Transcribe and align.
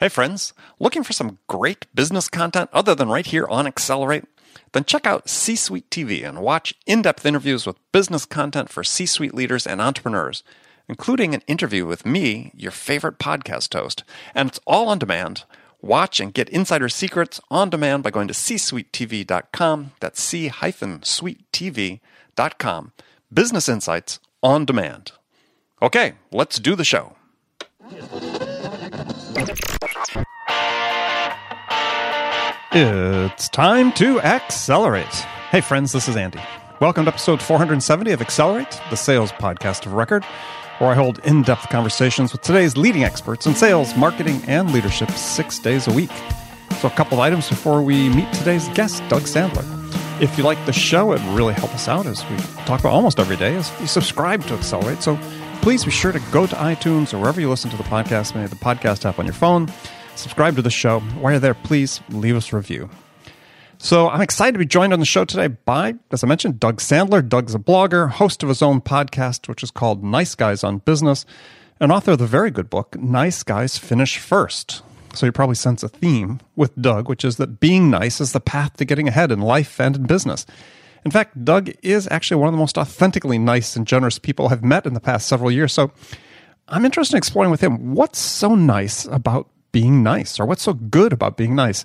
Hey, 0.00 0.08
friends, 0.08 0.54
looking 0.78 1.02
for 1.02 1.12
some 1.12 1.36
great 1.46 1.84
business 1.94 2.26
content 2.26 2.70
other 2.72 2.94
than 2.94 3.10
right 3.10 3.26
here 3.26 3.46
on 3.48 3.66
Accelerate? 3.66 4.24
Then 4.72 4.84
check 4.84 5.06
out 5.06 5.28
C 5.28 5.54
Suite 5.54 5.90
TV 5.90 6.26
and 6.26 6.40
watch 6.40 6.72
in 6.86 7.02
depth 7.02 7.26
interviews 7.26 7.66
with 7.66 7.76
business 7.92 8.24
content 8.24 8.70
for 8.70 8.82
C 8.82 9.04
suite 9.04 9.34
leaders 9.34 9.66
and 9.66 9.78
entrepreneurs, 9.78 10.42
including 10.88 11.34
an 11.34 11.42
interview 11.46 11.84
with 11.84 12.06
me, 12.06 12.50
your 12.56 12.70
favorite 12.70 13.18
podcast 13.18 13.74
host. 13.74 14.02
And 14.34 14.48
it's 14.48 14.60
all 14.66 14.88
on 14.88 14.98
demand. 14.98 15.44
Watch 15.82 16.18
and 16.18 16.32
get 16.32 16.48
insider 16.48 16.88
secrets 16.88 17.38
on 17.50 17.68
demand 17.68 18.02
by 18.02 18.08
going 18.08 18.28
to 18.28 18.32
csuitetv.com. 18.32 19.92
That's 20.00 20.22
c 20.22 20.48
suitetv.com. 20.48 22.00
Business 23.30 23.68
insights 23.68 24.18
on 24.42 24.64
demand. 24.64 25.12
Okay, 25.82 26.14
let's 26.32 26.58
do 26.58 26.74
the 26.74 26.84
show. 26.84 27.16
It's 32.72 33.48
time 33.48 33.90
to 33.94 34.20
accelerate. 34.20 35.04
Hey, 35.50 35.60
friends, 35.60 35.90
this 35.90 36.06
is 36.06 36.14
Andy. 36.14 36.38
Welcome 36.78 37.04
to 37.06 37.10
episode 37.10 37.42
470 37.42 38.12
of 38.12 38.20
Accelerate, 38.20 38.80
the 38.90 38.96
sales 38.96 39.32
podcast 39.32 39.86
of 39.86 39.94
record, 39.94 40.24
where 40.78 40.90
I 40.90 40.94
hold 40.94 41.18
in 41.24 41.42
depth 41.42 41.68
conversations 41.68 42.30
with 42.30 42.42
today's 42.42 42.76
leading 42.76 43.02
experts 43.02 43.44
in 43.44 43.56
sales, 43.56 43.96
marketing, 43.96 44.40
and 44.46 44.72
leadership 44.72 45.10
six 45.10 45.58
days 45.58 45.88
a 45.88 45.92
week. 45.92 46.12
So, 46.78 46.86
a 46.86 46.92
couple 46.92 47.14
of 47.14 47.18
items 47.18 47.48
before 47.48 47.82
we 47.82 48.08
meet 48.08 48.32
today's 48.34 48.68
guest, 48.68 49.02
Doug 49.08 49.22
Sandler. 49.22 49.66
If 50.22 50.38
you 50.38 50.44
like 50.44 50.64
the 50.64 50.72
show, 50.72 51.10
it 51.10 51.20
really 51.34 51.54
help 51.54 51.74
us 51.74 51.88
out 51.88 52.06
as 52.06 52.24
we 52.30 52.36
talk 52.66 52.78
about 52.78 52.92
almost 52.92 53.18
every 53.18 53.36
day, 53.36 53.56
is 53.56 53.68
you 53.80 53.88
subscribe 53.88 54.44
to 54.44 54.54
Accelerate. 54.54 55.02
So, 55.02 55.18
please 55.60 55.84
be 55.84 55.90
sure 55.90 56.12
to 56.12 56.20
go 56.30 56.46
to 56.46 56.54
iTunes 56.54 57.12
or 57.12 57.18
wherever 57.18 57.40
you 57.40 57.50
listen 57.50 57.68
to 57.70 57.76
the 57.76 57.82
podcast, 57.82 58.36
maybe 58.36 58.46
the 58.46 58.54
podcast 58.54 59.04
app 59.04 59.18
on 59.18 59.24
your 59.26 59.34
phone 59.34 59.68
subscribe 60.20 60.56
to 60.56 60.62
the 60.62 60.70
show. 60.70 61.00
While 61.00 61.32
you're 61.32 61.40
there, 61.40 61.54
please 61.54 62.00
leave 62.10 62.36
us 62.36 62.52
a 62.52 62.56
review. 62.56 62.90
So 63.78 64.10
I'm 64.10 64.20
excited 64.20 64.52
to 64.52 64.58
be 64.58 64.66
joined 64.66 64.92
on 64.92 65.00
the 65.00 65.06
show 65.06 65.24
today 65.24 65.48
by, 65.48 65.94
as 66.10 66.22
I 66.22 66.26
mentioned, 66.26 66.60
Doug 66.60 66.78
Sandler. 66.80 67.26
Doug's 67.26 67.54
a 67.54 67.58
blogger, 67.58 68.10
host 68.10 68.42
of 68.42 68.50
his 68.50 68.60
own 68.60 68.82
podcast, 68.82 69.48
which 69.48 69.62
is 69.62 69.70
called 69.70 70.04
Nice 70.04 70.34
Guys 70.34 70.62
on 70.62 70.78
Business, 70.78 71.24
and 71.80 71.90
author 71.90 72.12
of 72.12 72.18
the 72.18 72.26
very 72.26 72.50
good 72.50 72.68
book, 72.68 72.94
Nice 72.98 73.42
Guys 73.42 73.78
Finish 73.78 74.18
First. 74.18 74.82
So 75.14 75.24
you 75.24 75.32
probably 75.32 75.54
sense 75.54 75.82
a 75.82 75.88
theme 75.88 76.40
with 76.56 76.76
Doug, 76.80 77.08
which 77.08 77.24
is 77.24 77.36
that 77.38 77.58
being 77.58 77.90
nice 77.90 78.20
is 78.20 78.32
the 78.32 78.40
path 78.40 78.76
to 78.76 78.84
getting 78.84 79.08
ahead 79.08 79.32
in 79.32 79.40
life 79.40 79.80
and 79.80 79.96
in 79.96 80.02
business. 80.04 80.44
In 81.04 81.10
fact, 81.10 81.42
Doug 81.42 81.70
is 81.82 82.06
actually 82.10 82.36
one 82.36 82.48
of 82.48 82.52
the 82.52 82.60
most 82.60 82.76
authentically 82.76 83.38
nice 83.38 83.76
and 83.76 83.86
generous 83.86 84.18
people 84.18 84.48
I've 84.48 84.62
met 84.62 84.84
in 84.84 84.92
the 84.92 85.00
past 85.00 85.26
several 85.26 85.50
years. 85.50 85.72
So 85.72 85.90
I'm 86.68 86.84
interested 86.84 87.14
in 87.14 87.18
exploring 87.18 87.50
with 87.50 87.62
him 87.62 87.94
what's 87.94 88.18
so 88.18 88.54
nice 88.54 89.06
about 89.06 89.48
being 89.72 90.02
nice 90.02 90.40
or 90.40 90.46
what's 90.46 90.62
so 90.62 90.74
good 90.74 91.12
about 91.12 91.36
being 91.36 91.54
nice. 91.54 91.84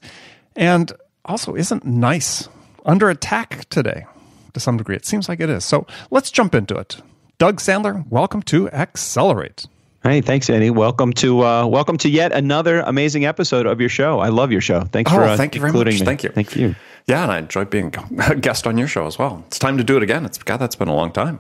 And 0.56 0.92
also, 1.26 1.56
isn't 1.56 1.86
nice 1.86 2.48
under 2.86 3.10
attack 3.10 3.68
today 3.70 4.06
to 4.54 4.60
some 4.60 4.78
degree? 4.78 4.96
It 4.96 5.06
seems 5.06 5.28
like 5.28 5.40
it 5.40 5.50
is. 5.50 5.66
So 5.66 5.86
let's 6.12 6.32
jump 6.32 6.56
into 6.56 6.76
it. 6.76 7.02
Doug 7.38 7.58
Sandler, 7.58 8.08
welcome 8.10 8.42
to 8.44 8.70
Accelerate. 8.70 9.68
Hey, 10.04 10.22
thanks, 10.22 10.50
Andy. 10.50 10.70
Welcome 10.70 11.14
to 11.14 11.44
uh, 11.44 11.66
welcome 11.66 11.98
to 11.98 12.10
yet 12.10 12.32
another 12.32 12.82
amazing 12.82 13.26
episode 13.26 13.66
of 13.66 13.80
your 13.80 13.90
show. 13.90 14.20
I 14.20 14.30
love 14.30 14.52
your 14.52 14.62
show. 14.62 14.82
Thanks 14.82 15.12
oh, 15.12 15.16
for 15.16 15.24
uh, 15.24 15.36
thank 15.36 15.56
you 15.56 15.62
very 15.62 15.70
including 15.70 15.96
much. 15.96 16.02
me. 16.02 16.06
Thank 16.06 16.24
you. 16.24 16.30
Thank 16.30 16.56
you. 16.56 16.76
Yeah, 17.08 17.24
and 17.24 17.32
I 17.32 17.40
enjoyed 17.40 17.72
being 17.72 17.94
a 18.20 18.36
guest 18.36 18.68
on 18.68 18.78
your 18.78 18.88
show 18.88 19.08
as 19.08 19.18
well. 19.18 19.44
It's 19.48 19.58
time 19.58 19.78
to 19.78 19.84
do 19.84 19.98
it 19.98 20.04
again. 20.04 20.24
It's 20.24 20.38
God, 20.38 20.58
that's 20.58 20.76
been 20.76 20.88
a 20.88 20.96
long 20.96 21.12
time 21.12 21.40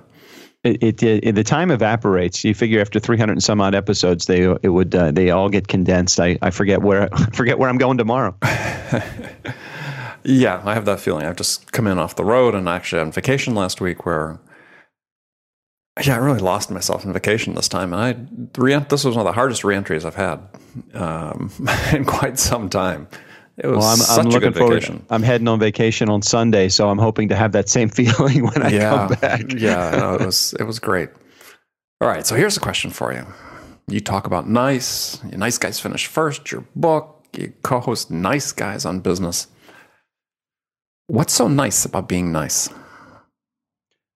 it, 0.63 1.03
it, 1.03 1.03
it, 1.03 1.35
the 1.35 1.43
time 1.43 1.71
evaporates. 1.71 2.43
You 2.43 2.53
figure 2.53 2.81
after 2.81 2.99
300 2.99 3.33
and 3.33 3.43
some 3.43 3.61
odd 3.61 3.75
episodes, 3.75 4.25
they 4.25 4.43
it 4.43 4.69
would 4.69 4.95
uh, 4.95 5.11
they 5.11 5.29
all 5.29 5.49
get 5.49 5.67
condensed. 5.67 6.19
I, 6.19 6.37
I 6.41 6.49
forget 6.49 6.81
where 6.81 7.09
forget 7.33 7.59
where 7.59 7.69
I'm 7.69 7.77
going 7.77 7.97
tomorrow. 7.97 8.35
yeah, 10.23 10.61
I 10.65 10.73
have 10.73 10.85
that 10.85 10.99
feeling. 10.99 11.25
I've 11.25 11.35
just 11.35 11.71
come 11.71 11.87
in 11.87 11.99
off 11.99 12.15
the 12.15 12.25
road 12.25 12.55
and 12.55 12.67
actually 12.67 13.01
on 13.01 13.11
vacation 13.11 13.53
last 13.55 13.81
week 13.81 14.05
where 14.05 14.39
yeah, 16.03 16.15
I 16.15 16.17
really 16.17 16.39
lost 16.39 16.71
myself 16.71 17.05
in 17.05 17.13
vacation 17.13 17.55
this 17.55 17.69
time, 17.69 17.93
and 17.93 18.01
I 18.01 18.59
re- 18.59 18.85
this 18.89 19.05
was 19.05 19.15
one 19.15 19.25
of 19.25 19.29
the 19.29 19.35
hardest 19.35 19.63
reentries 19.63 20.03
I've 20.03 20.15
had 20.15 20.41
um, 20.93 21.51
in 21.93 22.03
quite 22.05 22.37
some 22.37 22.69
time. 22.69 23.07
It 23.57 23.67
was 23.67 23.77
well, 23.77 23.87
I'm, 23.87 23.97
such 23.97 24.19
I'm 24.19 24.25
looking 24.31 24.49
a 24.49 24.51
good 24.51 24.57
forward. 24.57 24.73
Vacation. 24.81 25.05
I'm 25.09 25.23
heading 25.23 25.47
on 25.47 25.59
vacation 25.59 26.09
on 26.09 26.21
Sunday, 26.21 26.67
so 26.67 26.89
I'm 26.89 26.97
hoping 26.97 27.29
to 27.29 27.35
have 27.35 27.53
that 27.53 27.69
same 27.69 27.89
feeling 27.99 28.43
when 28.43 28.61
I 28.61 28.69
yeah, 28.69 28.89
come 28.89 29.19
back. 29.19 29.41
yeah, 29.53 29.91
no, 29.97 30.15
it 30.15 30.25
was 30.25 30.53
it 30.59 30.63
was 30.63 30.79
great. 30.79 31.09
All 32.01 32.09
right, 32.09 32.25
so 32.27 32.35
here's 32.35 32.57
a 32.57 32.59
question 32.59 32.91
for 32.91 33.13
you. 33.13 33.25
You 33.87 34.01
talk 34.01 34.27
about 34.27 34.49
nice, 34.49 35.23
nice 35.23 35.57
guys 35.57 35.79
finish 35.79 36.07
first. 36.07 36.51
Your 36.51 36.65
book, 36.75 37.25
you 37.37 37.53
co-host 37.63 38.11
nice 38.11 38.51
guys 38.51 38.85
on 38.85 38.99
business. 38.99 39.47
What's 41.07 41.33
so 41.33 41.47
nice 41.47 41.85
about 41.85 42.09
being 42.09 42.31
nice? 42.31 42.69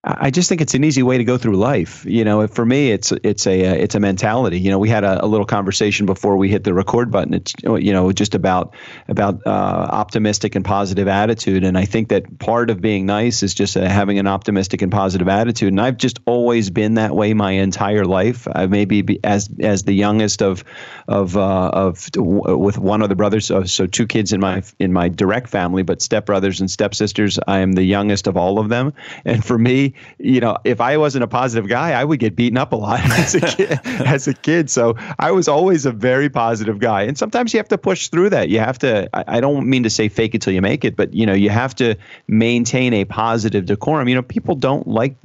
I 0.01 0.31
just 0.31 0.47
think 0.47 0.61
it's 0.61 0.75
an 0.75 0.85
easy 0.85 1.03
way 1.03 1.17
to 1.17 1.25
go 1.25 1.37
through 1.37 1.57
life. 1.57 2.05
You 2.05 2.23
know, 2.23 2.47
for 2.47 2.65
me, 2.65 2.89
it's 2.91 3.11
it's 3.11 3.45
a 3.45 3.65
uh, 3.65 3.73
it's 3.73 3.95
a 3.95 3.99
mentality. 3.99 4.57
You 4.57 4.71
know, 4.71 4.79
we 4.79 4.87
had 4.87 5.03
a, 5.03 5.25
a, 5.25 5.27
little 5.27 5.45
conversation 5.45 6.05
before 6.05 6.37
we 6.37 6.47
hit 6.47 6.63
the 6.63 6.73
record 6.73 7.11
button. 7.11 7.33
It's 7.33 7.53
you 7.63 7.91
know 7.91 8.09
just 8.13 8.33
about 8.33 8.77
about 9.09 9.41
uh, 9.45 9.49
optimistic 9.49 10.55
and 10.55 10.63
positive 10.63 11.09
attitude, 11.09 11.65
and 11.65 11.77
I 11.77 11.83
think 11.83 12.07
that 12.09 12.39
part 12.39 12.69
of 12.69 12.79
being 12.79 13.05
nice 13.07 13.43
is 13.43 13.53
just 13.53 13.75
uh, 13.75 13.81
having 13.89 14.19
an 14.19 14.27
optimistic 14.27 14.81
and 14.81 14.89
positive 14.89 15.27
attitude. 15.27 15.73
And 15.73 15.81
I've 15.81 15.97
just 15.97 16.19
always 16.25 16.69
been 16.69 16.93
that 16.93 17.13
way 17.13 17.33
my 17.33 17.51
entire 17.51 18.05
life. 18.05 18.47
I 18.55 18.67
maybe 18.67 19.19
as 19.25 19.49
as 19.59 19.83
the 19.83 19.93
youngest 19.93 20.41
of 20.41 20.63
of 21.09 21.35
uh, 21.35 21.71
of 21.73 22.07
with 22.15 22.77
one 22.77 23.01
of 23.01 23.09
the 23.09 23.17
brothers, 23.17 23.47
so, 23.47 23.65
so 23.65 23.85
two 23.85 24.07
kids 24.07 24.31
in 24.31 24.39
my 24.39 24.63
in 24.79 24.93
my 24.93 25.09
direct 25.09 25.49
family, 25.49 25.83
but 25.83 25.99
stepbrothers 25.99 26.61
and 26.61 26.71
stepsisters. 26.71 27.38
I 27.47 27.59
am 27.59 27.73
the 27.73 27.83
youngest 27.83 28.27
of 28.27 28.38
all 28.38 28.59
of 28.59 28.69
them, 28.69 28.93
and 29.25 29.43
for 29.43 29.57
me 29.57 29.88
you 30.17 30.39
know, 30.39 30.57
if 30.63 30.81
I 30.81 30.97
wasn't 30.97 31.23
a 31.23 31.27
positive 31.27 31.67
guy, 31.67 31.91
I 31.91 32.03
would 32.03 32.19
get 32.19 32.35
beaten 32.35 32.57
up 32.57 32.73
a 32.73 32.75
lot 32.75 33.00
as 33.11 33.35
a 33.35 33.41
kid. 33.41 33.79
as 33.85 34.27
a 34.27 34.33
kid. 34.33 34.69
So 34.69 34.95
I 35.17 35.31
was 35.31 35.47
always 35.47 35.85
a 35.85 35.91
very 35.91 36.29
positive 36.29 36.79
guy. 36.79 37.03
And 37.03 37.17
sometimes 37.17 37.53
you 37.53 37.57
have 37.59 37.69
to 37.69 37.77
push 37.77 38.09
through 38.09 38.29
that. 38.31 38.50
You 38.50 38.59
have 38.59 38.79
to. 38.79 39.09
I, 39.13 39.38
I 39.38 39.41
don't 39.41 39.69
mean 39.69 39.83
to 39.83 39.89
say 39.89 40.09
fake 40.09 40.35
it 40.35 40.41
till 40.41 40.53
you 40.53 40.61
make 40.61 40.85
it, 40.85 40.95
but 40.95 41.13
you 41.13 41.25
know, 41.25 41.33
you 41.33 41.50
have 41.50 41.75
to 41.75 41.95
maintain 42.27 42.94
a 42.94 43.05
positive 43.05 43.66
decorum. 43.66 44.07
You 44.07 44.16
know, 44.16 44.22
people 44.22 44.55
don't 44.55 44.88
like 44.88 45.16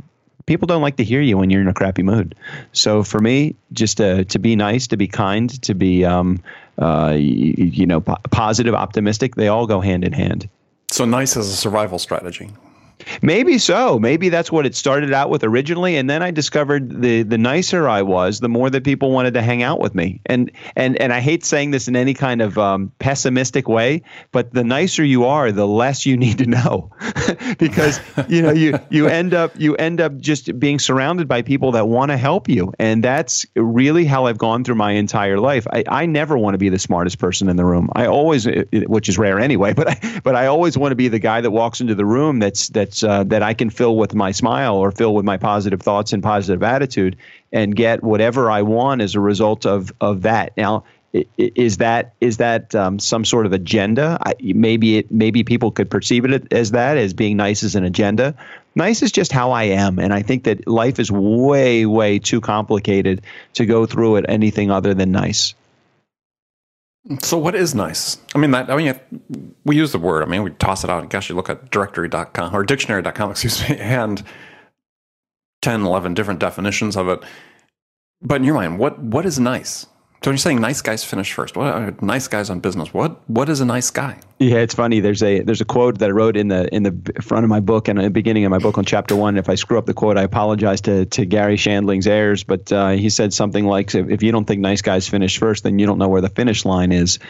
people 0.46 0.66
don't 0.66 0.82
like 0.82 0.96
to 0.96 1.04
hear 1.04 1.20
you 1.20 1.38
when 1.38 1.50
you're 1.50 1.60
in 1.60 1.68
a 1.68 1.74
crappy 1.74 2.02
mood. 2.02 2.34
So 2.72 3.02
for 3.02 3.20
me, 3.20 3.56
just 3.72 3.96
to, 3.98 4.24
to 4.26 4.38
be 4.38 4.56
nice, 4.56 4.86
to 4.88 4.96
be 4.96 5.06
kind, 5.06 5.50
to 5.62 5.74
be, 5.74 6.04
um, 6.04 6.42
uh, 6.78 7.14
you, 7.16 7.54
you 7.56 7.86
know, 7.86 8.00
positive, 8.00 8.74
optimistic, 8.74 9.36
they 9.36 9.48
all 9.48 9.66
go 9.66 9.80
hand 9.80 10.04
in 10.04 10.12
hand. 10.12 10.48
So 10.90 11.04
nice 11.04 11.36
as 11.36 11.48
a 11.48 11.56
survival 11.56 11.98
strategy. 11.98 12.50
Maybe 13.22 13.58
so. 13.58 13.98
Maybe 13.98 14.28
that's 14.28 14.50
what 14.50 14.66
it 14.66 14.74
started 14.74 15.12
out 15.12 15.30
with 15.30 15.44
originally, 15.44 15.96
and 15.96 16.08
then 16.08 16.22
I 16.22 16.30
discovered 16.30 17.02
the 17.02 17.22
the 17.22 17.38
nicer 17.38 17.88
I 17.88 18.02
was, 18.02 18.40
the 18.40 18.48
more 18.48 18.70
that 18.70 18.84
people 18.84 19.10
wanted 19.10 19.34
to 19.34 19.42
hang 19.42 19.62
out 19.62 19.80
with 19.80 19.94
me. 19.94 20.20
And 20.26 20.50
and 20.76 21.00
and 21.00 21.12
I 21.12 21.20
hate 21.20 21.44
saying 21.44 21.70
this 21.70 21.88
in 21.88 21.96
any 21.96 22.14
kind 22.14 22.42
of 22.42 22.58
um, 22.58 22.92
pessimistic 22.98 23.68
way, 23.68 24.02
but 24.32 24.52
the 24.52 24.64
nicer 24.64 25.04
you 25.04 25.24
are, 25.24 25.52
the 25.52 25.66
less 25.66 26.06
you 26.06 26.16
need 26.16 26.38
to 26.38 26.46
know, 26.46 26.90
because 27.58 28.00
you 28.28 28.42
know 28.42 28.52
you 28.52 28.78
you 28.90 29.08
end 29.08 29.34
up 29.34 29.52
you 29.58 29.76
end 29.76 30.00
up 30.00 30.16
just 30.18 30.58
being 30.58 30.78
surrounded 30.78 31.28
by 31.28 31.42
people 31.42 31.72
that 31.72 31.88
want 31.88 32.10
to 32.10 32.16
help 32.16 32.48
you, 32.48 32.72
and 32.78 33.02
that's 33.02 33.46
really 33.56 34.04
how 34.04 34.26
I've 34.26 34.38
gone 34.38 34.64
through 34.64 34.76
my 34.76 34.92
entire 34.92 35.38
life. 35.38 35.66
I, 35.72 35.84
I 35.88 36.06
never 36.06 36.36
want 36.38 36.54
to 36.54 36.58
be 36.58 36.68
the 36.68 36.78
smartest 36.78 37.18
person 37.18 37.48
in 37.48 37.56
the 37.56 37.64
room. 37.64 37.90
I 37.94 38.06
always, 38.06 38.46
which 38.72 39.08
is 39.08 39.18
rare 39.18 39.38
anyway, 39.38 39.72
but 39.74 39.88
I, 39.88 40.20
but 40.22 40.34
I 40.34 40.46
always 40.46 40.76
want 40.76 40.92
to 40.92 40.96
be 40.96 41.08
the 41.08 41.18
guy 41.18 41.40
that 41.40 41.50
walks 41.50 41.80
into 41.80 41.94
the 41.94 42.04
room 42.04 42.38
that's 42.38 42.68
that's 42.68 42.93
uh, 43.02 43.24
that 43.24 43.42
I 43.42 43.54
can 43.54 43.70
fill 43.70 43.96
with 43.96 44.14
my 44.14 44.30
smile 44.30 44.76
or 44.76 44.90
fill 44.90 45.14
with 45.14 45.24
my 45.24 45.36
positive 45.36 45.80
thoughts 45.80 46.12
and 46.12 46.22
positive 46.22 46.62
attitude 46.62 47.16
and 47.52 47.74
get 47.74 48.02
whatever 48.02 48.50
I 48.50 48.62
want 48.62 49.00
as 49.00 49.14
a 49.14 49.20
result 49.20 49.66
of 49.66 49.92
of 50.00 50.22
that. 50.22 50.56
Now, 50.56 50.84
is 51.38 51.76
that 51.78 52.14
is 52.20 52.38
that 52.38 52.74
um, 52.74 52.98
some 52.98 53.24
sort 53.24 53.46
of 53.46 53.52
agenda? 53.52 54.18
I, 54.20 54.34
maybe 54.40 54.98
it 54.98 55.10
maybe 55.10 55.44
people 55.44 55.70
could 55.70 55.88
perceive 55.88 56.24
it 56.24 56.52
as 56.52 56.72
that 56.72 56.96
as 56.96 57.14
being 57.14 57.36
nice 57.36 57.62
as 57.62 57.74
an 57.74 57.84
agenda. 57.84 58.34
Nice 58.74 59.02
is 59.02 59.12
just 59.12 59.30
how 59.30 59.52
I 59.52 59.64
am, 59.64 60.00
and 60.00 60.12
I 60.12 60.22
think 60.22 60.44
that 60.44 60.66
life 60.66 60.98
is 60.98 61.12
way 61.12 61.86
way 61.86 62.18
too 62.18 62.40
complicated 62.40 63.22
to 63.54 63.66
go 63.66 63.86
through 63.86 64.16
it 64.16 64.26
anything 64.28 64.70
other 64.70 64.94
than 64.94 65.12
nice. 65.12 65.54
So 67.20 67.36
what 67.36 67.54
is 67.54 67.74
nice? 67.74 68.18
I 68.34 68.38
mean, 68.38 68.50
that, 68.52 68.70
I 68.70 68.76
mean, 68.76 69.54
we 69.64 69.76
use 69.76 69.92
the 69.92 69.98
word. 69.98 70.22
I 70.22 70.26
mean, 70.26 70.42
we 70.42 70.50
toss 70.52 70.84
it 70.84 70.90
out. 70.90 71.02
And 71.02 71.10
gosh, 71.10 71.28
you 71.28 71.34
look 71.34 71.50
at 71.50 71.70
directory.com 71.70 72.54
or 72.54 72.64
dictionary.com, 72.64 73.30
excuse 73.32 73.68
me, 73.68 73.76
and 73.76 74.22
10, 75.62 75.82
11 75.82 76.14
different 76.14 76.40
definitions 76.40 76.96
of 76.96 77.08
it. 77.08 77.22
But 78.22 78.36
in 78.36 78.44
your 78.44 78.54
mind, 78.54 78.78
what 78.78 78.98
what 78.98 79.26
is 79.26 79.38
nice? 79.38 79.86
So 80.22 80.30
when 80.30 80.34
you're 80.34 80.38
saying 80.38 80.60
nice 80.60 80.80
guys 80.80 81.04
finish 81.04 81.30
first, 81.34 81.56
what 81.56 81.66
are 81.66 81.94
nice 82.00 82.26
guys 82.26 82.48
on 82.48 82.60
business? 82.60 82.94
What 82.94 83.28
what 83.28 83.50
is 83.50 83.60
a 83.60 83.66
nice 83.66 83.90
guy? 83.90 84.18
Yeah, 84.40 84.56
it's 84.56 84.74
funny. 84.74 84.98
There's 84.98 85.22
a 85.22 85.42
there's 85.42 85.60
a 85.60 85.64
quote 85.64 86.00
that 86.00 86.08
I 86.08 86.12
wrote 86.12 86.36
in 86.36 86.48
the 86.48 86.66
in 86.74 86.82
the 86.82 87.22
front 87.22 87.44
of 87.44 87.50
my 87.50 87.60
book 87.60 87.86
and 87.86 88.00
the 88.00 88.10
beginning 88.10 88.44
of 88.44 88.50
my 88.50 88.58
book 88.58 88.78
on 88.78 88.84
chapter 88.84 89.14
one. 89.14 89.36
If 89.36 89.48
I 89.48 89.54
screw 89.54 89.78
up 89.78 89.86
the 89.86 89.94
quote, 89.94 90.18
I 90.18 90.22
apologize 90.22 90.80
to 90.82 91.06
to 91.06 91.24
Garry 91.24 91.56
Shandling's 91.56 92.08
heirs. 92.08 92.42
But 92.42 92.72
uh, 92.72 92.90
he 92.90 93.10
said 93.10 93.32
something 93.32 93.64
like, 93.64 93.94
"If 93.94 94.24
you 94.24 94.32
don't 94.32 94.44
think 94.44 94.60
nice 94.60 94.82
guys 94.82 95.08
finish 95.08 95.38
first, 95.38 95.62
then 95.62 95.78
you 95.78 95.86
don't 95.86 95.98
know 95.98 96.08
where 96.08 96.20
the 96.20 96.28
finish 96.28 96.64
line 96.64 96.90
is." 96.90 97.20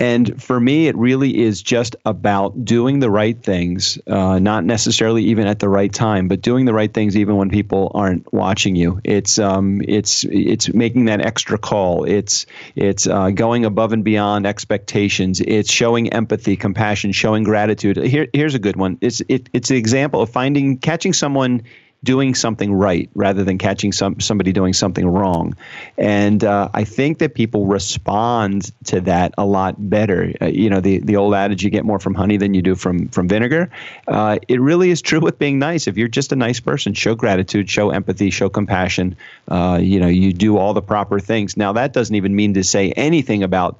And 0.00 0.42
for 0.42 0.58
me, 0.58 0.88
it 0.88 0.96
really 0.96 1.40
is 1.40 1.62
just 1.62 1.94
about 2.04 2.64
doing 2.64 2.98
the 2.98 3.10
right 3.10 3.40
things, 3.40 3.98
uh, 4.08 4.40
not 4.40 4.64
necessarily 4.64 5.26
even 5.26 5.46
at 5.46 5.60
the 5.60 5.68
right 5.68 5.92
time, 5.92 6.26
but 6.26 6.40
doing 6.40 6.64
the 6.64 6.74
right 6.74 6.92
things 6.92 7.16
even 7.16 7.36
when 7.36 7.50
people 7.50 7.92
aren't 7.94 8.32
watching 8.32 8.74
you. 8.74 9.00
It's 9.04 9.38
um 9.38 9.82
it's 9.86 10.24
it's 10.24 10.74
making 10.74 11.04
that 11.04 11.24
extra 11.24 11.58
call. 11.58 12.04
It's 12.04 12.46
it's 12.74 13.06
uh, 13.06 13.30
going 13.30 13.64
above 13.66 13.92
and 13.92 14.02
beyond 14.02 14.48
expectations. 14.48 15.40
It's 15.40 15.70
showing 15.70 16.12
empathy 16.12 16.39
empathy, 16.40 16.56
compassion, 16.56 17.12
showing 17.12 17.44
gratitude. 17.44 17.98
Here, 17.98 18.26
here's 18.32 18.54
a 18.54 18.58
good 18.58 18.76
one. 18.76 18.96
It's 19.02 19.20
it, 19.28 19.50
it's 19.52 19.70
an 19.70 19.76
example 19.76 20.22
of 20.22 20.30
finding 20.30 20.78
catching 20.78 21.12
someone 21.12 21.64
doing 22.02 22.34
something 22.34 22.72
right 22.72 23.10
rather 23.14 23.44
than 23.44 23.58
catching 23.58 23.92
some 23.92 24.20
somebody 24.20 24.52
doing 24.52 24.72
something 24.72 25.06
wrong. 25.06 25.54
And 25.98 26.42
uh, 26.42 26.70
I 26.72 26.84
think 26.84 27.18
that 27.18 27.34
people 27.34 27.66
respond 27.66 28.72
to 28.84 29.02
that 29.02 29.34
a 29.36 29.44
lot 29.44 29.74
better. 29.76 30.32
Uh, 30.40 30.46
you 30.46 30.70
know, 30.70 30.80
the 30.80 31.00
the 31.00 31.16
old 31.16 31.34
adage, 31.34 31.62
you 31.62 31.68
get 31.68 31.84
more 31.84 31.98
from 31.98 32.14
honey 32.14 32.38
than 32.38 32.54
you 32.54 32.62
do 32.62 32.74
from 32.74 33.08
from 33.08 33.28
vinegar. 33.28 33.70
Uh, 34.08 34.38
it 34.48 34.62
really 34.62 34.90
is 34.90 35.02
true 35.02 35.20
with 35.20 35.38
being 35.38 35.58
nice. 35.58 35.88
If 35.88 35.98
you're 35.98 36.08
just 36.08 36.32
a 36.32 36.36
nice 36.36 36.60
person, 36.60 36.94
show 36.94 37.14
gratitude, 37.14 37.68
show 37.68 37.90
empathy, 37.90 38.30
show 38.30 38.48
compassion. 38.48 39.16
Uh, 39.46 39.78
you 39.82 40.00
know, 40.00 40.08
you 40.08 40.32
do 40.32 40.56
all 40.56 40.72
the 40.72 40.82
proper 40.82 41.20
things. 41.20 41.58
Now, 41.58 41.74
that 41.74 41.92
doesn't 41.92 42.16
even 42.16 42.34
mean 42.34 42.54
to 42.54 42.64
say 42.64 42.92
anything 42.92 43.42
about 43.42 43.78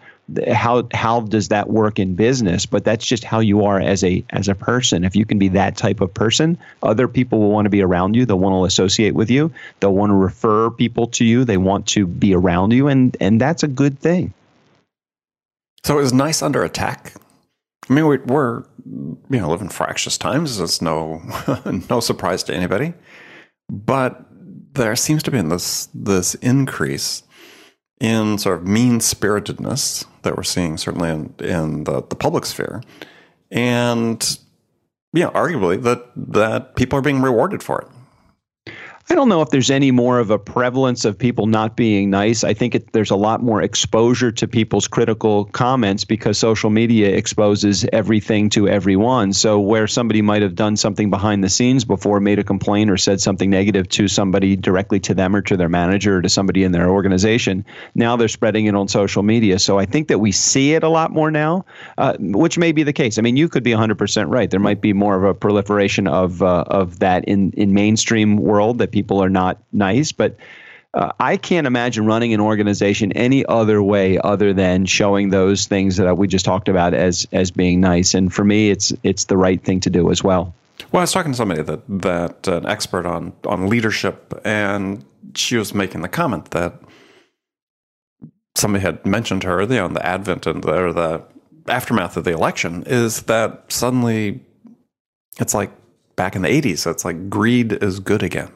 how 0.53 0.89
how 0.93 1.21
does 1.21 1.49
that 1.49 1.71
work 1.71 1.99
in 1.99 2.15
business? 2.15 2.67
But 2.67 2.85
that's 2.85 3.07
just 3.07 3.25
how 3.25 3.41
you 3.41 3.65
are 3.65 3.81
as 3.81 4.05
a 4.05 4.25
as 4.31 4.49
a 4.49 4.55
person. 4.55 5.05
If 5.05 5.17
you 5.17 5.25
can 5.25 5.39
be 5.39 5.49
that 5.49 5.77
type 5.77 6.01
of 6.01 6.13
person 6.13 6.59
other 6.83 7.09
people 7.09 7.41
will 7.41 7.51
want 7.51 7.67
to 7.67 7.71
be 7.71 7.83
around 7.83 8.15
you. 8.15 8.27
They'll 8.27 8.39
want 8.39 8.55
to 8.55 8.65
associate 8.65 9.15
with 9.15 9.31
you. 9.31 9.53
They'll 9.81 9.95
want 9.95 10.11
to 10.11 10.15
refer 10.15 10.71
people 10.71 11.07
to 11.09 11.25
you. 11.25 11.45
They 11.45 11.57
want 11.57 11.87
to 11.89 12.07
be 12.07 12.35
around 12.35 12.73
you. 12.73 12.89
And 12.89 13.17
and 13.21 13.41
that's 13.41 13.63
a 13.63 13.69
good 13.69 13.99
thing. 13.99 14.35
So 15.85 15.99
it 15.99 16.03
was 16.03 16.13
nice 16.13 16.43
under 16.43 16.63
attack? 16.63 17.15
I 17.89 17.93
mean 17.93 18.07
we, 18.07 18.19
we're 18.19 18.65
you 18.87 19.19
know 19.31 19.51
living 19.51 19.69
fractious 19.69 20.19
times. 20.19 20.61
It's 20.61 20.83
no 20.83 21.23
no 21.91 22.01
surprise 22.01 22.43
to 22.45 22.55
anybody. 22.55 22.95
But 23.69 24.27
there 24.75 24.97
seems 24.97 25.23
to 25.25 25.31
be 25.31 25.41
this 25.43 25.89
this 25.95 26.35
increase 26.37 27.23
in 28.01 28.39
sort 28.39 28.59
of 28.59 28.67
mean 28.67 28.99
spiritedness 28.99 30.07
that 30.23 30.37
we're 30.37 30.43
seeing 30.43 30.77
certainly 30.77 31.11
in, 31.11 31.35
in 31.39 31.85
the, 31.85 32.03
the 32.03 32.17
public 32.17 32.47
sphere. 32.47 32.83
And 33.51 34.39
yeah, 35.13 35.31
arguably 35.31 35.83
that 35.83 36.07
that 36.17 36.77
people 36.77 36.99
are 36.99 37.03
being 37.03 37.21
rewarded 37.21 37.63
for 37.63 37.81
it. 37.83 37.89
I 39.11 39.17
don't 39.17 39.29
know 39.29 39.43
if 39.43 39.51
there's 39.51 39.73
any 39.73 39.91
more 39.91 40.21
of 40.21 40.31
a 40.31 40.39
prevalence 40.39 41.05
of 41.05 41.19
people 41.19 41.49
not 41.49 41.77
being 41.77 42.11
nice. 42.11 42.45
I 42.45 42.55
think 42.55 42.77
it, 42.77 42.93
there's 42.93 43.11
a 43.11 43.17
lot 43.17 43.43
more 43.43 43.61
exposure 43.61 44.31
to 44.31 44.47
people's 44.47 44.87
critical 44.87 45.47
comments 45.47 46.05
because 46.05 46.39
social 46.39 46.71
media 46.71 47.09
exposes 47.17 47.85
everything 47.93 48.51
to 48.51 48.69
everyone. 48.69 49.33
So, 49.33 49.59
where 49.59 49.89
somebody 49.89 50.23
might 50.23 50.43
have 50.43 50.55
done 50.55 50.77
something 50.77 51.11
behind 51.11 51.43
the 51.43 51.49
scenes 51.49 51.85
before, 51.85 52.21
made 52.21 52.39
a 52.39 52.45
complaint 52.45 52.89
or 52.89 52.97
said 52.97 53.21
something 53.21 53.51
negative 53.51 53.89
to 53.89 54.07
somebody 54.07 54.55
directly 54.55 55.01
to 55.01 55.15
them 55.15 55.35
or 55.35 55.43
to 55.43 55.57
their 55.57 55.69
manager 55.69 56.19
or 56.19 56.23
to 56.23 56.29
somebody 56.29 56.63
in 56.63 56.71
their 56.71 56.89
organization, 56.89 57.65
now 57.97 58.15
they're 58.15 58.29
spreading 58.29 58.67
it 58.67 58.77
on 58.77 58.87
social 58.87 59.25
media. 59.25 59.59
So, 59.59 59.77
I 59.77 59.87
think 59.87 60.07
that 60.07 60.21
we 60.21 60.31
see 60.31 60.75
it 60.75 60.85
a 60.85 60.89
lot 60.89 61.11
more 61.11 61.33
now, 61.33 61.65
uh, 61.99 62.17
which 62.21 62.59
may 62.59 62.71
be 62.71 62.85
the 62.85 62.93
case. 62.93 63.19
I 63.19 63.23
mean, 63.23 63.37
you 63.37 63.49
could 63.49 63.65
be 63.65 63.73
100% 63.73 64.31
right. 64.31 64.49
There 64.49 64.61
might 64.61 64.81
be 64.81 64.93
more 64.93 65.17
of 65.17 65.25
a 65.25 65.35
proliferation 65.35 66.07
of, 66.07 66.45
uh, 66.45 66.63
of 66.69 67.01
that 67.01 67.25
in, 67.25 67.51
in 67.57 67.75
mainstream 67.75 68.37
world 68.37 68.79
that 68.79 68.93
people 68.93 69.00
people 69.01 69.23
are 69.23 69.31
not 69.31 69.63
nice, 69.73 70.13
but 70.13 70.37
uh, 70.93 71.13
I 71.19 71.37
can't 71.37 71.67
imagine 71.67 72.05
running 72.05 72.35
an 72.35 72.41
organization 72.41 73.13
any 73.13 73.47
other 73.47 73.83
way 73.83 74.19
other 74.19 74.53
than 74.53 74.85
showing 74.85 75.31
those 75.31 75.67
things 75.67 75.97
that 75.97 76.19
we 76.19 76.29
just 76.29 76.45
talked 76.45 76.69
about 76.69 76.93
as 76.93 77.27
as 77.33 77.51
being 77.51 77.81
nice. 77.81 78.15
And 78.15 78.33
for 78.33 78.45
me, 78.45 78.71
it's 78.71 78.93
it's 79.03 79.25
the 79.25 79.37
right 79.37 79.63
thing 79.63 79.81
to 79.81 79.91
do 79.91 80.11
as 80.11 80.23
well. 80.23 80.55
Well, 80.93 81.01
I 81.01 81.05
was 81.05 81.13
talking 81.13 81.33
to 81.33 81.37
somebody 81.37 81.63
that 81.63 81.81
that 82.03 82.49
an 82.49 82.67
expert 82.67 83.07
on 83.07 83.33
on 83.47 83.69
leadership, 83.69 84.39
and 84.45 85.05
she 85.35 85.57
was 85.57 85.73
making 85.73 86.03
the 86.03 86.09
comment 86.09 86.51
that 86.51 86.75
somebody 88.57 88.83
had 88.83 89.07
mentioned 89.07 89.43
to 89.43 89.49
her, 89.49 89.63
you 89.63 89.69
know, 89.69 89.89
the 89.89 90.05
advent 90.05 90.47
and 90.47 90.63
the, 90.63 90.75
or 90.75 90.93
the 90.93 91.23
aftermath 91.69 92.17
of 92.17 92.25
the 92.25 92.33
election 92.33 92.83
is 92.87 93.23
that 93.23 93.65
suddenly 93.69 94.41
it's 95.39 95.55
like 95.55 95.71
back 96.17 96.37
in 96.37 96.43
the 96.43 96.49
80s. 96.49 96.91
It's 96.91 97.05
like 97.05 97.31
greed 97.31 97.73
is 97.73 98.01
good 98.01 98.23
again. 98.23 98.51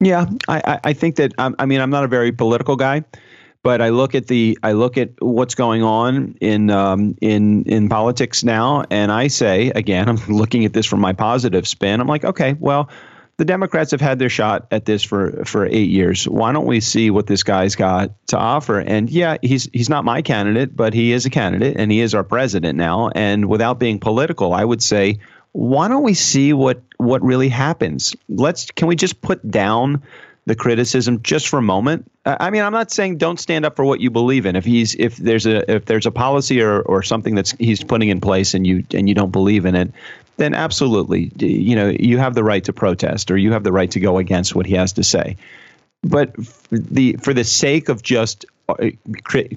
Yeah, 0.00 0.26
I, 0.48 0.80
I 0.82 0.92
think 0.94 1.16
that 1.16 1.34
I 1.38 1.66
mean 1.66 1.80
I'm 1.80 1.90
not 1.90 2.04
a 2.04 2.08
very 2.08 2.32
political 2.32 2.76
guy, 2.76 3.04
but 3.62 3.82
I 3.82 3.90
look 3.90 4.14
at 4.14 4.26
the 4.26 4.58
I 4.62 4.72
look 4.72 4.96
at 4.96 5.10
what's 5.20 5.54
going 5.54 5.82
on 5.82 6.36
in 6.40 6.70
um, 6.70 7.16
in 7.20 7.64
in 7.64 7.88
politics 7.90 8.42
now, 8.42 8.84
and 8.90 9.12
I 9.12 9.28
say 9.28 9.70
again, 9.70 10.08
I'm 10.08 10.16
looking 10.28 10.64
at 10.64 10.72
this 10.72 10.86
from 10.86 11.00
my 11.00 11.12
positive 11.12 11.68
spin. 11.68 12.00
I'm 12.00 12.08
like, 12.08 12.24
okay, 12.24 12.56
well, 12.58 12.88
the 13.36 13.44
Democrats 13.44 13.90
have 13.90 14.00
had 14.00 14.18
their 14.18 14.30
shot 14.30 14.68
at 14.70 14.86
this 14.86 15.02
for 15.02 15.44
for 15.44 15.66
eight 15.66 15.90
years. 15.90 16.26
Why 16.26 16.52
don't 16.52 16.66
we 16.66 16.80
see 16.80 17.10
what 17.10 17.26
this 17.26 17.42
guy's 17.42 17.76
got 17.76 18.12
to 18.28 18.38
offer? 18.38 18.78
And 18.78 19.10
yeah, 19.10 19.36
he's 19.42 19.68
he's 19.70 19.90
not 19.90 20.06
my 20.06 20.22
candidate, 20.22 20.74
but 20.74 20.94
he 20.94 21.12
is 21.12 21.26
a 21.26 21.30
candidate, 21.30 21.76
and 21.78 21.92
he 21.92 22.00
is 22.00 22.14
our 22.14 22.24
president 22.24 22.78
now. 22.78 23.10
And 23.10 23.50
without 23.50 23.78
being 23.78 24.00
political, 24.00 24.54
I 24.54 24.64
would 24.64 24.82
say 24.82 25.18
why 25.52 25.88
don't 25.88 26.02
we 26.02 26.14
see 26.14 26.52
what 26.52 26.82
what 26.96 27.22
really 27.22 27.48
happens? 27.48 28.14
Let's 28.28 28.70
can 28.70 28.88
we 28.88 28.96
just 28.96 29.20
put 29.20 29.48
down 29.48 30.02
the 30.46 30.54
criticism 30.54 31.22
just 31.22 31.48
for 31.48 31.58
a 31.58 31.62
moment? 31.62 32.10
I 32.24 32.50
mean, 32.50 32.62
I'm 32.62 32.72
not 32.72 32.90
saying 32.90 33.18
don't 33.18 33.38
stand 33.38 33.64
up 33.64 33.76
for 33.76 33.84
what 33.84 34.00
you 34.00 34.10
believe 34.10 34.46
in. 34.46 34.56
If 34.56 34.64
he's 34.64 34.94
if 34.94 35.16
there's 35.16 35.46
a 35.46 35.70
if 35.70 35.84
there's 35.86 36.06
a 36.06 36.10
policy 36.10 36.62
or, 36.62 36.80
or 36.80 37.02
something 37.02 37.34
that's 37.34 37.52
he's 37.52 37.82
putting 37.82 38.08
in 38.08 38.20
place 38.20 38.54
and 38.54 38.66
you 38.66 38.84
and 38.94 39.08
you 39.08 39.14
don't 39.14 39.30
believe 39.30 39.64
in 39.64 39.74
it, 39.74 39.92
then 40.36 40.54
absolutely, 40.54 41.32
you 41.38 41.76
know, 41.76 41.88
you 41.88 42.18
have 42.18 42.34
the 42.34 42.44
right 42.44 42.64
to 42.64 42.72
protest 42.72 43.30
or 43.30 43.36
you 43.36 43.52
have 43.52 43.64
the 43.64 43.72
right 43.72 43.90
to 43.90 44.00
go 44.00 44.18
against 44.18 44.54
what 44.54 44.66
he 44.66 44.74
has 44.74 44.94
to 44.94 45.04
say. 45.04 45.36
But 46.02 46.34
the 46.70 47.16
for 47.20 47.34
the 47.34 47.44
sake 47.44 47.88
of 47.88 48.02
just 48.02 48.46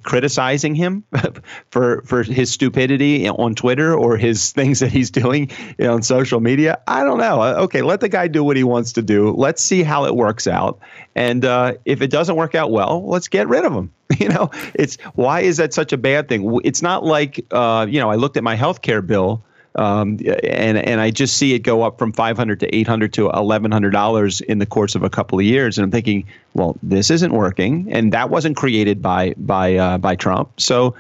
criticizing 0.04 0.76
him 0.76 1.04
for 1.70 2.02
for 2.04 2.24
his 2.24 2.52
stupidity 2.52 3.28
on 3.28 3.56
Twitter 3.56 3.96
or 3.96 4.18
his 4.18 4.52
things 4.54 4.80
that 4.80 4.92
he's 4.92 5.12
doing 5.12 5.50
you 5.78 5.86
know, 5.86 5.96
on 5.96 6.04
social 6.04 6.40
media. 6.40 6.80
I 6.88 7.04
don't 7.04 7.18
know. 7.18 7.42
Uh, 7.42 7.54
okay, 7.64 7.82
let 7.82 8.00
the 8.00 8.10
guy 8.10 8.28
do 8.28 8.44
what 8.44 8.58
he 8.58 8.64
wants 8.64 8.94
to 8.94 9.02
do. 9.02 9.32
Let's 9.32 9.64
see 9.64 9.84
how 9.84 10.06
it 10.06 10.16
works 10.16 10.48
out. 10.48 10.80
And 11.16 11.44
uh, 11.46 11.76
if 11.86 12.02
it 12.02 12.10
doesn't 12.10 12.36
work 12.36 12.56
out 12.56 12.72
well, 12.72 13.08
let's 13.08 13.28
get 13.28 13.48
rid 13.48 13.66
of 13.66 13.74
him. 13.74 13.94
You 14.20 14.30
know, 14.30 14.52
it's 14.76 14.98
why 15.16 15.42
is 15.42 15.58
that 15.58 15.74
such 15.74 15.92
a 15.92 15.98
bad 15.98 16.30
thing? 16.30 16.60
It's 16.64 16.84
not 16.84 17.04
like 17.04 17.44
uh, 17.50 17.88
you 17.90 18.00
know. 18.00 18.12
I 18.12 18.16
looked 18.16 18.38
at 18.38 18.44
my 18.44 18.54
health 18.54 18.84
care 18.84 19.02
bill 19.02 19.44
um, 19.76 20.20
and 20.44 20.78
and 20.78 21.02
I 21.02 21.12
just 21.12 21.38
see 21.38 21.54
it 21.54 21.60
go 21.60 21.82
up 21.82 21.98
from 21.98 22.14
500 22.14 22.60
to 22.60 22.76
800 22.76 23.14
to 23.14 23.26
1100 23.26 23.90
dollars 23.92 24.42
in 24.42 24.60
the 24.60 24.66
course 24.66 24.96
of 24.96 25.04
a 25.04 25.10
couple 25.10 25.40
of 25.40 25.46
years, 25.46 25.78
and 25.78 25.86
I'm 25.86 25.92
thinking, 25.92 26.26
well, 26.54 26.78
this 26.84 27.10
isn't 27.10 27.34
working, 27.34 27.88
and 27.92 28.14
that 28.14 28.30
wasn't 28.30 28.56
created 28.56 29.02
by 29.02 29.34
by 29.38 29.76
uh, 29.76 29.98
by 29.98 30.16
Trump. 30.16 30.60
So 30.60 30.96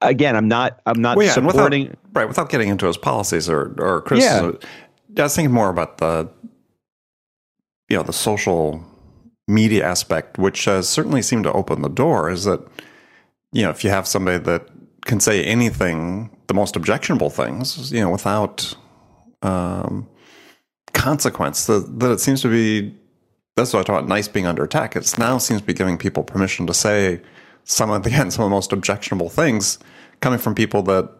again, 0.00 0.36
I'm 0.36 0.48
not 0.48 0.80
I'm 0.86 1.00
not 1.00 1.16
well, 1.16 1.26
yeah, 1.26 1.32
supporting 1.32 1.82
without, 1.82 1.98
right 2.14 2.28
without 2.28 2.50
getting 2.50 2.68
into 2.68 2.86
his 2.86 2.96
policies 2.96 3.48
or 3.48 3.74
or 3.78 4.02
criticism. 4.02 4.58
Yeah. 4.60 4.68
I 5.18 5.22
was 5.24 5.36
thinking 5.36 5.54
more 5.54 5.68
about 5.68 5.98
the 5.98 6.28
you 7.88 7.96
know 7.96 8.02
the 8.02 8.12
social 8.12 8.84
media 9.48 9.84
aspect, 9.84 10.38
which 10.38 10.64
has 10.66 10.88
certainly 10.88 11.22
seemed 11.22 11.44
to 11.44 11.52
open 11.52 11.82
the 11.82 11.88
door. 11.88 12.30
Is 12.30 12.44
that 12.44 12.60
you 13.52 13.62
know 13.62 13.70
if 13.70 13.84
you 13.84 13.90
have 13.90 14.06
somebody 14.06 14.38
that 14.38 14.68
can 15.04 15.20
say 15.20 15.44
anything 15.44 16.30
the 16.52 16.60
most 16.60 16.76
objectionable 16.76 17.30
things, 17.30 17.90
you 17.90 18.00
know, 18.00 18.10
without 18.10 18.74
um, 19.40 20.06
consequence. 20.92 21.66
That, 21.66 21.98
that 21.98 22.10
it 22.10 22.20
seems 22.20 22.42
to 22.42 22.48
be 22.48 22.94
that's 23.56 23.72
what 23.72 23.80
I 23.80 23.82
talk 23.84 23.98
about 23.98 24.08
nice 24.08 24.28
being 24.28 24.46
under 24.46 24.62
attack. 24.62 24.94
It 24.94 25.18
now 25.18 25.38
seems 25.38 25.62
to 25.62 25.66
be 25.66 25.72
giving 25.72 25.96
people 25.96 26.22
permission 26.22 26.66
to 26.66 26.74
say 26.74 27.20
some 27.64 27.90
of 27.90 28.04
again 28.10 28.30
some 28.30 28.44
of 28.44 28.50
the 28.50 28.54
most 28.54 28.72
objectionable 28.72 29.30
things 29.30 29.78
coming 30.20 30.38
from 30.38 30.54
people 30.54 30.82
that 30.82 31.10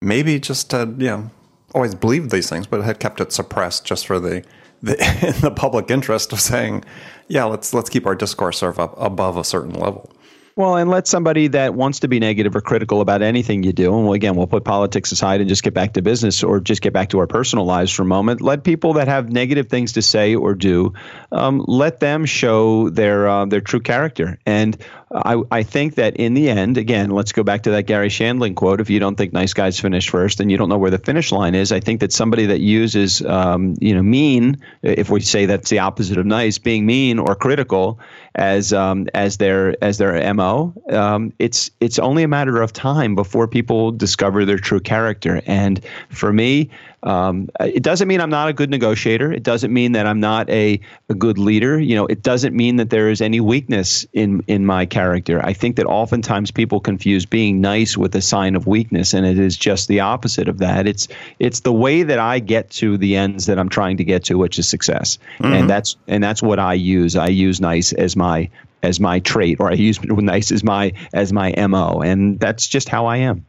maybe 0.00 0.40
just 0.40 0.72
had 0.72 1.00
you 1.00 1.08
know 1.08 1.30
always 1.74 1.94
believed 1.94 2.30
these 2.30 2.50
things, 2.50 2.66
but 2.66 2.82
had 2.82 2.98
kept 2.98 3.20
it 3.20 3.32
suppressed 3.32 3.84
just 3.84 4.06
for 4.06 4.18
the 4.18 4.44
the 4.82 4.94
in 5.26 5.40
the 5.40 5.52
public 5.52 5.90
interest 5.92 6.32
of 6.32 6.40
saying, 6.40 6.84
yeah, 7.28 7.44
let's 7.44 7.72
let's 7.72 7.88
keep 7.88 8.04
our 8.04 8.16
discourse 8.16 8.58
sort 8.58 8.74
of 8.74 8.80
up 8.80 8.94
above 8.98 9.36
a 9.36 9.44
certain 9.44 9.74
level. 9.74 10.10
Well, 10.54 10.76
and 10.76 10.90
let 10.90 11.06
somebody 11.06 11.48
that 11.48 11.74
wants 11.74 12.00
to 12.00 12.08
be 12.08 12.20
negative 12.20 12.54
or 12.54 12.60
critical 12.60 13.00
about 13.00 13.22
anything 13.22 13.62
you 13.62 13.72
do, 13.72 13.98
and 13.98 14.14
again, 14.14 14.36
we'll 14.36 14.46
put 14.46 14.64
politics 14.64 15.10
aside 15.10 15.40
and 15.40 15.48
just 15.48 15.62
get 15.62 15.72
back 15.72 15.94
to 15.94 16.02
business 16.02 16.42
or 16.42 16.60
just 16.60 16.82
get 16.82 16.92
back 16.92 17.08
to 17.10 17.20
our 17.20 17.26
personal 17.26 17.64
lives 17.64 17.90
for 17.90 18.02
a 18.02 18.06
moment. 18.06 18.42
Let 18.42 18.62
people 18.62 18.94
that 18.94 19.08
have 19.08 19.32
negative 19.32 19.68
things 19.68 19.92
to 19.92 20.02
say 20.02 20.34
or 20.34 20.54
do, 20.54 20.92
um, 21.30 21.64
let 21.66 22.00
them 22.00 22.26
show 22.26 22.90
their 22.90 23.26
uh, 23.28 23.46
their 23.46 23.62
true 23.62 23.80
character. 23.80 24.38
And 24.44 24.76
I, 25.14 25.42
I 25.50 25.62
think 25.62 25.96
that 25.96 26.16
in 26.16 26.34
the 26.34 26.48
end, 26.48 26.78
again, 26.78 27.10
let's 27.10 27.32
go 27.32 27.42
back 27.42 27.62
to 27.64 27.70
that 27.72 27.86
Garry 27.86 28.08
Shandling 28.08 28.54
quote. 28.54 28.80
If 28.80 28.88
you 28.88 28.98
don't 28.98 29.16
think 29.16 29.32
nice 29.32 29.52
guys 29.52 29.78
finish 29.78 30.08
first, 30.08 30.38
then 30.38 30.48
you 30.48 30.56
don't 30.56 30.68
know 30.68 30.78
where 30.78 30.90
the 30.90 30.98
finish 30.98 31.32
line 31.32 31.54
is. 31.54 31.70
I 31.70 31.80
think 31.80 32.00
that 32.00 32.12
somebody 32.12 32.46
that 32.46 32.60
uses, 32.60 33.20
um, 33.22 33.74
you 33.80 33.94
know, 33.94 34.02
mean, 34.02 34.62
if 34.82 35.10
we 35.10 35.20
say 35.20 35.46
that's 35.46 35.70
the 35.70 35.80
opposite 35.80 36.18
of 36.18 36.26
nice, 36.26 36.58
being 36.58 36.86
mean 36.86 37.18
or 37.18 37.34
critical 37.34 37.98
as 38.34 38.72
um, 38.72 39.08
as 39.12 39.36
their 39.36 39.76
as 39.84 39.98
their 39.98 40.32
mo, 40.34 40.72
um, 40.90 41.32
it's 41.38 41.70
it's 41.80 41.98
only 41.98 42.22
a 42.22 42.28
matter 42.28 42.62
of 42.62 42.72
time 42.72 43.14
before 43.14 43.46
people 43.46 43.92
discover 43.92 44.44
their 44.44 44.58
true 44.58 44.80
character. 44.80 45.42
And 45.46 45.84
for 46.08 46.32
me, 46.32 46.70
um, 47.02 47.48
it 47.60 47.82
doesn't 47.82 48.06
mean 48.06 48.20
I'm 48.20 48.30
not 48.30 48.48
a 48.48 48.52
good 48.52 48.70
negotiator. 48.70 49.32
It 49.32 49.42
doesn't 49.42 49.72
mean 49.72 49.92
that 49.92 50.06
I'm 50.06 50.20
not 50.20 50.48
a, 50.50 50.80
a 51.08 51.14
good 51.14 51.36
leader. 51.36 51.80
You 51.80 51.96
know, 51.96 52.06
it 52.06 52.22
doesn't 52.22 52.54
mean 52.54 52.76
that 52.76 52.90
there 52.90 53.10
is 53.10 53.20
any 53.20 53.40
weakness 53.40 54.06
in 54.12 54.44
in 54.46 54.66
my 54.66 54.86
character. 54.86 55.44
I 55.44 55.52
think 55.52 55.76
that 55.76 55.86
oftentimes 55.86 56.52
people 56.52 56.78
confuse 56.78 57.26
being 57.26 57.60
nice 57.60 57.96
with 57.96 58.14
a 58.14 58.22
sign 58.22 58.54
of 58.54 58.66
weakness, 58.66 59.14
and 59.14 59.26
it 59.26 59.38
is 59.38 59.56
just 59.56 59.88
the 59.88 60.00
opposite 60.00 60.48
of 60.48 60.58
that. 60.58 60.86
It's 60.86 61.08
it's 61.40 61.60
the 61.60 61.72
way 61.72 62.04
that 62.04 62.20
I 62.20 62.38
get 62.38 62.70
to 62.70 62.96
the 62.96 63.16
ends 63.16 63.46
that 63.46 63.58
I'm 63.58 63.68
trying 63.68 63.96
to 63.96 64.04
get 64.04 64.24
to, 64.24 64.34
which 64.38 64.58
is 64.58 64.68
success, 64.68 65.18
mm-hmm. 65.38 65.52
and 65.52 65.70
that's 65.70 65.96
and 66.06 66.22
that's 66.22 66.42
what 66.42 66.60
I 66.60 66.74
use. 66.74 67.16
I 67.16 67.28
use 67.28 67.60
nice 67.60 67.92
as 67.92 68.14
my 68.14 68.48
as 68.84 69.00
my 69.00 69.18
trait, 69.18 69.58
or 69.58 69.70
I 69.70 69.74
use 69.74 70.00
nice 70.04 70.52
as 70.52 70.62
my 70.62 70.92
as 71.12 71.32
my 71.32 71.52
mo, 71.66 72.00
and 72.00 72.38
that's 72.38 72.68
just 72.68 72.88
how 72.88 73.06
I 73.06 73.18
am. 73.18 73.44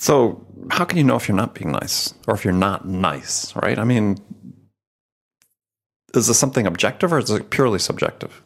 So, 0.00 0.46
how 0.70 0.86
can 0.86 0.96
you 0.96 1.04
know 1.04 1.16
if 1.16 1.28
you're 1.28 1.36
not 1.36 1.54
being 1.54 1.72
nice 1.72 2.14
or 2.26 2.32
if 2.32 2.42
you're 2.42 2.54
not 2.54 2.88
nice, 2.88 3.54
right? 3.54 3.78
I 3.78 3.84
mean, 3.84 4.16
is 6.14 6.26
this 6.26 6.38
something 6.38 6.66
objective 6.66 7.12
or 7.12 7.18
is 7.18 7.28
it 7.28 7.50
purely 7.50 7.78
subjective? 7.78 8.40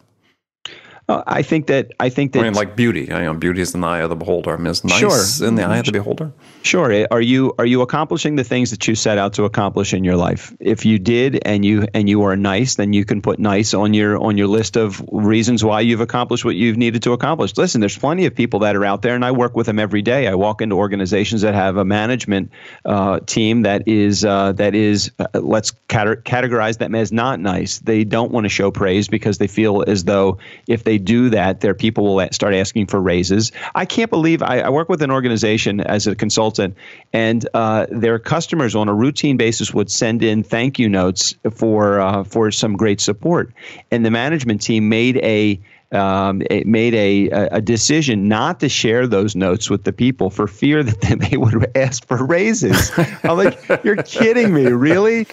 Uh, 1.09 1.23
I 1.29 1.43
think 1.43 1.69
that 1.69 1.93
I 2.01 2.09
think 2.09 2.33
that 2.33 2.41
I 2.41 2.43
mean, 2.43 2.55
like 2.55 2.75
beauty. 2.75 3.03
You 3.03 3.07
know, 3.07 3.35
beauty 3.35 3.61
is 3.61 3.73
in 3.73 3.83
the 3.83 3.87
eye 3.87 4.01
of 4.01 4.11
the 4.11 4.17
beholder. 4.17 4.53
I 4.53 4.57
mean, 4.57 4.67
is 4.67 4.83
nice 4.83 5.39
sure. 5.39 5.47
in 5.47 5.55
the 5.55 5.63
eye 5.63 5.77
of 5.77 5.87
the 5.87 5.93
beholder? 5.93 6.33
Sure. 6.65 6.91
Eh, 6.91 7.07
are 7.11 7.21
you 7.21 7.53
are 7.59 7.67
you 7.67 7.83
accomplishing 7.83 8.37
the 8.37 8.45
things 8.45 8.71
that 8.71 8.89
you 8.89 8.95
set 8.95 9.19
out 9.19 9.35
to 9.35 9.45
accomplish 9.45 9.93
in 9.93 10.03
your 10.03 10.17
life? 10.17 10.55
If 10.59 10.87
you 10.87 10.99
did, 10.99 11.43
and 11.45 11.63
you 11.63 11.87
and 11.93 12.09
you 12.09 12.23
are 12.23 12.37
nice, 12.37 12.77
then 12.77 12.95
you 12.95 13.05
can 13.05 13.21
put 13.21 13.39
nice 13.39 13.75
on 13.75 13.93
your 13.93 14.19
on 14.19 14.39
your 14.39 14.47
list 14.47 14.79
of 14.79 15.05
reasons 15.13 15.63
why 15.63 15.83
you've 15.83 16.01
accomplished 16.01 16.43
what 16.43 16.57
you've 16.57 16.79
needed 16.79 17.03
to 17.03 17.13
accomplish. 17.13 17.55
Listen, 17.59 17.83
there's 17.83 17.99
plenty 17.99 18.25
of 18.25 18.35
people 18.35 18.61
that 18.61 18.77
are 18.77 18.85
out 18.87 19.03
there, 19.03 19.15
and 19.15 19.27
I 19.27 19.33
work 19.33 19.55
with 19.55 19.67
them 19.67 19.79
every 19.79 20.01
day. 20.01 20.27
I 20.27 20.37
walk 20.37 20.63
into 20.63 20.77
organizations 20.77 21.43
that 21.43 21.55
have 21.55 21.77
a 21.77 21.85
management 21.85 22.51
uh, 22.87 23.21
team 23.21 23.63
that 23.63 23.87
is 23.87 24.25
uh, 24.25 24.53
that 24.53 24.75
is 24.75 25.13
uh, 25.19 25.27
let's 25.35 25.73
categorize 25.89 26.79
them 26.79 26.95
as 26.95 27.13
not 27.13 27.41
nice. 27.41 27.79
They 27.81 28.05
don't 28.05 28.33
want 28.33 28.47
to 28.47 28.49
show 28.49 28.71
praise 28.71 29.09
because 29.09 29.37
they 29.37 29.49
feel 29.49 29.85
as 29.87 30.05
though 30.05 30.39
if 30.67 30.83
they 30.83 30.95
they 30.95 30.99
do 30.99 31.31
that, 31.31 31.61
their 31.61 31.75
people 31.75 32.15
will 32.15 32.29
start 32.31 32.55
asking 32.55 32.87
for 32.87 33.01
raises. 33.01 33.51
I 33.75 33.85
can't 33.85 34.11
believe 34.11 34.43
I, 34.43 34.61
I 34.61 34.69
work 34.69 34.89
with 34.89 35.03
an 35.03 35.11
organization 35.11 35.81
as 35.81 36.07
a 36.07 36.15
consultant, 36.15 36.54
and 36.59 37.49
uh, 37.55 37.87
their 37.91 38.19
customers 38.19 38.75
on 38.75 38.89
a 38.89 38.95
routine 38.95 39.37
basis 39.37 39.73
would 39.73 39.91
send 39.91 40.23
in 40.23 40.43
thank 40.43 40.79
you 40.79 40.89
notes 40.89 41.35
for 41.53 42.01
uh, 42.01 42.25
for 42.25 42.51
some 42.51 42.77
great 42.77 43.01
support, 43.01 43.53
and 43.91 44.05
the 44.05 44.11
management 44.11 44.61
team 44.61 44.89
made 44.89 45.19
a 45.19 45.61
um, 45.93 46.43
it 46.51 46.67
made 46.67 46.95
a, 46.95 47.29
a 47.29 47.61
decision 47.61 48.27
not 48.27 48.61
to 48.61 48.69
share 48.69 49.07
those 49.07 49.37
notes 49.37 49.71
with 49.71 49.85
the 49.85 49.93
people 49.93 50.31
for 50.31 50.47
fear 50.47 50.83
that 50.83 51.01
they 51.31 51.37
would 51.37 51.71
ask 51.77 52.07
for 52.07 52.25
raises. 52.25 52.91
I'm 53.25 53.37
like, 53.37 53.85
you're 53.85 54.03
kidding 54.03 54.53
me, 54.53 54.67
really? 54.67 55.27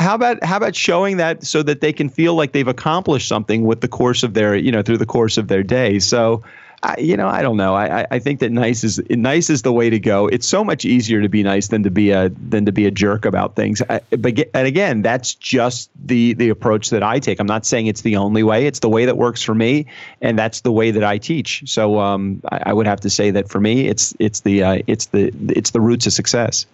how 0.00 0.14
about 0.14 0.42
how 0.42 0.56
about 0.56 0.74
showing 0.74 1.18
that 1.18 1.44
so 1.44 1.62
that 1.62 1.82
they 1.82 1.92
can 1.92 2.08
feel 2.08 2.34
like 2.34 2.52
they've 2.52 2.68
accomplished 2.68 3.28
something 3.28 3.64
with 3.64 3.82
the 3.82 3.88
course 3.88 4.22
of 4.22 4.32
their 4.32 4.56
you 4.56 4.72
know 4.72 4.82
through 4.82 4.96
the 4.96 5.06
course 5.06 5.36
of 5.36 5.48
their 5.48 5.62
day 5.62 5.98
so 5.98 6.42
I, 6.82 6.96
you 6.98 7.18
know, 7.18 7.28
I 7.28 7.42
don't 7.42 7.58
know. 7.58 7.74
I, 7.74 8.06
I 8.10 8.18
think 8.20 8.40
that 8.40 8.50
nice 8.50 8.84
is 8.84 9.02
nice 9.10 9.50
is 9.50 9.60
the 9.60 9.72
way 9.72 9.90
to 9.90 9.98
go. 9.98 10.28
It's 10.28 10.46
so 10.46 10.64
much 10.64 10.86
easier 10.86 11.20
to 11.20 11.28
be 11.28 11.42
nice 11.42 11.68
than 11.68 11.82
to 11.82 11.90
be 11.90 12.10
a 12.10 12.30
than 12.30 12.64
to 12.66 12.72
be 12.72 12.86
a 12.86 12.90
jerk 12.90 13.26
about 13.26 13.54
things. 13.54 13.82
I, 13.82 14.00
but 14.10 14.38
and 14.54 14.66
again, 14.66 15.02
that's 15.02 15.34
just 15.34 15.90
the 16.02 16.32
the 16.32 16.48
approach 16.48 16.90
that 16.90 17.02
I 17.02 17.18
take. 17.18 17.38
I'm 17.38 17.46
not 17.46 17.66
saying 17.66 17.86
it's 17.86 18.00
the 18.00 18.16
only 18.16 18.42
way. 18.42 18.66
It's 18.66 18.78
the 18.78 18.88
way 18.88 19.04
that 19.04 19.16
works 19.18 19.42
for 19.42 19.54
me, 19.54 19.86
and 20.22 20.38
that's 20.38 20.62
the 20.62 20.72
way 20.72 20.92
that 20.92 21.04
I 21.04 21.18
teach. 21.18 21.64
So 21.66 22.00
um, 22.00 22.40
I, 22.50 22.62
I, 22.66 22.72
would 22.72 22.86
have 22.86 23.00
to 23.00 23.10
say 23.10 23.32
that 23.32 23.50
for 23.50 23.60
me, 23.60 23.86
it's 23.86 24.14
it's 24.18 24.40
the 24.40 24.62
uh, 24.62 24.78
it's 24.86 25.06
the 25.06 25.34
it's 25.50 25.72
the 25.72 25.82
roots 25.82 26.06
of 26.06 26.14
success. 26.14 26.64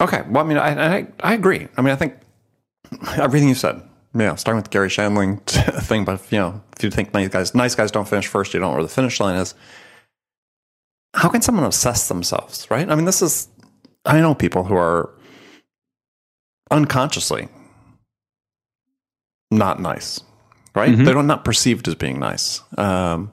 Okay. 0.00 0.22
Well, 0.28 0.44
I 0.44 0.46
mean, 0.46 0.58
I, 0.58 0.98
I 0.98 1.06
I 1.18 1.34
agree. 1.34 1.66
I 1.76 1.82
mean, 1.82 1.92
I 1.92 1.96
think 1.96 2.14
everything 3.16 3.48
you 3.48 3.56
said. 3.56 3.82
Yeah, 4.18 4.34
starting 4.34 4.60
with 4.60 4.70
Garry 4.70 4.88
Shandling 4.88 5.40
thing, 5.82 6.04
but 6.04 6.20
you 6.32 6.38
know, 6.38 6.60
if 6.76 6.82
you 6.82 6.90
think 6.90 7.14
nice 7.14 7.28
guys, 7.28 7.54
nice 7.54 7.74
guys 7.74 7.90
don't 7.90 8.08
finish 8.08 8.26
first, 8.26 8.52
you 8.52 8.60
don't 8.60 8.70
know 8.70 8.74
where 8.74 8.82
the 8.82 8.88
finish 8.88 9.20
line 9.20 9.36
is. 9.36 9.54
How 11.14 11.28
can 11.28 11.40
someone 11.40 11.64
assess 11.64 12.08
themselves, 12.08 12.68
right? 12.70 12.88
I 12.90 12.94
mean, 12.94 13.04
this 13.04 13.22
is 13.22 13.48
I 14.04 14.20
know 14.20 14.34
people 14.34 14.64
who 14.64 14.74
are 14.74 15.10
unconsciously 16.70 17.48
not 19.50 19.80
nice, 19.80 20.20
right? 20.74 20.90
Mm-hmm. 20.90 21.04
They're 21.04 21.22
not 21.22 21.44
perceived 21.44 21.88
as 21.88 21.94
being 21.94 22.18
nice. 22.18 22.60
Um, 22.76 23.30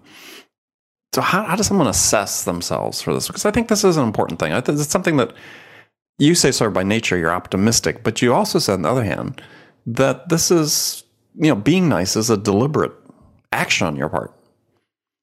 so 1.14 1.22
how, 1.22 1.44
how 1.44 1.56
does 1.56 1.68
someone 1.68 1.88
assess 1.88 2.44
themselves 2.44 3.02
for 3.02 3.14
this? 3.14 3.28
Because 3.28 3.46
I 3.46 3.52
think 3.52 3.70
this 3.70 3.84
is 3.84 3.98
an 3.98 4.04
important 4.04 4.40
thing. 4.40 4.52
It's 4.52 4.88
something 4.88 5.18
that 5.18 5.34
you 6.20 6.36
say 6.36 6.52
sort 6.52 6.70
of 6.70 6.74
by 6.74 6.84
nature 6.84 7.18
you're 7.18 7.32
optimistic, 7.32 8.04
but 8.04 8.22
you 8.22 8.34
also 8.34 8.60
said 8.60 8.74
on 8.74 8.82
the 8.84 8.90
other 8.90 9.04
hand 9.04 9.42
that 9.86 10.30
this 10.30 10.52
is 10.52 11.04
you 11.36 11.50
know 11.50 11.56
being 11.56 11.90
nice 11.90 12.16
is 12.16 12.30
a 12.30 12.38
deliberate 12.38 12.94
action 13.52 13.88
on 13.88 13.96
your 13.96 14.10
part. 14.10 14.34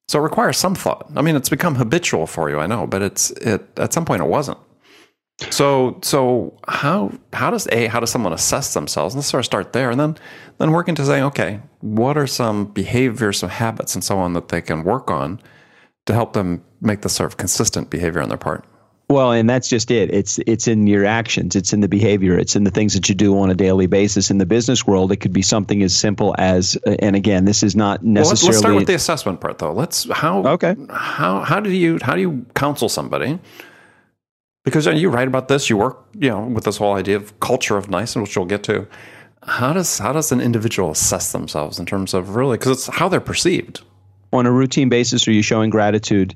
So 0.09 0.19
it 0.19 0.23
requires 0.23 0.57
some 0.57 0.75
thought. 0.75 1.09
I 1.15 1.21
mean, 1.21 1.35
it's 1.35 1.49
become 1.49 1.75
habitual 1.75 2.27
for 2.27 2.49
you, 2.49 2.59
I 2.59 2.67
know, 2.67 2.85
but 2.85 3.01
it's 3.01 3.31
it 3.31 3.67
at 3.77 3.93
some 3.93 4.05
point 4.05 4.21
it 4.21 4.27
wasn't. 4.27 4.57
So 5.49 5.99
so 6.03 6.57
how 6.67 7.11
how 7.31 7.49
does 7.49 7.67
a 7.71 7.87
how 7.87 7.99
does 7.99 8.11
someone 8.11 8.33
assess 8.33 8.73
themselves? 8.73 9.15
Let's 9.15 9.27
sort 9.27 9.39
of 9.39 9.45
start 9.45 9.73
there, 9.73 9.89
and 9.89 9.99
then 9.99 10.17
then 10.57 10.71
work 10.71 10.87
into 10.87 11.05
saying, 11.05 11.23
okay, 11.23 11.61
what 11.79 12.17
are 12.17 12.27
some 12.27 12.65
behaviors, 12.65 13.39
some 13.39 13.49
habits, 13.49 13.95
and 13.95 14.03
so 14.03 14.19
on 14.19 14.33
that 14.33 14.49
they 14.49 14.61
can 14.61 14.83
work 14.83 15.09
on 15.09 15.41
to 16.05 16.13
help 16.13 16.33
them 16.33 16.63
make 16.81 17.01
this 17.01 17.13
sort 17.13 17.31
of 17.31 17.37
consistent 17.37 17.89
behavior 17.89 18.21
on 18.21 18.29
their 18.29 18.37
part. 18.37 18.65
Well, 19.13 19.31
and 19.31 19.47
that's 19.47 19.69
just 19.69 19.91
it. 19.91 20.11
It's 20.11 20.39
it's 20.47 20.67
in 20.67 20.87
your 20.87 21.05
actions, 21.05 21.55
it's 21.55 21.71
in 21.71 21.81
the 21.81 21.87
behavior, 21.87 22.35
it's 22.35 22.55
in 22.55 22.63
the 22.63 22.71
things 22.71 22.95
that 22.95 23.07
you 23.07 23.13
do 23.13 23.37
on 23.37 23.51
a 23.51 23.53
daily 23.53 23.85
basis. 23.85 24.31
In 24.31 24.39
the 24.39 24.45
business 24.47 24.87
world, 24.87 25.11
it 25.11 25.17
could 25.17 25.31
be 25.31 25.43
something 25.43 25.83
as 25.83 25.95
simple 25.95 26.33
as, 26.39 26.75
uh, 26.87 26.95
and 26.97 27.15
again, 27.15 27.45
this 27.45 27.61
is 27.61 27.75
not 27.75 28.03
necessarily. 28.03 28.23
Well, 28.23 28.29
let's, 28.29 28.43
let's 28.43 28.57
start 28.57 28.75
with 28.75 28.87
the 28.87 28.95
assessment 28.95 29.39
part, 29.39 29.59
though. 29.59 29.71
Let's 29.71 30.09
how 30.11 30.43
okay 30.47 30.75
how 30.89 31.41
how 31.41 31.59
do 31.59 31.69
you 31.69 31.99
how 32.01 32.15
do 32.15 32.21
you 32.21 32.43
counsel 32.55 32.89
somebody? 32.89 33.37
Because 34.65 34.87
uh, 34.87 34.91
you 34.91 35.11
write 35.11 35.27
about 35.27 35.47
this, 35.47 35.69
you 35.69 35.77
work 35.77 36.03
you 36.15 36.31
know 36.31 36.41
with 36.47 36.63
this 36.63 36.77
whole 36.77 36.95
idea 36.95 37.17
of 37.17 37.39
culture 37.39 37.77
of 37.77 37.91
nice, 37.91 38.15
which 38.15 38.35
we'll 38.35 38.47
get 38.47 38.63
to. 38.63 38.87
How 39.43 39.73
does 39.73 39.99
how 39.99 40.13
does 40.13 40.31
an 40.31 40.41
individual 40.41 40.89
assess 40.89 41.33
themselves 41.33 41.77
in 41.77 41.85
terms 41.85 42.15
of 42.15 42.35
really 42.35 42.57
because 42.57 42.71
it's 42.71 42.97
how 42.97 43.09
they're 43.09 43.21
perceived 43.21 43.81
on 44.31 44.47
a 44.47 44.51
routine 44.51 44.89
basis? 44.89 45.27
Are 45.27 45.31
you 45.31 45.43
showing 45.43 45.69
gratitude 45.69 46.35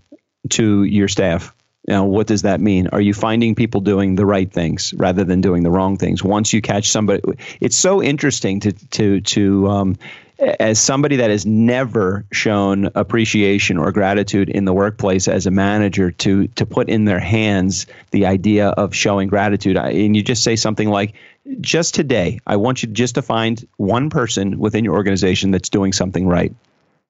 to 0.50 0.84
your 0.84 1.08
staff? 1.08 1.56
Now, 1.88 2.04
what 2.06 2.28
does 2.28 2.42
that 2.42 2.60
mean? 2.60 2.88
Are 2.88 3.00
you 3.00 3.14
finding 3.14 3.56
people 3.56 3.80
doing 3.80 4.16
the 4.16 4.26
right 4.26 4.52
things 4.52 4.94
rather 4.96 5.24
than 5.24 5.40
doing 5.40 5.64
the 5.64 5.72
wrong 5.72 5.98
things? 5.98 6.22
Once 6.22 6.52
you 6.52 6.62
catch 6.62 6.90
somebody, 6.90 7.22
it's 7.62 7.78
so 7.78 8.04
interesting 8.04 8.60
to 8.62 8.74
to 8.74 9.22
to 9.22 9.68
um, 9.68 9.98
as 10.40 10.80
somebody 10.80 11.16
that 11.18 11.30
has 11.30 11.46
never 11.46 12.26
shown 12.32 12.90
appreciation 12.94 13.78
or 13.78 13.92
gratitude 13.92 14.50
in 14.50 14.66
the 14.66 14.74
workplace 14.74 15.28
as 15.28 15.48
a 15.48 15.52
manager 15.52 16.12
to 16.12 16.48
to 16.50 16.66
put 16.66 16.90
in 16.90 17.06
their 17.06 17.20
hands 17.20 17.88
the 18.12 18.26
idea 18.26 18.68
of 18.70 18.94
showing 18.94 19.28
gratitude 19.28 19.78
and 19.78 20.16
you 20.16 20.22
just 20.22 20.44
say 20.44 20.56
something 20.56 20.90
like 20.90 21.16
just 21.60 21.96
today 21.96 22.40
i 22.46 22.56
want 22.56 22.84
you 22.84 22.90
just 22.90 23.16
to 23.16 23.22
find 23.22 23.68
one 23.78 24.10
person 24.10 24.60
within 24.60 24.86
your 24.86 24.94
organization 24.94 25.50
that's 25.50 25.70
doing 25.70 25.92
something 25.92 26.28
right 26.28 26.54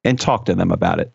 and 0.06 0.20
talk 0.20 0.46
to 0.46 0.56
them 0.56 0.72
about 0.72 1.00
it 1.00 1.12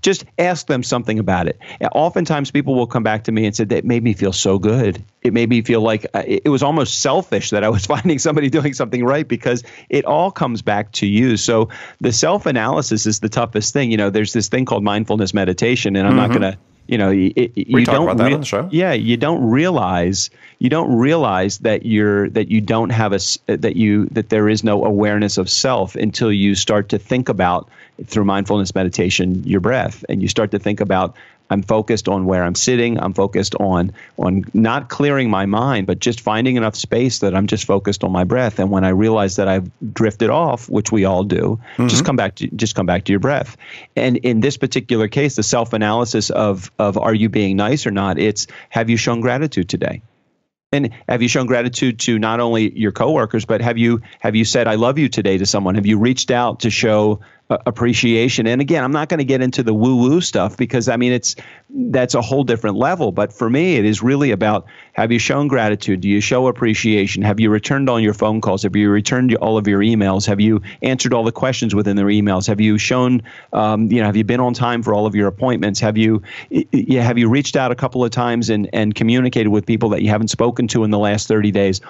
just 0.00 0.24
ask 0.38 0.66
them 0.66 0.82
something 0.82 1.18
about 1.18 1.48
it. 1.48 1.58
Oftentimes, 1.92 2.50
people 2.50 2.74
will 2.74 2.86
come 2.86 3.02
back 3.02 3.24
to 3.24 3.32
me 3.32 3.46
and 3.46 3.54
say 3.54 3.64
that 3.64 3.84
made 3.84 4.02
me 4.02 4.12
feel 4.12 4.32
so 4.32 4.58
good. 4.58 5.02
It 5.22 5.32
made 5.32 5.48
me 5.48 5.62
feel 5.62 5.80
like 5.80 6.06
uh, 6.14 6.22
it 6.26 6.48
was 6.48 6.62
almost 6.62 7.00
selfish 7.00 7.50
that 7.50 7.64
I 7.64 7.68
was 7.68 7.86
finding 7.94 8.18
somebody 8.18 8.50
doing 8.50 8.74
something 8.74 9.04
right 9.04 9.26
because 9.26 9.62
it 9.88 10.04
all 10.04 10.30
comes 10.30 10.62
back 10.62 10.92
to 10.92 11.06
you. 11.06 11.36
So 11.36 11.68
the 12.00 12.12
self 12.12 12.46
analysis 12.46 13.06
is 13.06 13.20
the 13.20 13.28
toughest 13.28 13.72
thing. 13.72 13.90
You 13.90 13.96
know, 13.96 14.10
there's 14.10 14.32
this 14.32 14.48
thing 14.48 14.64
called 14.64 14.84
mindfulness 14.84 15.34
meditation, 15.34 15.96
and 15.96 16.06
I'm 16.06 16.14
mm-hmm. 16.14 16.20
not 16.20 16.28
going 16.28 16.52
to 16.52 16.58
you 16.88 16.98
know 16.98 17.10
it, 17.10 17.52
you 17.56 17.84
don't 17.84 18.16
rea- 18.18 18.68
yeah 18.70 18.92
you 18.92 19.16
don't 19.16 19.48
realize 19.48 20.30
you 20.58 20.70
don't 20.70 20.94
realize 20.96 21.58
that 21.58 21.84
you're 21.84 22.28
that 22.30 22.48
you 22.48 22.60
don't 22.60 22.90
have 22.90 23.12
a 23.12 23.18
that 23.46 23.76
you 23.76 24.06
that 24.06 24.28
there 24.28 24.48
is 24.48 24.64
no 24.64 24.84
awareness 24.84 25.38
of 25.38 25.50
self 25.50 25.96
until 25.96 26.32
you 26.32 26.54
start 26.54 26.88
to 26.88 26.98
think 26.98 27.28
about 27.28 27.68
through 28.04 28.24
mindfulness 28.24 28.74
meditation 28.74 29.42
your 29.44 29.60
breath. 29.60 30.04
And 30.08 30.22
you 30.22 30.28
start 30.28 30.50
to 30.50 30.58
think 30.58 30.80
about 30.80 31.14
I'm 31.50 31.62
focused 31.62 32.08
on 32.08 32.26
where 32.26 32.42
I'm 32.42 32.54
sitting. 32.54 32.98
I'm 32.98 33.14
focused 33.14 33.54
on 33.56 33.92
on 34.18 34.44
not 34.52 34.88
clearing 34.88 35.30
my 35.30 35.46
mind, 35.46 35.86
but 35.86 35.98
just 35.98 36.20
finding 36.20 36.56
enough 36.56 36.76
space 36.76 37.20
that 37.20 37.34
I'm 37.34 37.46
just 37.46 37.64
focused 37.64 38.04
on 38.04 38.12
my 38.12 38.24
breath. 38.24 38.58
And 38.58 38.70
when 38.70 38.84
I 38.84 38.90
realize 38.90 39.36
that 39.36 39.48
I've 39.48 39.70
drifted 39.92 40.30
off, 40.30 40.68
which 40.68 40.90
we 40.90 41.04
all 41.04 41.24
do, 41.24 41.60
mm-hmm. 41.74 41.88
just 41.88 42.04
come 42.04 42.16
back 42.16 42.36
to 42.36 42.48
just 42.48 42.74
come 42.74 42.86
back 42.86 43.04
to 43.04 43.12
your 43.12 43.20
breath. 43.20 43.56
And 43.94 44.16
in 44.18 44.40
this 44.40 44.56
particular 44.56 45.08
case, 45.08 45.36
the 45.36 45.42
self 45.42 45.72
analysis 45.72 46.30
of 46.30 46.70
of 46.78 46.98
are 46.98 47.14
you 47.14 47.28
being 47.28 47.56
nice 47.56 47.86
or 47.86 47.90
not? 47.90 48.18
It's 48.18 48.46
have 48.70 48.90
you 48.90 48.96
shown 48.96 49.20
gratitude 49.20 49.68
today? 49.68 50.02
And 50.72 50.90
have 51.08 51.22
you 51.22 51.28
shown 51.28 51.46
gratitude 51.46 52.00
to 52.00 52.18
not 52.18 52.40
only 52.40 52.76
your 52.76 52.90
coworkers, 52.90 53.44
but 53.44 53.60
have 53.60 53.78
you 53.78 54.02
have 54.18 54.34
you 54.34 54.44
said 54.44 54.66
I 54.66 54.74
love 54.74 54.98
you 54.98 55.08
today 55.08 55.38
to 55.38 55.46
someone? 55.46 55.76
Have 55.76 55.86
you 55.86 55.98
reached 55.98 56.30
out 56.32 56.60
to 56.60 56.70
show 56.70 57.20
appreciation. 57.48 58.46
And 58.46 58.60
again, 58.60 58.82
I'm 58.82 58.92
not 58.92 59.08
going 59.08 59.18
to 59.18 59.24
get 59.24 59.40
into 59.40 59.62
the 59.62 59.72
woo 59.72 59.96
woo 59.96 60.20
stuff 60.20 60.56
because 60.56 60.88
I 60.88 60.96
mean 60.96 61.12
it's 61.12 61.36
that's 61.70 62.14
a 62.14 62.22
whole 62.22 62.42
different 62.42 62.76
level. 62.76 63.12
But 63.12 63.32
for 63.32 63.48
me, 63.48 63.76
it 63.76 63.84
is 63.84 64.02
really 64.02 64.32
about 64.32 64.66
have 64.94 65.12
you 65.12 65.18
shown 65.18 65.46
gratitude? 65.46 66.00
Do 66.00 66.08
you 66.08 66.20
show 66.20 66.48
appreciation? 66.48 67.22
Have 67.22 67.38
you 67.38 67.50
returned 67.50 67.88
all 67.88 68.00
your 68.00 68.14
phone 68.14 68.40
calls? 68.40 68.64
Have 68.64 68.74
you 68.74 68.90
returned 68.90 69.34
all 69.36 69.58
of 69.58 69.68
your 69.68 69.80
emails? 69.80 70.26
Have 70.26 70.40
you 70.40 70.60
answered 70.82 71.14
all 71.14 71.22
the 71.22 71.32
questions 71.32 71.74
within 71.74 71.96
their 71.96 72.06
emails? 72.06 72.46
Have 72.48 72.60
you 72.60 72.78
shown 72.78 73.22
um, 73.52 73.90
you 73.92 74.00
know 74.00 74.06
have 74.06 74.16
you 74.16 74.24
been 74.24 74.40
on 74.40 74.52
time 74.52 74.82
for 74.82 74.92
all 74.92 75.06
of 75.06 75.14
your 75.14 75.28
appointments? 75.28 75.78
Have 75.80 75.96
you 75.96 76.22
yeah, 76.50 77.02
have 77.02 77.18
you 77.18 77.28
reached 77.28 77.54
out 77.54 77.70
a 77.70 77.76
couple 77.76 78.04
of 78.04 78.10
times 78.10 78.50
and 78.50 78.68
and 78.72 78.94
communicated 78.94 79.50
with 79.50 79.66
people 79.66 79.90
that 79.90 80.02
you 80.02 80.08
haven't 80.08 80.28
spoken 80.28 80.66
to 80.68 80.82
in 80.82 80.90
the 80.90 80.98
last 80.98 81.28
30 81.28 81.52
days? 81.52 81.80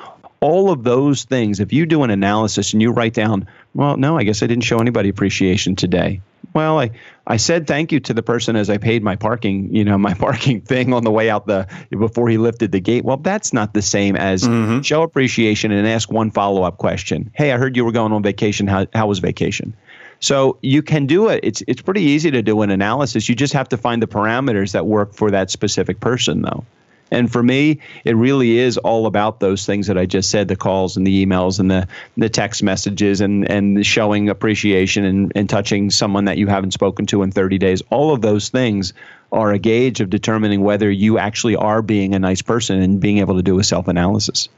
All 0.41 0.71
of 0.71 0.85
those 0.85 1.25
things, 1.25 1.61
if 1.61 1.73
you 1.73 1.87
do 1.87 2.03
an 2.03 2.11
analysis 2.11 2.73
and 2.73 2.83
you 2.83 2.91
write 2.91 3.15
down, 3.15 3.47
well, 3.75 3.97
no, 3.97 4.19
I 4.19 4.25
guess 4.25 4.43
I 4.43 4.47
didn't 4.47 4.65
show 4.65 4.79
anybody 4.79 5.09
appreciation 5.09 5.77
today. 5.77 6.21
Well, 6.55 6.81
I, 6.81 6.91
I 7.27 7.37
said 7.37 7.67
thank 7.67 7.93
you 7.93 8.01
to 8.01 8.15
the 8.15 8.23
person 8.23 8.57
as 8.57 8.71
I 8.71 8.79
paid 8.79 9.03
my 9.03 9.17
parking, 9.17 9.75
you 9.75 9.85
know, 9.85 9.99
my 10.09 10.15
parking 10.15 10.61
thing 10.61 10.93
on 10.93 11.05
the 11.05 11.11
way 11.11 11.29
out 11.29 11.47
the 11.47 11.69
before 11.91 12.29
he 12.29 12.39
lifted 12.39 12.73
the 12.73 12.81
gate. 12.81 13.05
Well, 13.05 13.19
that's 13.19 13.53
not 13.53 13.75
the 13.75 13.83
same 13.83 14.17
as 14.17 14.43
mm-hmm. 14.43 14.81
show 14.81 15.03
appreciation 15.03 15.71
and 15.73 15.87
ask 15.87 16.11
one 16.11 16.31
follow 16.31 16.63
up 16.63 16.79
question. 16.79 17.31
Hey, 17.35 17.53
I 17.53 17.59
heard 17.59 17.77
you 17.77 17.85
were 17.85 17.93
going 17.93 18.13
on 18.13 18.23
vacation. 18.23 18.67
How, 18.67 18.87
how 18.95 19.07
was 19.07 19.19
vacation? 19.19 19.77
So 20.21 20.59
you 20.63 20.83
can 20.83 21.07
do 21.07 21.29
it. 21.29 21.41
It's 21.43 21.63
it's 21.69 21.83
pretty 21.83 22.03
easy 22.03 22.31
to 22.31 22.43
do 22.43 22.63
an 22.63 22.71
analysis. 22.71 23.29
You 23.29 23.35
just 23.35 23.53
have 23.53 23.69
to 23.71 23.77
find 23.77 24.03
the 24.03 24.07
parameters 24.07 24.73
that 24.73 24.87
work 24.87 25.13
for 25.13 25.31
that 25.31 25.51
specific 25.51 26.01
person, 26.01 26.43
though. 26.43 26.65
And 27.11 27.31
for 27.31 27.43
me, 27.43 27.81
it 28.05 28.17
really 28.17 28.59
is 28.59 28.79
all 28.79 29.07
about 29.07 29.39
those 29.39 29.65
things 29.65 29.87
that 29.87 29.97
I 29.97 30.07
just 30.07 30.31
said 30.31 30.49
the 30.49 30.57
calls 30.57 30.97
and 30.97 31.07
the 31.07 31.25
emails 31.25 31.61
and 31.61 31.71
the, 31.71 31.87
the 32.17 32.29
text 32.29 32.63
messages 32.63 33.21
and, 33.21 33.49
and 33.49 33.87
showing 33.87 34.29
appreciation 34.29 35.05
and, 35.05 35.33
and 35.37 35.49
touching 35.49 35.91
someone 35.91 36.25
that 36.25 36.37
you 36.37 36.49
haven't 36.49 36.73
spoken 36.73 37.07
to 37.07 37.23
in 37.23 37.31
30 37.31 37.59
days. 37.59 37.83
All 37.91 38.13
of 38.13 38.23
those 38.23 38.49
things 38.49 38.93
are 39.31 39.53
a 39.53 39.59
gauge 39.59 40.01
of 40.01 40.11
determining 40.11 40.63
whether 40.63 40.91
you 40.91 41.19
actually 41.19 41.57
are 41.57 41.83
being 41.83 42.15
a 42.15 42.19
nice 42.19 42.43
person 42.43 42.81
and 42.81 43.01
being 43.01 43.19
able 43.19 43.37
to 43.37 43.43
do 43.43 43.59
a 43.59 43.65
self 43.65 43.89
analysis. 43.89 44.49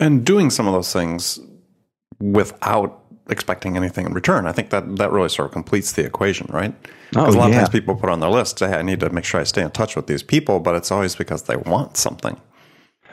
And 0.00 0.24
doing 0.24 0.50
some 0.50 0.66
of 0.66 0.72
those 0.72 0.92
things 0.92 1.38
without 2.20 3.03
expecting 3.28 3.76
anything 3.76 4.06
in 4.06 4.12
return. 4.12 4.46
I 4.46 4.52
think 4.52 4.70
that 4.70 4.96
that 4.96 5.10
really 5.10 5.28
sort 5.28 5.46
of 5.46 5.52
completes 5.52 5.92
the 5.92 6.04
equation, 6.04 6.46
right? 6.50 6.74
Because 7.10 7.34
oh, 7.34 7.38
a 7.38 7.40
lot 7.40 7.50
yeah. 7.50 7.56
of 7.56 7.60
times 7.60 7.68
people 7.70 7.94
put 7.94 8.10
on 8.10 8.20
their 8.20 8.30
list, 8.30 8.58
hey, 8.60 8.66
I 8.66 8.82
need 8.82 9.00
to 9.00 9.10
make 9.10 9.24
sure 9.24 9.40
I 9.40 9.44
stay 9.44 9.62
in 9.62 9.70
touch 9.70 9.96
with 9.96 10.06
these 10.06 10.22
people, 10.22 10.60
but 10.60 10.74
it's 10.74 10.90
always 10.90 11.14
because 11.14 11.44
they 11.44 11.56
want 11.56 11.96
something. 11.96 12.40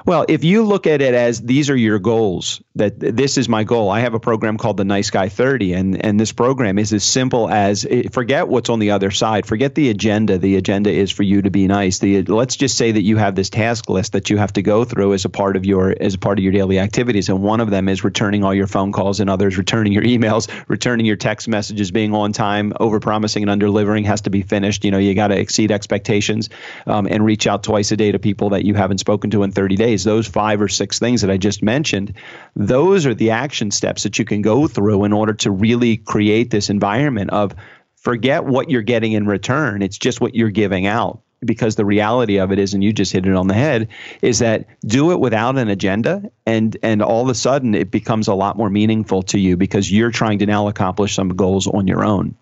Well, 0.05 0.25
if 0.29 0.43
you 0.43 0.63
look 0.63 0.87
at 0.87 1.01
it 1.01 1.13
as 1.13 1.41
these 1.41 1.69
are 1.69 1.75
your 1.75 1.99
goals, 1.99 2.61
that 2.75 2.99
this 2.99 3.37
is 3.37 3.49
my 3.49 3.63
goal. 3.63 3.89
I 3.89 4.01
have 4.01 4.13
a 4.13 4.19
program 4.19 4.57
called 4.57 4.77
the 4.77 4.85
Nice 4.85 5.09
Guy 5.09 5.29
30, 5.29 5.73
and, 5.73 6.05
and 6.05 6.19
this 6.19 6.31
program 6.31 6.79
is 6.79 6.93
as 6.93 7.03
simple 7.03 7.49
as 7.49 7.85
eh, 7.89 8.03
forget 8.11 8.47
what's 8.47 8.69
on 8.69 8.79
the 8.79 8.91
other 8.91 9.11
side. 9.11 9.45
Forget 9.45 9.75
the 9.75 9.89
agenda. 9.89 10.37
The 10.37 10.55
agenda 10.55 10.91
is 10.91 11.11
for 11.11 11.23
you 11.23 11.41
to 11.41 11.49
be 11.49 11.67
nice. 11.67 11.99
The 11.99 12.23
let's 12.23 12.55
just 12.55 12.77
say 12.77 12.91
that 12.91 13.01
you 13.01 13.17
have 13.17 13.35
this 13.35 13.49
task 13.49 13.89
list 13.89 14.13
that 14.13 14.29
you 14.29 14.37
have 14.37 14.53
to 14.53 14.61
go 14.61 14.85
through 14.85 15.13
as 15.13 15.25
a 15.25 15.29
part 15.29 15.55
of 15.55 15.65
your 15.65 15.95
as 15.99 16.13
a 16.13 16.19
part 16.19 16.39
of 16.39 16.43
your 16.43 16.53
daily 16.53 16.79
activities, 16.79 17.29
and 17.29 17.41
one 17.41 17.59
of 17.59 17.69
them 17.69 17.89
is 17.89 18.03
returning 18.03 18.43
all 18.43 18.53
your 18.53 18.67
phone 18.67 18.91
calls, 18.91 19.19
and 19.19 19.29
others 19.29 19.57
returning 19.57 19.93
your 19.93 20.03
emails, 20.13 20.49
returning 20.67 21.05
your 21.05 21.17
text 21.17 21.47
messages, 21.47 21.91
being 21.91 22.13
on 22.13 22.31
time, 22.31 22.73
over 22.79 22.99
promising 22.99 23.43
and 23.43 23.49
under 23.49 23.65
delivering 23.65 24.05
has 24.05 24.21
to 24.21 24.29
be 24.29 24.41
finished. 24.41 24.85
You 24.85 24.91
know, 24.91 24.97
you 24.97 25.13
got 25.15 25.27
to 25.27 25.39
exceed 25.39 25.71
expectations 25.71 26.49
um, 26.87 27.05
and 27.05 27.23
reach 27.23 27.47
out 27.47 27.63
twice 27.63 27.91
a 27.91 27.97
day 27.97 28.11
to 28.11 28.19
people 28.19 28.49
that 28.49 28.65
you 28.65 28.73
haven't 28.75 28.99
spoken 28.99 29.29
to 29.31 29.43
in 29.43 29.51
30 29.51 29.75
days 29.75 29.90
those 29.97 30.27
five 30.27 30.61
or 30.61 30.67
six 30.67 30.99
things 30.99 31.21
that 31.21 31.31
I 31.31 31.37
just 31.37 31.61
mentioned, 31.61 32.13
those 32.55 33.05
are 33.05 33.13
the 33.13 33.31
action 33.31 33.71
steps 33.71 34.03
that 34.03 34.17
you 34.17 34.25
can 34.25 34.41
go 34.41 34.67
through 34.67 35.03
in 35.03 35.13
order 35.13 35.33
to 35.33 35.51
really 35.51 35.97
create 35.97 36.49
this 36.49 36.69
environment 36.69 37.29
of 37.31 37.53
forget 37.95 38.45
what 38.45 38.69
you're 38.69 38.81
getting 38.81 39.13
in 39.13 39.27
return. 39.27 39.81
It's 39.81 39.97
just 39.97 40.21
what 40.21 40.35
you're 40.35 40.49
giving 40.49 40.85
out. 40.85 41.21
Because 41.43 41.75
the 41.75 41.85
reality 41.85 42.37
of 42.37 42.51
it 42.51 42.59
is, 42.59 42.75
and 42.75 42.83
you 42.83 42.93
just 42.93 43.11
hit 43.11 43.25
it 43.25 43.33
on 43.33 43.47
the 43.47 43.55
head, 43.55 43.87
is 44.21 44.37
that 44.39 44.67
do 44.85 45.11
it 45.11 45.19
without 45.19 45.57
an 45.57 45.69
agenda, 45.69 46.29
and 46.45 46.77
and 46.83 47.01
all 47.01 47.23
of 47.23 47.29
a 47.29 47.33
sudden 47.33 47.73
it 47.73 47.89
becomes 47.89 48.27
a 48.27 48.35
lot 48.35 48.57
more 48.57 48.69
meaningful 48.69 49.23
to 49.23 49.39
you 49.39 49.57
because 49.57 49.91
you're 49.91 50.11
trying 50.11 50.37
to 50.37 50.45
now 50.45 50.67
accomplish 50.67 51.15
some 51.15 51.29
goals 51.29 51.65
on 51.65 51.87
your 51.87 52.05
own. 52.05 52.35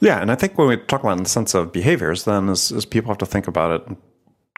Yeah, 0.00 0.20
and 0.22 0.32
I 0.32 0.34
think 0.34 0.56
when 0.56 0.68
we 0.68 0.78
talk 0.78 1.02
about 1.02 1.18
in 1.18 1.24
the 1.24 1.28
sense 1.28 1.52
of 1.52 1.72
behaviors, 1.72 2.24
then 2.24 2.48
is, 2.48 2.72
is 2.72 2.86
people 2.86 3.10
have 3.10 3.18
to 3.18 3.26
think 3.26 3.48
about 3.48 3.82
it 3.82 3.96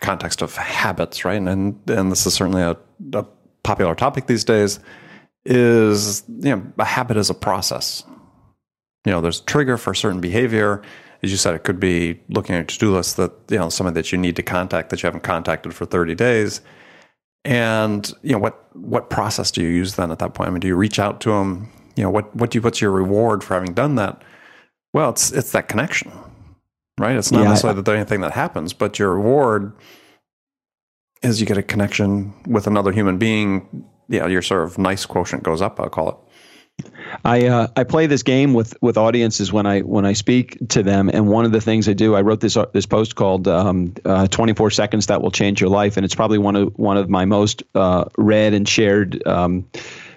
context 0.00 0.42
of 0.42 0.56
habits, 0.56 1.24
right? 1.24 1.40
And 1.40 1.78
and 1.88 2.10
this 2.12 2.26
is 2.26 2.34
certainly 2.34 2.62
a, 2.62 2.76
a 3.12 3.24
popular 3.62 3.94
topic 3.94 4.26
these 4.26 4.44
days. 4.44 4.80
Is 5.44 6.24
you 6.28 6.56
know 6.56 6.62
a 6.78 6.84
habit 6.84 7.16
is 7.16 7.30
a 7.30 7.34
process. 7.34 8.04
You 9.04 9.12
know, 9.12 9.20
there's 9.20 9.40
a 9.40 9.44
trigger 9.44 9.78
for 9.78 9.92
a 9.92 9.96
certain 9.96 10.20
behavior. 10.20 10.82
As 11.22 11.30
you 11.30 11.36
said, 11.36 11.54
it 11.54 11.64
could 11.64 11.80
be 11.80 12.20
looking 12.28 12.54
at 12.54 12.58
your 12.58 12.64
to-do 12.64 12.94
list 12.94 13.16
that 13.16 13.32
you 13.48 13.58
know 13.58 13.68
somebody 13.68 13.94
that 13.94 14.12
you 14.12 14.18
need 14.18 14.36
to 14.36 14.42
contact 14.42 14.90
that 14.90 15.02
you 15.02 15.06
haven't 15.06 15.22
contacted 15.22 15.74
for 15.74 15.86
30 15.86 16.14
days. 16.14 16.60
And 17.44 18.10
you 18.22 18.32
know 18.32 18.38
what 18.38 18.68
what 18.76 19.10
process 19.10 19.50
do 19.50 19.62
you 19.62 19.68
use 19.68 19.94
then 19.94 20.10
at 20.10 20.18
that 20.18 20.34
point? 20.34 20.48
I 20.48 20.50
mean, 20.50 20.60
do 20.60 20.68
you 20.68 20.76
reach 20.76 20.98
out 20.98 21.20
to 21.22 21.30
them? 21.30 21.70
You 21.96 22.04
know, 22.04 22.10
what 22.10 22.34
what 22.36 22.50
do 22.50 22.58
you 22.58 22.62
what's 22.62 22.80
your 22.80 22.90
reward 22.90 23.42
for 23.42 23.54
having 23.54 23.72
done 23.72 23.94
that? 23.94 24.22
Well, 24.92 25.10
it's 25.10 25.32
it's 25.32 25.52
that 25.52 25.68
connection 25.68 26.12
right? 26.98 27.16
It's 27.16 27.32
not 27.32 27.42
yeah, 27.42 27.48
necessarily 27.50 27.82
the 27.82 27.92
only 27.92 28.04
thing 28.04 28.20
that 28.20 28.32
happens, 28.32 28.72
but 28.72 28.98
your 28.98 29.14
reward 29.14 29.72
is 31.22 31.40
you 31.40 31.46
get 31.46 31.58
a 31.58 31.62
connection 31.62 32.34
with 32.46 32.66
another 32.66 32.92
human 32.92 33.18
being. 33.18 33.86
Yeah, 34.08 34.26
your 34.26 34.42
sort 34.42 34.64
of 34.64 34.78
nice 34.78 35.04
quotient 35.06 35.42
goes 35.42 35.60
up. 35.60 35.80
I'll 35.80 35.90
call 35.90 36.08
it. 36.10 36.16
I 37.24 37.46
uh, 37.46 37.66
I 37.76 37.84
play 37.84 38.06
this 38.06 38.22
game 38.22 38.54
with 38.54 38.74
with 38.80 38.96
audiences 38.96 39.52
when 39.52 39.66
I 39.66 39.80
when 39.80 40.04
I 40.04 40.12
speak 40.12 40.58
to 40.70 40.82
them, 40.82 41.08
and 41.08 41.28
one 41.28 41.44
of 41.44 41.52
the 41.52 41.60
things 41.60 41.88
I 41.88 41.92
do, 41.92 42.14
I 42.14 42.20
wrote 42.20 42.40
this 42.40 42.56
uh, 42.56 42.66
this 42.72 42.86
post 42.86 43.16
called 43.16 43.48
um, 43.48 43.94
uh, 44.04 44.28
"24 44.28 44.70
Seconds 44.70 45.06
That 45.06 45.22
Will 45.22 45.30
Change 45.30 45.60
Your 45.60 45.70
Life," 45.70 45.96
and 45.96 46.04
it's 46.04 46.14
probably 46.14 46.38
one 46.38 46.56
of 46.56 46.72
one 46.78 46.96
of 46.96 47.08
my 47.08 47.24
most 47.24 47.62
uh, 47.74 48.04
read 48.16 48.54
and 48.54 48.68
shared 48.68 49.26
um, 49.26 49.68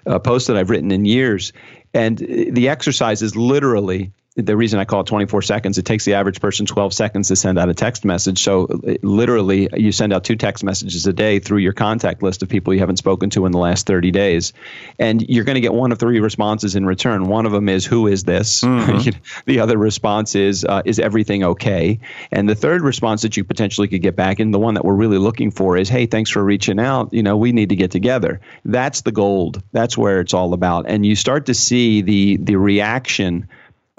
uh, 0.05 0.19
posts 0.19 0.47
that 0.47 0.57
I've 0.57 0.69
written 0.69 0.91
in 0.91 1.05
years. 1.05 1.53
And 1.93 2.17
the 2.17 2.69
exercise 2.69 3.21
is 3.21 3.35
literally 3.35 4.13
the 4.37 4.55
reason 4.55 4.79
I 4.79 4.85
call 4.85 5.01
it 5.01 5.07
24 5.07 5.41
seconds, 5.41 5.77
it 5.77 5.83
takes 5.83 6.05
the 6.05 6.13
average 6.13 6.39
person 6.39 6.65
12 6.65 6.93
seconds 6.93 7.27
to 7.27 7.35
send 7.35 7.59
out 7.59 7.67
a 7.67 7.73
text 7.73 8.05
message. 8.05 8.41
So 8.41 8.67
literally, 9.01 9.67
you 9.75 9.91
send 9.91 10.13
out 10.13 10.23
two 10.23 10.37
text 10.37 10.63
messages 10.63 11.05
a 11.05 11.11
day 11.11 11.39
through 11.39 11.57
your 11.57 11.73
contact 11.73 12.23
list 12.23 12.41
of 12.41 12.47
people 12.47 12.73
you 12.73 12.79
haven't 12.79 12.95
spoken 12.95 13.29
to 13.31 13.45
in 13.45 13.51
the 13.51 13.57
last 13.57 13.87
30 13.87 14.11
days. 14.11 14.53
And 14.97 15.21
you're 15.21 15.43
going 15.43 15.55
to 15.55 15.61
get 15.61 15.73
one 15.73 15.91
of 15.91 15.99
three 15.99 16.21
responses 16.21 16.75
in 16.75 16.85
return. 16.85 17.27
One 17.27 17.45
of 17.45 17.51
them 17.51 17.67
is, 17.67 17.85
Who 17.85 18.07
is 18.07 18.23
this? 18.23 18.63
Mm-hmm. 18.81 19.19
the 19.45 19.59
other 19.59 19.77
response 19.77 20.33
is, 20.33 20.63
uh, 20.63 20.81
Is 20.85 20.97
everything 20.97 21.43
okay? 21.43 21.99
And 22.31 22.47
the 22.47 22.55
third 22.55 22.81
response 22.81 23.21
that 23.23 23.35
you 23.35 23.43
potentially 23.43 23.87
could 23.87 24.01
get 24.01 24.15
back, 24.15 24.39
and 24.39 24.53
the 24.53 24.59
one 24.59 24.75
that 24.75 24.85
we're 24.85 24.95
really 24.95 25.17
looking 25.17 25.51
for 25.51 25.77
is, 25.77 25.89
Hey, 25.89 26.05
thanks 26.05 26.29
for 26.29 26.43
reaching 26.43 26.79
out. 26.79 27.13
You 27.13 27.21
know, 27.21 27.35
we 27.35 27.51
need 27.51 27.69
to 27.69 27.75
get 27.75 27.91
together. 27.91 28.39
That's 28.63 29.01
the 29.01 29.11
gold. 29.11 29.61
That's 29.73 29.97
where 29.97 30.21
it's 30.21 30.33
all 30.33 30.53
about. 30.53 30.85
And 30.87 31.05
you 31.05 31.15
start 31.15 31.47
to 31.47 31.53
see 31.53 32.01
the, 32.01 32.37
the 32.37 32.55
reaction 32.55 33.49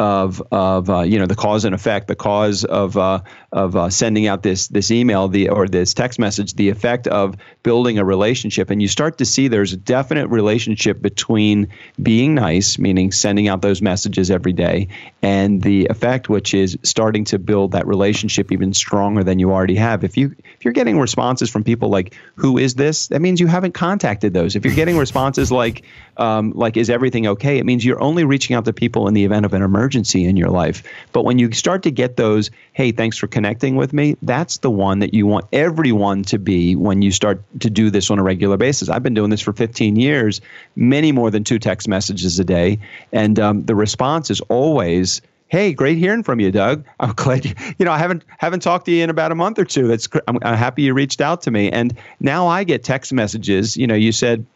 of 0.03 0.43
of 0.51 0.91
uh, 0.91 1.03
you 1.03 1.21
know 1.21 1.27
the 1.27 1.37
cause 1.37 1.65
and 1.65 1.77
effect, 1.77 2.09
the 2.09 2.17
cause 2.17 2.65
of 2.65 2.97
uh, 2.97 3.21
of 3.53 3.77
uh, 3.77 3.89
sending 3.89 4.27
out 4.27 4.43
this 4.43 4.67
this 4.67 4.91
email, 4.91 5.29
the 5.29 5.49
or 5.49 5.69
this 5.69 5.95
text 5.95 6.19
message, 6.19 6.55
the 6.55 6.71
effect 6.71 7.07
of 7.07 7.37
building 7.63 7.99
a 7.99 8.05
relationship, 8.05 8.71
and 8.71 8.83
you 8.83 8.89
start 8.89 9.19
to 9.19 9.25
see 9.25 9.47
there's 9.47 9.73
a 9.73 9.77
definite 9.77 10.27
relationship 10.27 11.01
between 11.01 11.69
being 12.03 12.35
nice, 12.35 12.81
meaning 12.81 13.13
sending 13.13 13.47
out 13.47 13.63
those 13.63 13.81
messages 13.81 14.29
every 14.29 14.53
day, 14.53 14.89
and 15.23 15.63
the 15.63 15.87
effect, 15.87 16.29
which 16.29 16.53
is 16.53 16.77
starting 16.83 17.25
to 17.27 17.39
build 17.39 17.71
that 17.71 17.87
relationship 17.87 18.51
even 18.51 18.75
stronger 18.75 19.23
than 19.23 19.39
you 19.39 19.53
already 19.53 19.77
have. 19.77 20.03
If 20.03 20.17
you 20.17 20.35
if 20.57 20.65
you're 20.65 20.75
getting 20.75 20.99
responses 20.99 21.49
from 21.49 21.63
people 21.63 21.91
like 21.91 22.17
"Who 22.35 22.59
is 22.59 22.75
this?" 22.75 23.07
that 23.09 23.21
means 23.21 23.39
you 23.39 23.47
haven't 23.47 23.75
contacted 23.75 24.35
those. 24.35 24.57
If 24.57 24.65
you're 24.65 24.75
getting 24.75 24.99
responses 24.99 25.53
like 25.53 25.85
um, 26.17 26.51
like 26.57 26.77
"Is 26.77 26.91
everything 26.91 27.29
okay?" 27.29 27.59
it 27.59 27.67
means 27.67 27.85
you're 27.85 28.03
only 28.03 28.25
reaching 28.25 28.57
out 28.57 28.65
to 28.65 28.73
people 28.73 29.07
in 29.07 29.15
the 29.15 29.25
event 29.25 29.47
of 29.47 29.55
an 29.55 29.63
emergency 29.63 29.92
emergency 29.93 30.25
in 30.25 30.37
your 30.39 30.49
life. 30.49 30.83
But 31.13 31.25
when 31.25 31.39
you 31.39 31.53
start 31.53 31.83
to 31.83 31.91
get 31.91 32.17
those, 32.17 32.51
hey, 32.73 32.93
thanks 32.93 33.19
for 33.19 33.27
connecting 33.27 33.77
with 33.77 33.93
me, 33.93 34.17
that's 34.23 34.59
the 34.59 34.71
one 34.71 35.01
that 35.01 35.13
you 35.13 35.27
want 35.27 35.47
everyone 35.53 36.23
to 36.25 36.39
be 36.39 36.77
when 36.77 37.03
you 37.03 37.11
start 37.11 37.43
to 37.61 37.69
do 37.69 37.91
this 37.91 38.11
on 38.11 38.19
a 38.19 38.23
regular 38.23 38.57
basis. 38.57 38.89
I've 38.89 39.03
been 39.03 39.13
doing 39.13 39.29
this 39.29 39.43
for 39.43 39.53
15 39.53 39.97
years, 39.97 40.41
many 40.77 41.13
more 41.13 41.31
than 41.31 41.45
two 41.45 41.59
text 41.59 41.89
messages 41.89 42.39
a 42.39 42.45
day. 42.45 42.79
And 43.13 43.39
um, 43.39 43.65
the 43.67 43.75
response 43.75 44.31
is 44.31 44.41
always, 44.49 45.21
hey, 45.49 45.75
great 45.75 45.99
hearing 45.99 46.23
from 46.23 46.41
you, 46.41 46.51
Doug. 46.51 46.87
I'm 46.99 47.13
glad 47.17 47.45
you, 47.45 47.55
you 47.79 47.85
know 47.85 47.93
I 47.93 47.99
haven't 47.99 48.25
haven't 48.39 48.61
talked 48.61 48.87
to 48.87 48.93
you 48.93 49.05
in 49.05 49.11
about 49.11 49.31
a 49.31 49.35
month 49.35 49.59
or 49.59 49.67
two. 49.67 49.89
That's 49.89 50.09
I'm, 50.27 50.39
I'm 50.43 50.57
happy 50.57 50.83
you 50.83 50.95
reached 50.95 51.21
out 51.21 51.43
to 51.43 51.51
me. 51.51 51.71
And 51.71 51.95
now 52.19 52.47
I 52.47 52.65
get 52.65 52.83
text 52.83 53.13
messages. 53.13 53.77
You 53.77 53.87
know, 53.87 53.95
you 53.95 54.13
said 54.13 54.47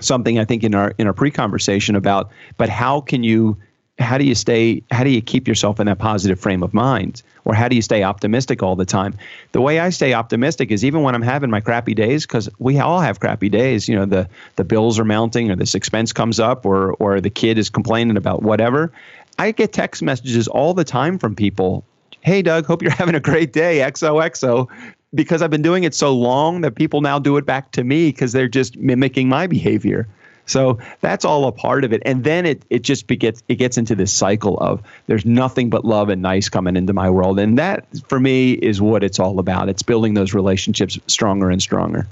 something 0.00 0.38
I 0.38 0.46
think 0.46 0.64
in 0.64 0.74
our 0.74 0.94
in 0.96 1.06
our 1.06 1.12
pre-conversation 1.12 1.96
about, 1.96 2.30
but 2.56 2.70
how 2.70 3.02
can 3.02 3.22
you 3.22 3.58
how 3.98 4.18
do 4.18 4.24
you 4.24 4.34
stay 4.34 4.82
how 4.90 5.04
do 5.04 5.10
you 5.10 5.22
keep 5.22 5.46
yourself 5.46 5.78
in 5.78 5.86
that 5.86 5.98
positive 5.98 6.38
frame 6.40 6.62
of 6.62 6.74
mind 6.74 7.22
or 7.44 7.54
how 7.54 7.68
do 7.68 7.76
you 7.76 7.82
stay 7.82 8.02
optimistic 8.02 8.62
all 8.62 8.74
the 8.74 8.84
time 8.84 9.16
the 9.52 9.60
way 9.60 9.78
i 9.78 9.88
stay 9.90 10.12
optimistic 10.14 10.72
is 10.72 10.84
even 10.84 11.02
when 11.02 11.14
i'm 11.14 11.22
having 11.22 11.48
my 11.48 11.60
crappy 11.60 11.94
days 11.94 12.26
because 12.26 12.48
we 12.58 12.78
all 12.80 13.00
have 13.00 13.20
crappy 13.20 13.48
days 13.48 13.88
you 13.88 13.94
know 13.94 14.04
the 14.04 14.28
the 14.56 14.64
bills 14.64 14.98
are 14.98 15.04
mounting 15.04 15.48
or 15.50 15.54
this 15.54 15.76
expense 15.76 16.12
comes 16.12 16.40
up 16.40 16.66
or 16.66 16.94
or 16.94 17.20
the 17.20 17.30
kid 17.30 17.56
is 17.56 17.70
complaining 17.70 18.16
about 18.16 18.42
whatever 18.42 18.92
I 19.38 19.50
get 19.52 19.72
text 19.72 20.02
messages 20.02 20.48
all 20.48 20.74
the 20.74 20.84
time 20.84 21.18
from 21.18 21.34
people. 21.34 21.84
Hey, 22.20 22.42
Doug, 22.42 22.66
hope 22.66 22.82
you're 22.82 22.90
having 22.92 23.14
a 23.14 23.20
great 23.20 23.52
day. 23.52 23.78
XOXO. 23.78 24.68
Because 25.14 25.42
I've 25.42 25.50
been 25.50 25.62
doing 25.62 25.84
it 25.84 25.94
so 25.94 26.12
long 26.12 26.62
that 26.62 26.74
people 26.74 27.00
now 27.00 27.20
do 27.20 27.36
it 27.36 27.46
back 27.46 27.70
to 27.72 27.84
me 27.84 28.08
because 28.08 28.32
they're 28.32 28.48
just 28.48 28.76
mimicking 28.76 29.28
my 29.28 29.46
behavior. 29.46 30.08
So 30.46 30.78
that's 31.00 31.24
all 31.24 31.46
a 31.46 31.52
part 31.52 31.84
of 31.84 31.92
it. 31.92 32.02
And 32.04 32.24
then 32.24 32.46
it, 32.46 32.62
it 32.70 32.82
just 32.82 33.06
begets, 33.06 33.42
it 33.48 33.56
gets 33.56 33.78
into 33.78 33.94
this 33.94 34.12
cycle 34.12 34.58
of 34.58 34.82
there's 35.06 35.24
nothing 35.24 35.70
but 35.70 35.84
love 35.84 36.08
and 36.08 36.20
nice 36.22 36.48
coming 36.48 36.76
into 36.76 36.92
my 36.92 37.08
world. 37.08 37.38
And 37.38 37.58
that, 37.58 37.86
for 38.08 38.20
me, 38.20 38.52
is 38.52 38.80
what 38.80 39.02
it's 39.02 39.18
all 39.18 39.38
about. 39.38 39.68
It's 39.68 39.82
building 39.82 40.14
those 40.14 40.34
relationships 40.34 40.98
stronger 41.06 41.50
and 41.50 41.62
stronger. 41.62 42.06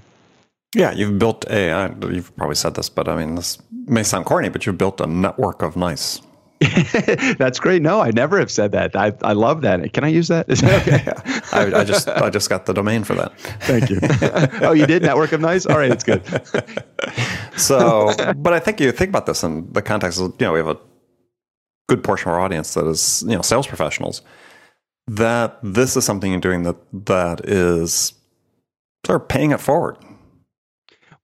Yeah, 0.74 0.92
you've 0.92 1.18
built 1.18 1.44
a, 1.50 1.94
you've 2.10 2.34
probably 2.36 2.54
said 2.54 2.74
this, 2.74 2.88
but 2.88 3.06
I 3.06 3.16
mean, 3.16 3.34
this 3.34 3.58
may 3.70 4.02
sound 4.02 4.24
corny, 4.24 4.48
but 4.48 4.64
you've 4.64 4.78
built 4.78 5.00
a 5.02 5.06
network 5.06 5.60
of 5.60 5.76
nice. 5.76 6.22
That's 7.38 7.58
great. 7.58 7.82
No, 7.82 8.00
I 8.00 8.10
never 8.10 8.38
have 8.38 8.50
said 8.50 8.72
that. 8.72 8.94
I, 8.96 9.12
I 9.22 9.32
love 9.32 9.62
that. 9.62 9.92
Can 9.92 10.04
I 10.04 10.08
use 10.08 10.28
that? 10.28 10.50
okay? 10.50 11.02
yeah. 11.04 11.40
I, 11.52 11.80
I, 11.80 11.84
just 11.84 12.08
I 12.08 12.30
just 12.30 12.48
got 12.48 12.66
the 12.66 12.72
domain 12.72 13.04
for 13.04 13.14
that. 13.14 13.38
Thank 13.62 13.90
you. 13.90 13.98
oh, 14.66 14.72
you 14.72 14.86
did 14.86 15.02
Network 15.02 15.32
of 15.32 15.40
Nice. 15.40 15.66
All 15.66 15.78
right, 15.78 15.90
it's 15.90 16.04
good. 16.04 16.22
so, 17.56 18.12
but 18.36 18.52
I 18.52 18.60
think 18.60 18.80
you 18.80 18.92
think 18.92 19.08
about 19.08 19.26
this 19.26 19.42
in 19.42 19.72
the 19.72 19.82
context 19.82 20.20
of 20.20 20.34
you 20.38 20.46
know 20.46 20.52
we 20.52 20.58
have 20.58 20.68
a 20.68 20.78
good 21.88 22.04
portion 22.04 22.28
of 22.28 22.34
our 22.34 22.40
audience 22.40 22.74
that 22.74 22.86
is 22.86 23.24
you 23.26 23.34
know 23.34 23.42
sales 23.42 23.66
professionals. 23.66 24.22
That 25.08 25.58
this 25.62 25.96
is 25.96 26.04
something 26.04 26.30
you're 26.30 26.40
doing 26.40 26.62
that 26.62 26.76
that 27.06 27.48
is 27.48 28.14
sort 29.04 29.20
of 29.20 29.28
paying 29.28 29.50
it 29.50 29.60
forward 29.60 29.96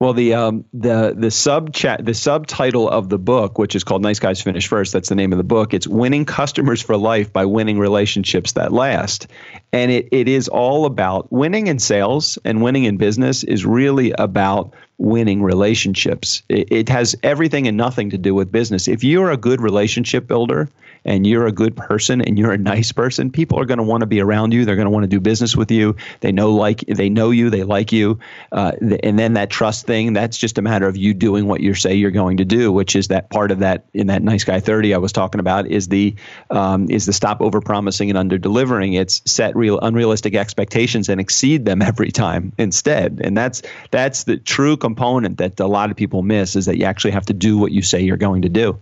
well, 0.00 0.12
the 0.12 0.34
um, 0.34 0.64
the 0.72 1.12
the 1.16 1.30
sub 1.30 1.72
chat 1.72 2.04
the 2.04 2.14
subtitle 2.14 2.88
of 2.88 3.08
the 3.08 3.18
book, 3.18 3.58
which 3.58 3.74
is 3.74 3.82
called 3.82 4.00
"Nice 4.00 4.20
Guys 4.20 4.40
Finish 4.40 4.68
First, 4.68 4.92
that's 4.92 5.08
the 5.08 5.16
name 5.16 5.32
of 5.32 5.38
the 5.38 5.44
book. 5.44 5.74
It's 5.74 5.88
"Winning 5.88 6.24
Customers 6.24 6.80
for 6.80 6.96
Life 6.96 7.32
by 7.32 7.44
Winning 7.44 7.80
Relationships 7.80 8.52
That 8.52 8.72
Last," 8.72 9.26
and 9.72 9.90
it 9.90 10.08
it 10.12 10.28
is 10.28 10.46
all 10.46 10.84
about 10.84 11.32
winning 11.32 11.66
in 11.66 11.80
sales 11.80 12.38
and 12.44 12.62
winning 12.62 12.84
in 12.84 12.96
business 12.96 13.42
is 13.42 13.66
really 13.66 14.12
about 14.18 14.72
winning 14.98 15.42
relationships. 15.42 16.42
It, 16.48 16.70
it 16.70 16.88
has 16.90 17.16
everything 17.24 17.66
and 17.66 17.76
nothing 17.76 18.10
to 18.10 18.18
do 18.18 18.36
with 18.36 18.52
business. 18.52 18.86
If 18.86 19.02
you're 19.02 19.32
a 19.32 19.36
good 19.36 19.60
relationship 19.60 20.28
builder 20.28 20.68
and 21.08 21.26
you're 21.26 21.46
a 21.46 21.52
good 21.52 21.74
person 21.74 22.20
and 22.20 22.38
you're 22.38 22.52
a 22.52 22.58
nice 22.58 22.92
person, 22.92 23.30
people 23.30 23.58
are 23.58 23.64
going 23.64 23.78
to 23.78 23.84
want 23.84 24.02
to 24.02 24.06
be 24.06 24.20
around 24.20 24.52
you. 24.52 24.66
They're 24.66 24.76
going 24.76 24.86
to 24.86 24.90
want 24.90 25.04
to 25.04 25.08
do 25.08 25.20
business 25.20 25.56
with 25.56 25.70
you. 25.70 25.96
They 26.20 26.32
know 26.32 26.52
like 26.52 26.80
they 26.80 27.08
know 27.08 27.30
you, 27.30 27.48
they 27.48 27.64
like 27.64 27.92
you, 27.92 28.18
uh, 28.52 28.72
and 29.02 29.18
then 29.18 29.32
that 29.32 29.48
trust 29.48 29.86
thing. 29.86 30.12
That's 30.12 30.36
just 30.36 30.58
a 30.58 30.62
matter 30.62 30.86
of 30.86 30.98
you 30.98 31.14
doing 31.14 31.46
what 31.46 31.62
you 31.62 31.72
say 31.72 31.94
you're 31.94 32.10
going 32.10 32.36
to 32.36 32.44
do, 32.44 32.70
which 32.70 32.94
is 32.94 33.08
that 33.08 33.30
part 33.30 33.50
of 33.50 33.60
that 33.60 33.86
in 33.94 34.08
that 34.08 34.22
nice 34.22 34.44
guy 34.44 34.60
thirty 34.60 34.92
I 34.92 34.98
was 34.98 35.12
talking 35.12 35.40
about 35.40 35.66
is 35.66 35.88
the 35.88 36.14
um, 36.50 36.90
is 36.90 37.06
the 37.06 37.14
stop 37.14 37.40
over 37.40 37.62
promising 37.62 38.10
and 38.10 38.18
under 38.18 38.36
delivering. 38.36 38.92
It's 38.92 39.22
set 39.24 39.56
real 39.56 39.80
unrealistic 39.80 40.34
expectations 40.34 41.08
and 41.08 41.20
exceed 41.20 41.64
them 41.64 41.80
every 41.80 42.10
time 42.10 42.52
instead, 42.58 43.22
and 43.24 43.34
that's 43.34 43.62
that's 43.90 44.24
the 44.24 44.36
true 44.36 44.76
component 44.76 45.38
that 45.38 45.58
a 45.58 45.66
lot 45.66 45.90
of 45.90 45.96
people 45.96 46.22
miss 46.22 46.54
is 46.54 46.66
that 46.66 46.76
you 46.76 46.84
actually 46.84 47.12
have 47.12 47.26
to 47.26 47.34
do 47.34 47.56
what 47.56 47.72
you 47.72 47.80
say 47.80 48.02
you're 48.02 48.18
going 48.18 48.42
to 48.42 48.50
do. 48.50 48.78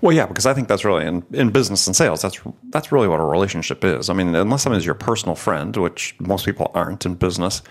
Well, 0.00 0.16
yeah, 0.16 0.26
because 0.26 0.46
I 0.46 0.54
think 0.54 0.68
that's 0.68 0.84
really 0.84 1.04
in, 1.04 1.24
in 1.32 1.50
business 1.50 1.86
and 1.86 1.94
sales. 1.94 2.22
That's 2.22 2.40
that's 2.70 2.90
really 2.90 3.06
what 3.06 3.20
a 3.20 3.24
relationship 3.24 3.84
is. 3.84 4.08
I 4.08 4.14
mean, 4.14 4.34
unless 4.34 4.62
someone 4.62 4.78
is 4.78 4.86
your 4.86 4.94
personal 4.94 5.34
friend, 5.34 5.76
which 5.76 6.16
most 6.20 6.46
people 6.46 6.70
aren't 6.74 7.04
in 7.04 7.14
business, 7.14 7.62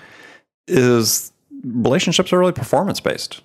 is 0.67 1.31
relationships 1.63 2.31
are 2.31 2.39
really 2.39 2.51
performance 2.51 2.99
based. 2.99 3.41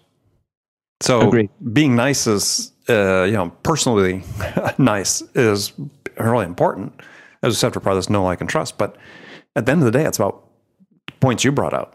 So 1.01 1.29
Agreed. 1.29 1.51
being 1.73 1.97
nice 1.97 2.27
is, 2.27 2.73
uh, 2.89 3.23
you 3.23 3.33
know, 3.33 3.51
personally 3.63 4.23
nice 4.79 5.23
is 5.35 5.73
really 6.19 6.45
important. 6.45 6.93
As 7.43 7.63
a 7.63 7.71
for 7.71 7.81
part 7.81 7.95
this 7.95 8.11
know, 8.11 8.25
like, 8.25 8.41
and 8.41 8.51
trust. 8.51 8.79
But 8.79 8.97
at 9.55 9.65
the 9.65 9.73
end 9.73 9.81
of 9.81 9.85
the 9.91 9.97
day, 9.97 10.05
it's 10.05 10.19
about 10.19 10.45
points 11.21 11.45
you 11.45 11.53
brought 11.53 11.73
out. 11.73 11.93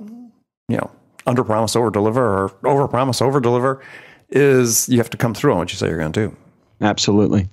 You 0.70 0.78
know, 0.78 0.92
under 1.28 1.44
promise, 1.44 1.76
over 1.76 1.92
deliver, 1.92 2.24
or 2.24 2.68
over 2.68 2.88
promise, 2.88 3.22
over 3.22 3.40
deliver. 3.40 3.82
Is 4.30 4.90
you 4.90 4.98
have 4.98 5.10
to 5.12 5.18
come 5.18 5.34
through 5.34 5.52
on 5.52 5.60
what 5.60 5.72
you 5.72 5.78
say 5.78 5.88
you're 5.88 6.00
going 6.00 6.14
to 6.14 6.30
do. 6.30 6.38
Absolutely. 6.82 7.50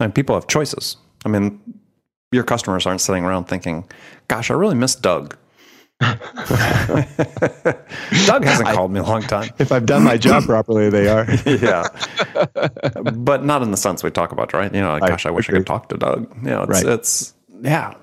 And 0.00 0.14
people 0.14 0.34
have 0.34 0.46
choices. 0.46 0.96
I 1.24 1.28
mean, 1.28 1.60
your 2.32 2.44
customers 2.44 2.86
aren't 2.86 3.00
sitting 3.00 3.24
around 3.24 3.44
thinking, 3.44 3.84
gosh, 4.28 4.50
I 4.50 4.54
really 4.54 4.74
miss 4.74 4.94
Doug. 4.94 5.36
Doug 6.00 6.18
hasn't 8.44 8.68
called 8.70 8.90
me 8.90 8.98
a 8.98 9.04
long 9.04 9.22
time. 9.22 9.50
If 9.58 9.70
I've 9.70 9.86
done 9.86 10.02
my 10.02 10.16
job 10.16 10.44
properly, 10.44 10.90
they 10.90 11.08
are. 11.08 11.26
yeah. 11.46 11.86
But 13.12 13.44
not 13.44 13.62
in 13.62 13.70
the 13.70 13.76
sense 13.76 14.02
we 14.02 14.10
talk 14.10 14.32
about, 14.32 14.52
right? 14.52 14.74
You 14.74 14.80
know, 14.80 14.92
like, 14.92 15.08
gosh, 15.08 15.26
I, 15.26 15.28
I 15.28 15.32
wish 15.32 15.48
agree. 15.48 15.58
I 15.58 15.60
could 15.60 15.66
talk 15.68 15.88
to 15.90 15.96
Doug. 15.96 16.34
You 16.42 16.50
know, 16.50 16.62
it's, 16.62 16.70
right. 16.70 16.86
it's, 16.86 17.34
yeah. 17.60 17.94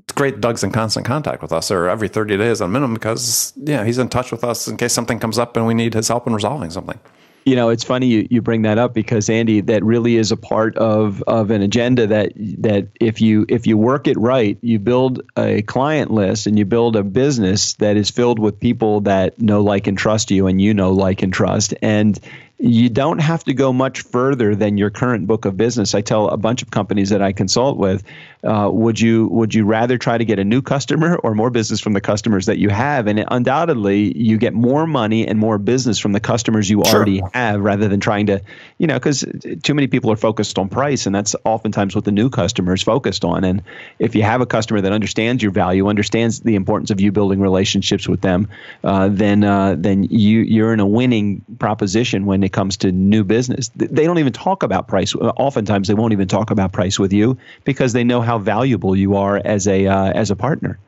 It's 0.00 0.12
great 0.12 0.40
Doug's 0.40 0.64
in 0.64 0.72
constant 0.72 1.06
contact 1.06 1.40
with 1.40 1.52
us 1.52 1.70
or 1.70 1.88
every 1.88 2.08
30 2.08 2.36
days 2.36 2.60
on 2.60 2.72
minimum 2.72 2.94
because, 2.94 3.52
yeah, 3.56 3.84
he's 3.84 3.98
in 3.98 4.08
touch 4.08 4.32
with 4.32 4.42
us 4.42 4.66
in 4.66 4.76
case 4.76 4.92
something 4.92 5.20
comes 5.20 5.38
up 5.38 5.56
and 5.56 5.66
we 5.66 5.74
need 5.74 5.94
his 5.94 6.08
help 6.08 6.26
in 6.26 6.32
resolving 6.32 6.70
something. 6.70 6.98
You 7.44 7.56
know, 7.56 7.70
it's 7.70 7.82
funny 7.82 8.06
you, 8.06 8.28
you 8.30 8.40
bring 8.40 8.62
that 8.62 8.78
up 8.78 8.94
because 8.94 9.28
Andy, 9.28 9.62
that 9.62 9.82
really 9.82 10.16
is 10.16 10.30
a 10.30 10.36
part 10.36 10.76
of, 10.76 11.22
of 11.22 11.50
an 11.50 11.60
agenda 11.60 12.06
that 12.06 12.32
that 12.36 12.88
if 13.00 13.20
you 13.20 13.46
if 13.48 13.66
you 13.66 13.76
work 13.76 14.06
it 14.06 14.16
right, 14.16 14.58
you 14.62 14.78
build 14.78 15.22
a 15.36 15.62
client 15.62 16.12
list 16.12 16.46
and 16.46 16.56
you 16.56 16.64
build 16.64 16.94
a 16.94 17.02
business 17.02 17.74
that 17.74 17.96
is 17.96 18.10
filled 18.10 18.38
with 18.38 18.60
people 18.60 19.00
that 19.02 19.40
know, 19.40 19.62
like, 19.62 19.88
and 19.88 19.98
trust 19.98 20.30
you, 20.30 20.46
and 20.46 20.62
you 20.62 20.72
know, 20.72 20.92
like, 20.92 21.22
and 21.22 21.32
trust, 21.32 21.74
and 21.82 22.18
you 22.58 22.88
don't 22.88 23.18
have 23.18 23.42
to 23.42 23.54
go 23.54 23.72
much 23.72 24.02
further 24.02 24.54
than 24.54 24.78
your 24.78 24.90
current 24.90 25.26
book 25.26 25.44
of 25.44 25.56
business. 25.56 25.96
I 25.96 26.00
tell 26.00 26.28
a 26.28 26.36
bunch 26.36 26.62
of 26.62 26.70
companies 26.70 27.10
that 27.10 27.20
I 27.20 27.32
consult 27.32 27.76
with, 27.76 28.04
uh, 28.44 28.70
would 28.72 29.00
you 29.00 29.26
would 29.28 29.54
you 29.54 29.64
rather 29.64 29.98
try 29.98 30.16
to 30.16 30.24
get 30.24 30.38
a 30.38 30.44
new 30.44 30.62
customer 30.62 31.16
or 31.16 31.34
more 31.34 31.50
business 31.50 31.80
from 31.80 31.92
the 31.92 32.00
customers 32.00 32.46
that 32.46 32.58
you 32.58 32.68
have? 32.68 33.06
And 33.06 33.24
undoubtedly, 33.28 34.16
you 34.16 34.38
get 34.38 34.54
more 34.54 34.86
money 34.86 35.26
and 35.26 35.38
more 35.38 35.58
business 35.58 35.98
from 35.98 36.12
the 36.12 36.20
customers 36.20 36.70
you 36.70 36.82
sure. 36.84 36.96
already 36.96 37.20
have, 37.34 37.60
rather 37.60 37.88
than 37.88 37.98
trying 37.98 38.26
to, 38.26 38.40
you 38.78 38.86
know, 38.86 38.94
because 38.94 39.24
too 39.62 39.74
many 39.74 39.88
people 39.88 40.10
are 40.12 40.16
focused 40.16 40.58
on 40.58 40.68
price, 40.68 41.06
and 41.06 41.14
that's 41.14 41.34
oftentimes 41.44 41.96
what 41.96 42.04
the 42.04 42.12
new 42.12 42.30
customer 42.30 42.74
is 42.74 42.82
focused 42.82 43.24
on. 43.24 43.42
And 43.42 43.62
if 43.98 44.14
you 44.14 44.22
have 44.22 44.40
a 44.40 44.46
customer 44.46 44.80
that 44.80 44.92
understands 44.92 45.42
your 45.42 45.52
value, 45.52 45.88
understands 45.88 46.40
the 46.40 46.54
importance 46.54 46.90
of 46.90 47.00
you 47.00 47.10
building 47.10 47.40
relationships 47.40 48.08
with 48.08 48.20
them, 48.20 48.48
uh, 48.84 49.08
then 49.10 49.42
uh, 49.42 49.74
then 49.76 50.04
you 50.04 50.40
you're 50.40 50.72
in 50.72 50.78
a 50.78 50.86
winning 50.86 51.44
proposition 51.58 52.24
when 52.24 52.44
it 52.44 52.52
it 52.52 52.56
comes 52.56 52.76
to 52.78 52.92
new 52.92 53.24
business. 53.24 53.70
They 53.74 54.04
don't 54.04 54.18
even 54.18 54.32
talk 54.32 54.62
about 54.62 54.86
price. 54.86 55.14
Oftentimes, 55.14 55.88
they 55.88 55.94
won't 55.94 56.12
even 56.12 56.28
talk 56.28 56.50
about 56.50 56.72
price 56.72 56.98
with 56.98 57.12
you 57.12 57.38
because 57.64 57.92
they 57.94 58.04
know 58.04 58.20
how 58.20 58.31
valuable 58.38 58.96
you 58.96 59.16
are 59.16 59.40
as 59.44 59.66
a 59.66 59.86
uh, 59.86 60.12
as 60.12 60.30
a 60.30 60.36
partner. 60.36 60.78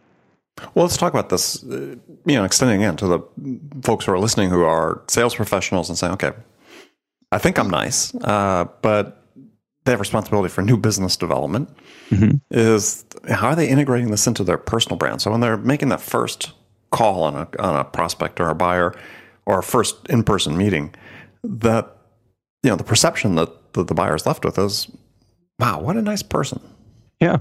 Well, 0.74 0.84
let's 0.84 0.96
talk 0.96 1.12
about 1.12 1.30
this. 1.30 1.64
Uh, 1.64 1.96
you 2.24 2.36
know, 2.36 2.44
extending 2.44 2.82
it 2.82 2.98
to 2.98 3.06
the 3.06 3.20
folks 3.82 4.06
who 4.06 4.12
are 4.12 4.18
listening 4.18 4.50
who 4.50 4.62
are 4.62 5.02
sales 5.08 5.34
professionals 5.34 5.88
and 5.88 5.98
saying, 5.98 6.12
"Okay, 6.14 6.32
I 7.32 7.38
think 7.38 7.58
I'm 7.58 7.70
nice, 7.70 8.14
uh, 8.16 8.66
but 8.82 9.22
they 9.84 9.92
have 9.92 10.00
responsibility 10.00 10.48
for 10.48 10.62
new 10.62 10.76
business 10.76 11.16
development." 11.16 11.68
Mm-hmm. 12.10 12.36
Is 12.50 13.04
how 13.28 13.48
are 13.48 13.56
they 13.56 13.68
integrating 13.68 14.10
this 14.10 14.26
into 14.26 14.44
their 14.44 14.58
personal 14.58 14.96
brand? 14.96 15.22
So 15.22 15.30
when 15.30 15.40
they're 15.40 15.56
making 15.56 15.88
that 15.88 16.00
first 16.00 16.52
call 16.90 17.24
on 17.24 17.34
a 17.34 17.48
on 17.60 17.76
a 17.76 17.84
prospect 17.84 18.40
or 18.40 18.48
a 18.48 18.54
buyer 18.54 18.94
or 19.46 19.58
a 19.58 19.62
first 19.62 19.96
in 20.08 20.22
person 20.22 20.56
meeting, 20.56 20.94
that 21.42 21.96
you 22.62 22.70
know 22.70 22.76
the 22.76 22.84
perception 22.84 23.34
that, 23.34 23.72
that 23.74 23.88
the 23.88 23.94
buyer 23.94 24.14
is 24.14 24.26
left 24.26 24.44
with 24.44 24.58
is, 24.58 24.88
wow, 25.58 25.80
what 25.80 25.96
a 25.96 26.02
nice 26.02 26.22
person. 26.22 26.60
Yeah. 27.20 27.38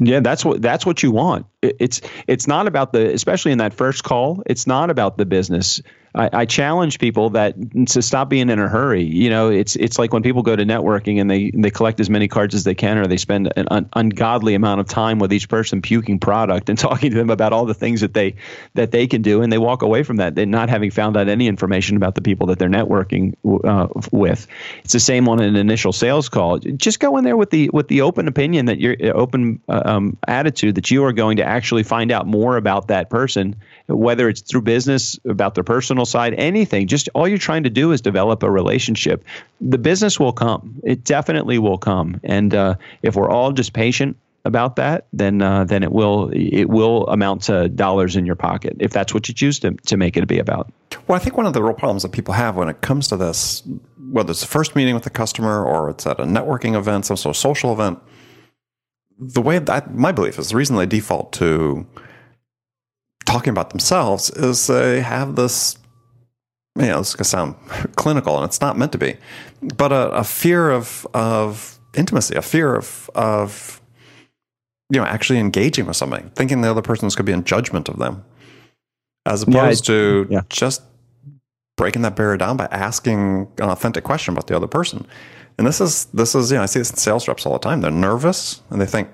Yeah, 0.00 0.20
that's 0.20 0.44
what 0.44 0.60
that's 0.60 0.84
what 0.84 1.02
you 1.02 1.12
want. 1.12 1.46
It's 1.62 2.00
it's 2.26 2.46
not 2.48 2.66
about 2.66 2.92
the 2.92 3.12
especially 3.14 3.52
in 3.52 3.58
that 3.58 3.72
first 3.72 4.02
call. 4.02 4.42
It's 4.46 4.66
not 4.66 4.90
about 4.90 5.18
the 5.18 5.24
business. 5.24 5.80
I, 6.14 6.30
I, 6.32 6.44
challenge 6.46 7.00
people 7.00 7.30
that 7.30 7.56
to 7.88 8.00
stop 8.00 8.28
being 8.28 8.48
in 8.48 8.58
a 8.58 8.68
hurry. 8.68 9.02
You 9.02 9.30
know, 9.30 9.50
it's 9.50 9.74
it's 9.74 9.98
like 9.98 10.12
when 10.12 10.22
people 10.22 10.42
go 10.42 10.54
to 10.54 10.64
networking 10.64 11.20
and 11.20 11.28
they 11.28 11.50
they 11.52 11.70
collect 11.70 11.98
as 11.98 12.08
many 12.08 12.28
cards 12.28 12.54
as 12.54 12.62
they 12.62 12.74
can, 12.74 12.98
or 12.98 13.06
they 13.06 13.16
spend 13.16 13.52
an 13.56 13.66
un, 13.70 13.88
ungodly 13.94 14.54
amount 14.54 14.80
of 14.80 14.86
time 14.86 15.18
with 15.18 15.32
each 15.32 15.48
person 15.48 15.82
puking 15.82 16.20
product 16.20 16.68
and 16.68 16.78
talking 16.84 17.10
to 17.10 17.16
them 17.16 17.30
about 17.30 17.52
all 17.52 17.66
the 17.66 17.74
things 17.74 18.02
that 18.02 18.14
they 18.14 18.36
that 18.74 18.92
they 18.92 19.08
can 19.08 19.22
do, 19.22 19.42
and 19.42 19.52
they 19.52 19.58
walk 19.58 19.82
away 19.82 20.04
from 20.04 20.16
that, 20.16 20.36
they 20.36 20.44
not 20.44 20.68
having 20.68 20.92
found 20.92 21.16
out 21.16 21.28
any 21.28 21.48
information 21.48 21.96
about 21.96 22.14
the 22.14 22.22
people 22.22 22.46
that 22.46 22.58
they're 22.60 22.68
networking 22.68 23.34
uh, 23.64 23.88
with. 24.12 24.46
It's 24.84 24.92
the 24.92 25.00
same 25.00 25.28
on 25.28 25.40
an 25.40 25.56
initial 25.56 25.92
sales 25.92 26.28
call. 26.28 26.58
Just 26.58 27.00
go 27.00 27.16
in 27.16 27.24
there 27.24 27.36
with 27.36 27.50
the 27.50 27.70
with 27.72 27.88
the 27.88 28.02
open 28.02 28.28
opinion 28.28 28.66
that 28.66 28.78
you're 28.78 28.96
open 29.16 29.60
uh, 29.68 29.82
um, 29.84 30.16
attitude 30.28 30.76
that 30.76 30.92
you 30.92 31.04
are 31.04 31.12
going 31.12 31.38
to 31.38 31.44
actually 31.44 31.82
find 31.82 32.12
out 32.12 32.26
more 32.26 32.56
about 32.56 32.88
that 32.88 33.10
person, 33.10 33.56
whether 33.88 34.28
it's 34.28 34.42
through 34.42 34.62
business, 34.62 35.18
about 35.24 35.56
their 35.56 35.64
personal 35.64 36.03
side, 36.04 36.34
anything. 36.34 36.86
Just 36.86 37.08
all 37.14 37.26
you're 37.28 37.38
trying 37.38 37.64
to 37.64 37.70
do 37.70 37.92
is 37.92 38.00
develop 38.00 38.42
a 38.42 38.50
relationship. 38.50 39.24
The 39.60 39.78
business 39.78 40.18
will 40.18 40.32
come. 40.32 40.80
It 40.84 41.04
definitely 41.04 41.58
will 41.58 41.78
come. 41.78 42.20
And 42.24 42.54
uh, 42.54 42.76
if 43.02 43.16
we're 43.16 43.30
all 43.30 43.52
just 43.52 43.72
patient 43.72 44.16
about 44.44 44.76
that, 44.76 45.06
then 45.12 45.40
uh, 45.40 45.64
then 45.64 45.82
it 45.82 45.90
will 45.90 46.30
it 46.32 46.66
will 46.66 47.06
amount 47.06 47.42
to 47.44 47.68
dollars 47.68 48.16
in 48.16 48.26
your 48.26 48.36
pocket 48.36 48.76
if 48.80 48.90
that's 48.90 49.14
what 49.14 49.26
you 49.28 49.34
choose 49.34 49.58
to 49.60 49.72
to 49.72 49.96
make 49.96 50.16
it 50.16 50.26
be 50.28 50.38
about. 50.38 50.70
Well, 51.08 51.16
I 51.16 51.18
think 51.18 51.36
one 51.36 51.46
of 51.46 51.54
the 51.54 51.62
real 51.62 51.74
problems 51.74 52.02
that 52.02 52.12
people 52.12 52.34
have 52.34 52.56
when 52.56 52.68
it 52.68 52.80
comes 52.80 53.08
to 53.08 53.16
this, 53.16 53.62
whether 54.10 54.30
it's 54.30 54.40
the 54.40 54.46
first 54.46 54.76
meeting 54.76 54.94
with 54.94 55.04
the 55.04 55.10
customer 55.10 55.64
or 55.64 55.90
it's 55.90 56.06
at 56.06 56.20
a 56.20 56.24
networking 56.24 56.76
event, 56.76 57.06
some 57.06 57.16
sort 57.16 57.36
of 57.36 57.40
social 57.40 57.72
event, 57.72 57.98
the 59.18 59.42
way 59.42 59.58
that 59.58 59.94
my 59.94 60.12
belief 60.12 60.38
is 60.38 60.50
the 60.50 60.56
reason 60.56 60.76
they 60.76 60.86
default 60.86 61.32
to 61.34 61.86
talking 63.24 63.50
about 63.50 63.70
themselves 63.70 64.30
is 64.30 64.66
they 64.66 65.00
have 65.00 65.36
this 65.36 65.78
you 66.76 66.86
know, 66.86 66.98
this 66.98 67.10
is 67.10 67.14
going 67.14 67.24
to 67.24 67.30
sound 67.30 67.54
clinical 67.96 68.36
and 68.36 68.44
it's 68.44 68.60
not 68.60 68.76
meant 68.76 68.92
to 68.92 68.98
be, 68.98 69.16
but 69.76 69.92
a, 69.92 70.10
a, 70.10 70.24
fear 70.24 70.70
of, 70.70 71.06
of 71.14 71.78
intimacy, 71.94 72.34
a 72.34 72.42
fear 72.42 72.74
of, 72.74 73.08
of, 73.14 73.80
you 74.90 75.00
know, 75.00 75.06
actually 75.06 75.38
engaging 75.38 75.86
with 75.86 75.96
somebody, 75.96 76.24
thinking 76.34 76.60
the 76.60 76.70
other 76.70 76.82
person 76.82 77.06
is 77.06 77.14
going 77.14 77.26
to 77.26 77.30
be 77.30 77.32
in 77.32 77.44
judgment 77.44 77.88
of 77.88 77.98
them, 77.98 78.24
as 79.24 79.42
opposed 79.42 79.88
yeah, 79.88 79.94
to 79.94 80.26
yeah. 80.30 80.40
just 80.48 80.82
breaking 81.76 82.02
that 82.02 82.16
barrier 82.16 82.36
down 82.36 82.56
by 82.56 82.66
asking 82.66 83.48
an 83.58 83.70
authentic 83.70 84.04
question 84.04 84.34
about 84.34 84.48
the 84.48 84.56
other 84.56 84.66
person. 84.66 85.06
And 85.58 85.66
this 85.66 85.80
is, 85.80 86.06
this 86.06 86.34
is, 86.34 86.50
you 86.50 86.56
know, 86.56 86.64
I 86.64 86.66
see 86.66 86.80
this 86.80 86.90
in 86.90 86.96
sales 86.96 87.28
reps 87.28 87.46
all 87.46 87.52
the 87.52 87.60
time. 87.60 87.80
They're 87.80 87.90
nervous 87.90 88.62
and 88.70 88.80
they 88.80 88.86
think, 88.86 89.08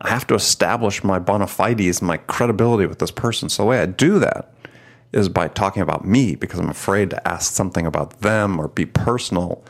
I 0.00 0.10
have 0.10 0.26
to 0.26 0.34
establish 0.34 1.02
my 1.02 1.18
bona 1.18 1.46
fides, 1.46 2.02
my 2.02 2.16
credibility 2.16 2.86
with 2.86 2.98
this 2.98 3.10
person. 3.10 3.48
So 3.48 3.62
the 3.62 3.68
way 3.68 3.80
I 3.80 3.86
do 3.86 4.18
that 4.18 4.52
is 5.12 5.28
by 5.28 5.48
talking 5.48 5.82
about 5.82 6.04
me 6.04 6.34
because 6.34 6.60
I'm 6.60 6.68
afraid 6.68 7.10
to 7.10 7.28
ask 7.28 7.52
something 7.52 7.86
about 7.86 8.20
them 8.20 8.58
or 8.58 8.68
be 8.68 8.86
personal. 8.86 9.64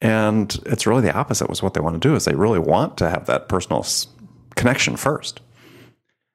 And 0.00 0.56
it's 0.66 0.86
really 0.86 1.02
the 1.02 1.16
opposite 1.16 1.48
was 1.48 1.62
what 1.62 1.74
they 1.74 1.80
want 1.80 2.00
to 2.00 2.08
do 2.08 2.14
is 2.14 2.24
they 2.24 2.34
really 2.34 2.60
want 2.60 2.96
to 2.98 3.08
have 3.08 3.26
that 3.26 3.48
personal 3.48 3.84
connection 4.54 4.96
first. 4.96 5.40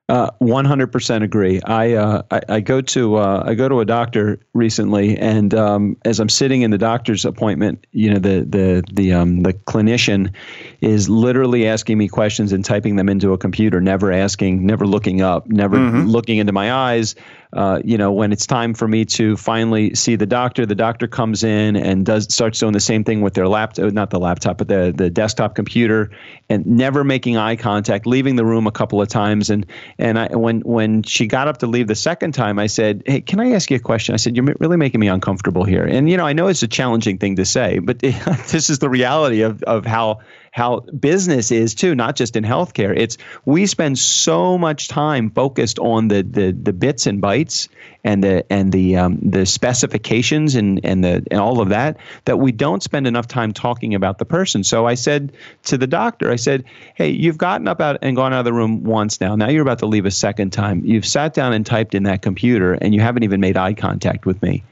Uh, 0.09 0.29
one 0.39 0.65
hundred 0.65 0.91
percent 0.91 1.23
agree. 1.23 1.61
I, 1.61 1.93
uh, 1.93 2.23
I, 2.29 2.41
I 2.49 2.59
go 2.59 2.81
to 2.81 3.15
uh, 3.15 3.43
I 3.47 3.53
go 3.53 3.69
to 3.69 3.79
a 3.79 3.85
doctor 3.85 4.41
recently, 4.53 5.17
and 5.17 5.53
um, 5.53 5.95
as 6.03 6.19
I'm 6.19 6.27
sitting 6.27 6.61
in 6.61 6.71
the 6.71 6.77
doctor's 6.77 7.23
appointment, 7.23 7.87
you 7.93 8.11
know 8.13 8.19
the 8.19 8.41
the 8.41 8.83
the 8.91 9.13
um, 9.13 9.43
the 9.43 9.53
clinician 9.53 10.33
is 10.81 11.07
literally 11.09 11.67
asking 11.67 11.97
me 11.97 12.09
questions 12.09 12.51
and 12.51 12.65
typing 12.65 12.97
them 12.97 13.07
into 13.07 13.31
a 13.31 13.37
computer, 13.37 13.79
never 13.79 14.11
asking, 14.11 14.65
never 14.65 14.85
looking 14.85 15.21
up, 15.21 15.47
never 15.47 15.77
mm-hmm. 15.77 16.05
looking 16.05 16.37
into 16.37 16.51
my 16.51 16.73
eyes, 16.73 17.15
uh, 17.55 17.79
you 17.85 17.97
know, 17.97 18.11
when 18.11 18.31
it's 18.31 18.47
time 18.47 18.73
for 18.73 18.87
me 18.87 19.05
to 19.05 19.37
finally 19.37 19.93
see 19.93 20.15
the 20.15 20.25
doctor, 20.25 20.65
the 20.65 20.75
doctor 20.75 21.07
comes 21.07 21.43
in 21.43 21.75
and 21.75 22.05
does 22.05 22.33
starts 22.33 22.59
doing 22.59 22.73
the 22.73 22.79
same 22.79 23.03
thing 23.03 23.21
with 23.21 23.35
their 23.35 23.47
laptop, 23.47 23.93
not 23.93 24.09
the 24.09 24.19
laptop, 24.19 24.57
but 24.57 24.67
the 24.67 24.91
the 24.95 25.09
desktop 25.09 25.53
computer, 25.53 26.09
and 26.49 26.65
never 26.65 27.03
making 27.03 27.37
eye 27.37 27.55
contact, 27.55 28.07
leaving 28.07 28.35
the 28.35 28.45
room 28.45 28.65
a 28.65 28.71
couple 28.71 29.01
of 29.01 29.07
times. 29.07 29.51
And 29.51 29.67
and 29.99 30.17
I 30.17 30.35
when 30.35 30.61
when 30.61 31.03
she 31.03 31.27
got 31.27 31.47
up 31.47 31.59
to 31.59 31.67
leave 31.67 31.87
the 31.87 31.95
second 31.95 32.33
time, 32.33 32.57
I 32.57 32.67
said, 32.67 33.03
"Hey, 33.05 33.21
can 33.21 33.39
I 33.39 33.51
ask 33.51 33.69
you 33.69 33.77
a 33.77 33.79
question?" 33.79 34.13
I 34.13 34.17
said, 34.17 34.35
"You're 34.35 34.55
really 34.59 34.77
making 34.77 34.99
me 34.99 35.07
uncomfortable 35.07 35.63
here." 35.63 35.83
And 35.83 36.09
you 36.09 36.17
know, 36.17 36.25
I 36.25 36.33
know 36.33 36.47
it's 36.47 36.63
a 36.63 36.67
challenging 36.67 37.19
thing 37.19 37.35
to 37.35 37.45
say, 37.45 37.77
but 37.79 37.99
this 37.99 38.69
is 38.71 38.79
the 38.79 38.89
reality 38.89 39.41
of 39.41 39.61
of 39.63 39.85
how 39.85 40.21
how 40.53 40.81
business 40.81 41.51
is 41.51 41.73
too, 41.73 41.95
not 41.95 42.15
just 42.15 42.35
in 42.35 42.43
healthcare. 42.43 42.95
It's 42.95 43.17
we 43.43 43.65
spend 43.65 43.97
so 43.97 44.55
much 44.55 44.87
time 44.87 45.31
focused 45.31 45.79
on 45.79 46.09
the 46.09 46.21
the, 46.21 46.51
the 46.51 46.71
bits 46.71 47.07
and 47.07 47.19
bytes 47.19 47.69
and 48.03 48.23
the 48.23 48.45
and 48.53 48.71
the 48.71 48.97
um, 48.97 49.17
the 49.23 49.47
specifications 49.47 50.53
and 50.53 50.79
and 50.85 51.03
the 51.03 51.25
and 51.31 51.39
all 51.39 51.59
of 51.59 51.69
that 51.69 51.97
that 52.25 52.37
we 52.37 52.51
don't 52.51 52.83
spend 52.83 53.07
enough 53.07 53.27
time 53.27 53.51
talking 53.51 53.95
about 53.95 54.19
the 54.19 54.25
person. 54.25 54.63
So 54.63 54.85
I 54.85 54.93
said 54.93 55.33
to 55.63 55.77
the 55.79 55.87
doctor, 55.87 56.29
I 56.29 56.35
said, 56.35 56.65
"Hey, 56.93 57.09
you've 57.09 57.39
gotten 57.39 57.67
up 57.67 57.81
out 57.81 57.97
and 58.03 58.15
gone 58.15 58.31
out 58.31 58.39
of 58.39 58.45
the 58.45 58.53
room 58.53 58.83
once 58.83 59.19
now. 59.19 59.35
Now 59.35 59.49
you're 59.49 59.63
about 59.63 59.79
to 59.79 59.87
leave 59.87 60.05
a 60.05 60.11
second 60.11 60.53
time. 60.53 60.85
You've 60.85 61.07
sat 61.07 61.33
down 61.33 61.53
and 61.53 61.65
typed 61.65 61.95
in 61.95 62.03
that 62.03 62.21
computer, 62.21 62.73
and 62.73 62.93
you 62.93 63.01
haven't 63.01 63.23
even 63.23 63.41
made 63.41 63.57
eye 63.57 63.73
contact 63.73 64.27
with 64.27 64.39
me." 64.43 64.63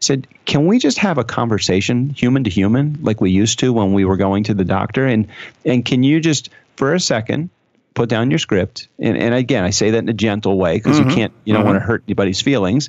Said, 0.00 0.26
"Can 0.44 0.66
we 0.66 0.78
just 0.78 0.98
have 0.98 1.18
a 1.18 1.24
conversation, 1.24 2.10
human 2.10 2.44
to 2.44 2.50
human, 2.50 2.98
like 3.02 3.20
we 3.20 3.30
used 3.30 3.58
to 3.60 3.72
when 3.72 3.92
we 3.92 4.04
were 4.04 4.16
going 4.16 4.44
to 4.44 4.54
the 4.54 4.64
doctor? 4.64 5.06
And 5.06 5.26
and 5.64 5.84
can 5.84 6.02
you 6.02 6.20
just 6.20 6.50
for 6.76 6.94
a 6.94 7.00
second 7.00 7.50
put 7.94 8.08
down 8.08 8.30
your 8.30 8.38
script? 8.38 8.88
And, 8.98 9.16
and 9.16 9.34
again, 9.34 9.64
I 9.64 9.70
say 9.70 9.90
that 9.90 9.98
in 9.98 10.08
a 10.08 10.14
gentle 10.14 10.58
way 10.58 10.76
because 10.76 10.98
mm-hmm. 10.98 11.10
you 11.10 11.14
can't, 11.14 11.32
you 11.44 11.52
don't 11.52 11.62
mm-hmm. 11.62 11.72
want 11.72 11.82
to 11.82 11.86
hurt 11.86 12.04
anybody's 12.06 12.40
feelings. 12.40 12.88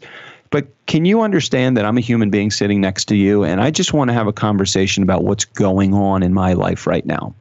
But 0.52 0.68
can 0.86 1.06
you 1.06 1.22
understand 1.22 1.78
that 1.78 1.86
I'm 1.86 1.98
a 1.98 2.02
human 2.02 2.30
being 2.30 2.52
sitting 2.52 2.82
next 2.82 3.06
to 3.06 3.16
you, 3.16 3.46
and 3.46 3.62
I 3.62 3.72
just 3.72 3.94
want 3.94 4.10
to 4.10 4.14
have 4.14 4.28
a 4.28 4.34
conversation 4.34 5.02
about 5.02 5.24
what's 5.24 5.46
going 5.46 5.94
on 5.94 6.24
in 6.24 6.34
my 6.34 6.54
life 6.54 6.88
right 6.88 7.06
now? 7.06 7.36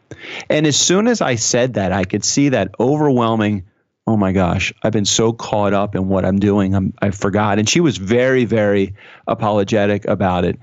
And 0.49 0.65
as 0.65 0.77
soon 0.77 1.09
as 1.09 1.21
I 1.21 1.35
said 1.35 1.75
that, 1.75 1.93
I 1.93 2.05
could 2.05 2.25
see 2.25 2.51
that 2.51 2.73
overwhelming 2.79 3.65
oh 4.11 4.17
my 4.17 4.33
gosh, 4.33 4.73
I've 4.83 4.93
been 4.93 5.05
so 5.05 5.33
caught 5.33 5.73
up 5.73 5.95
in 5.95 6.09
what 6.09 6.25
I'm 6.25 6.41
doing, 6.41 6.75
I'm, 6.75 6.93
I 7.01 7.13
forgot. 7.13 7.61
And 7.61 7.69
she 7.69 7.79
was 7.79 7.97
very, 7.97 8.45
very 8.45 8.93
apologetic 9.29 10.05
about 10.07 10.45
it. 10.45 10.59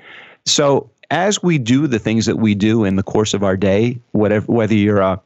So 0.45 0.91
as 1.09 1.41
we 1.41 1.57
do 1.57 1.87
the 1.87 1.97
things 1.97 2.25
that 2.25 2.35
we 2.35 2.55
do 2.55 2.83
in 2.83 2.97
the 2.97 3.03
course 3.03 3.33
of 3.33 3.43
our 3.43 3.55
day, 3.55 3.99
whatever, 4.11 4.51
whether 4.51 4.73
you're 4.73 4.99
a 4.99 5.21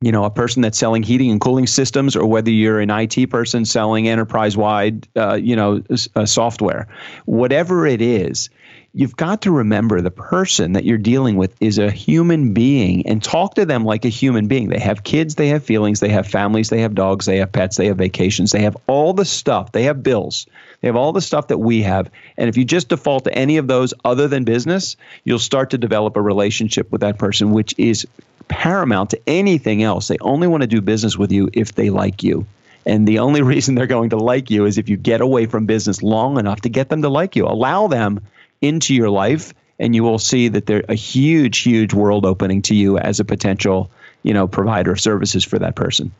you 0.00 0.10
know, 0.10 0.24
a 0.24 0.30
person 0.30 0.62
that's 0.62 0.78
selling 0.78 1.04
heating 1.04 1.30
and 1.30 1.40
cooling 1.40 1.66
systems, 1.68 2.16
or 2.16 2.26
whether 2.26 2.50
you're 2.50 2.80
an 2.80 2.90
IT 2.90 3.30
person 3.30 3.64
selling 3.64 4.08
enterprise-wide, 4.08 5.06
uh, 5.16 5.34
you 5.34 5.54
know, 5.54 5.80
uh, 6.16 6.26
software, 6.26 6.88
whatever 7.24 7.86
it 7.86 8.02
is, 8.02 8.50
you've 8.94 9.16
got 9.16 9.42
to 9.42 9.50
remember 9.50 10.00
the 10.00 10.10
person 10.10 10.72
that 10.72 10.84
you're 10.84 10.98
dealing 10.98 11.36
with 11.36 11.54
is 11.60 11.78
a 11.78 11.90
human 11.90 12.52
being 12.52 13.06
and 13.06 13.22
talk 13.22 13.54
to 13.54 13.64
them 13.64 13.84
like 13.84 14.04
a 14.04 14.10
human 14.10 14.48
being. 14.48 14.68
They 14.68 14.78
have 14.78 15.02
kids, 15.02 15.36
they 15.36 15.48
have 15.48 15.64
feelings, 15.64 16.00
they 16.00 16.10
have 16.10 16.26
families, 16.26 16.68
they 16.68 16.82
have 16.82 16.94
dogs, 16.94 17.24
they 17.24 17.38
have 17.38 17.50
pets, 17.50 17.78
they 17.78 17.86
have 17.86 17.96
vacations, 17.96 18.52
they 18.52 18.62
have 18.62 18.76
all 18.86 19.14
the 19.14 19.24
stuff, 19.24 19.72
they 19.72 19.84
have 19.84 20.02
bills, 20.02 20.46
they 20.80 20.88
have 20.88 20.96
all 20.96 21.12
the 21.12 21.22
stuff 21.22 21.48
that 21.48 21.58
we 21.58 21.82
have. 21.82 22.10
And 22.36 22.48
if 22.48 22.56
you 22.56 22.64
just 22.64 22.88
default 22.88 23.24
to 23.24 23.34
any 23.34 23.56
of 23.56 23.66
those 23.66 23.94
other 24.04 24.28
than 24.28 24.44
business, 24.44 24.96
you'll 25.24 25.38
start 25.38 25.70
to 25.70 25.78
develop 25.78 26.16
a 26.16 26.22
relationship 26.22 26.92
with 26.92 27.00
that 27.00 27.18
person, 27.18 27.52
which 27.52 27.74
is 27.78 28.06
paramount 28.48 29.10
to 29.10 29.20
anything 29.26 29.82
else. 29.82 30.08
They 30.08 30.18
only 30.20 30.48
want 30.48 30.62
to 30.62 30.66
do 30.66 30.82
business 30.82 31.16
with 31.16 31.32
you 31.32 31.48
if 31.54 31.74
they 31.74 31.88
like 31.88 32.22
you. 32.22 32.46
And 32.84 33.08
the 33.08 33.20
only 33.20 33.40
reason 33.52 33.74
they're 33.74 33.86
going 33.86 34.10
to 34.10 34.18
like 34.18 34.50
you 34.50 34.66
is 34.66 34.76
if 34.76 34.90
you 34.90 34.98
get 34.98 35.22
away 35.22 35.46
from 35.46 35.64
business 35.64 36.02
long 36.02 36.38
enough 36.38 36.60
to 36.62 36.68
get 36.68 36.90
them 36.90 37.00
to 37.00 37.08
like 37.08 37.36
you. 37.36 37.46
Allow 37.46 37.86
them 37.86 38.20
into 38.62 38.94
your 38.94 39.10
life 39.10 39.52
and 39.78 39.94
you 39.94 40.04
will 40.04 40.18
see 40.18 40.48
that 40.48 40.66
there's 40.66 40.84
a 40.88 40.94
huge 40.94 41.58
huge 41.58 41.92
world 41.92 42.24
opening 42.24 42.62
to 42.62 42.74
you 42.74 42.96
as 42.98 43.20
a 43.20 43.24
potential 43.24 43.90
you 44.22 44.32
know 44.32 44.48
provider 44.48 44.92
of 44.92 45.00
services 45.00 45.44
for 45.44 45.58
that 45.58 45.76
person. 45.76 46.12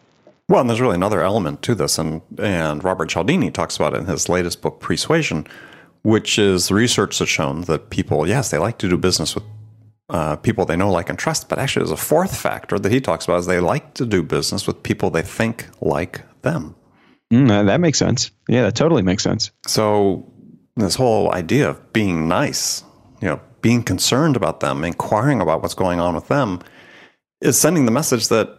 Well 0.48 0.60
and 0.60 0.68
there's 0.68 0.80
really 0.80 0.96
another 0.96 1.22
element 1.22 1.62
to 1.62 1.74
this 1.74 1.98
and 1.98 2.20
and 2.38 2.82
robert 2.84 3.08
cialdini 3.08 3.50
talks 3.50 3.76
about 3.76 3.94
it 3.94 4.00
in 4.00 4.06
his 4.06 4.28
latest 4.28 4.60
book 4.60 4.80
persuasion 4.80 5.46
which 6.02 6.38
is 6.38 6.70
research 6.70 7.18
that's 7.18 7.30
shown 7.30 7.62
that 7.62 7.90
people 7.90 8.26
yes 8.26 8.50
they 8.50 8.58
like 8.58 8.78
to 8.78 8.88
do 8.88 8.98
business 8.98 9.34
with 9.34 9.44
uh, 10.10 10.36
people 10.36 10.66
they 10.66 10.76
know 10.76 10.90
like 10.90 11.08
and 11.08 11.18
trust 11.18 11.48
but 11.48 11.58
actually 11.58 11.80
there's 11.80 11.90
a 11.92 11.96
fourth 11.96 12.36
factor 12.36 12.78
that 12.78 12.92
he 12.92 13.00
talks 13.00 13.24
about 13.24 13.38
is 13.38 13.46
they 13.46 13.60
like 13.60 13.94
to 13.94 14.04
do 14.04 14.22
business 14.22 14.66
with 14.66 14.82
people 14.82 15.08
they 15.10 15.22
think 15.22 15.68
like 15.80 16.20
them. 16.42 16.74
Mm, 17.32 17.66
that 17.66 17.80
makes 17.80 17.98
sense. 17.98 18.30
Yeah 18.46 18.62
that 18.62 18.74
totally 18.74 19.02
makes 19.02 19.22
sense. 19.22 19.52
So 19.66 20.30
this 20.76 20.94
whole 20.94 21.32
idea 21.32 21.68
of 21.68 21.92
being 21.92 22.28
nice, 22.28 22.82
you 23.20 23.28
know, 23.28 23.40
being 23.60 23.82
concerned 23.82 24.36
about 24.36 24.60
them, 24.60 24.84
inquiring 24.84 25.40
about 25.40 25.62
what's 25.62 25.74
going 25.74 26.00
on 26.00 26.14
with 26.14 26.28
them, 26.28 26.60
is 27.40 27.58
sending 27.58 27.84
the 27.84 27.92
message 27.92 28.28
that 28.28 28.58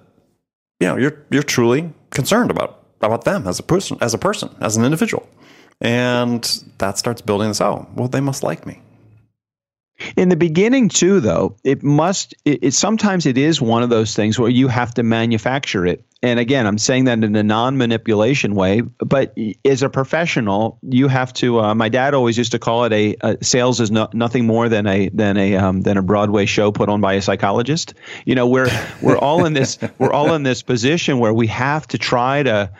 you 0.79 0.87
know 0.87 0.97
you're 0.97 1.25
you're 1.31 1.43
truly 1.43 1.91
concerned 2.11 2.51
about 2.51 2.83
about 3.01 3.25
them 3.25 3.47
as 3.47 3.59
a 3.59 3.63
person, 3.63 3.97
as 4.01 4.13
a 4.13 4.17
person, 4.17 4.49
as 4.61 4.77
an 4.77 4.85
individual, 4.85 5.27
and 5.81 6.63
that 6.77 6.97
starts 6.97 7.21
building 7.21 7.49
this. 7.49 7.61
out. 7.61 7.93
well, 7.95 8.07
they 8.07 8.21
must 8.21 8.43
like 8.43 8.65
me. 8.65 8.81
In 10.15 10.29
the 10.29 10.35
beginning, 10.35 10.89
too, 10.89 11.19
though, 11.19 11.55
it 11.63 11.83
must. 11.83 12.35
It, 12.45 12.63
it, 12.63 12.73
sometimes 12.73 13.25
it 13.25 13.37
is 13.37 13.61
one 13.61 13.83
of 13.83 13.89
those 13.89 14.15
things 14.15 14.39
where 14.39 14.49
you 14.49 14.67
have 14.67 14.93
to 14.95 15.03
manufacture 15.03 15.85
it. 15.85 16.05
And 16.21 16.39
again, 16.39 16.65
I'm 16.65 16.77
saying 16.77 17.05
that 17.05 17.21
in 17.21 17.35
a 17.35 17.43
non-manipulation 17.43 18.55
way. 18.55 18.81
But 18.81 19.37
as 19.65 19.83
a 19.83 19.89
professional, 19.89 20.79
you 20.81 21.09
have 21.09 21.33
to. 21.33 21.59
Uh, 21.59 21.75
my 21.75 21.89
dad 21.89 22.13
always 22.13 22.37
used 22.37 22.53
to 22.53 22.59
call 22.59 22.85
it 22.85 22.93
a, 22.93 23.15
a 23.19 23.43
sales 23.43 23.81
is 23.81 23.91
no, 23.91 24.07
nothing 24.13 24.47
more 24.47 24.69
than 24.69 24.87
a 24.87 25.09
than 25.09 25.37
a 25.37 25.55
um, 25.57 25.81
than 25.81 25.97
a 25.97 26.01
Broadway 26.01 26.45
show 26.45 26.71
put 26.71 26.87
on 26.87 27.01
by 27.01 27.13
a 27.13 27.21
psychologist. 27.21 27.93
You 28.25 28.35
know, 28.35 28.47
we're 28.47 28.69
we're 29.01 29.17
all 29.17 29.45
in 29.45 29.51
this 29.51 29.77
we're 29.97 30.13
all 30.13 30.33
in 30.33 30.43
this 30.43 30.61
position 30.61 31.19
where 31.19 31.33
we 31.33 31.47
have 31.47 31.87
to 31.89 31.97
try 31.97 32.43
to 32.43 32.71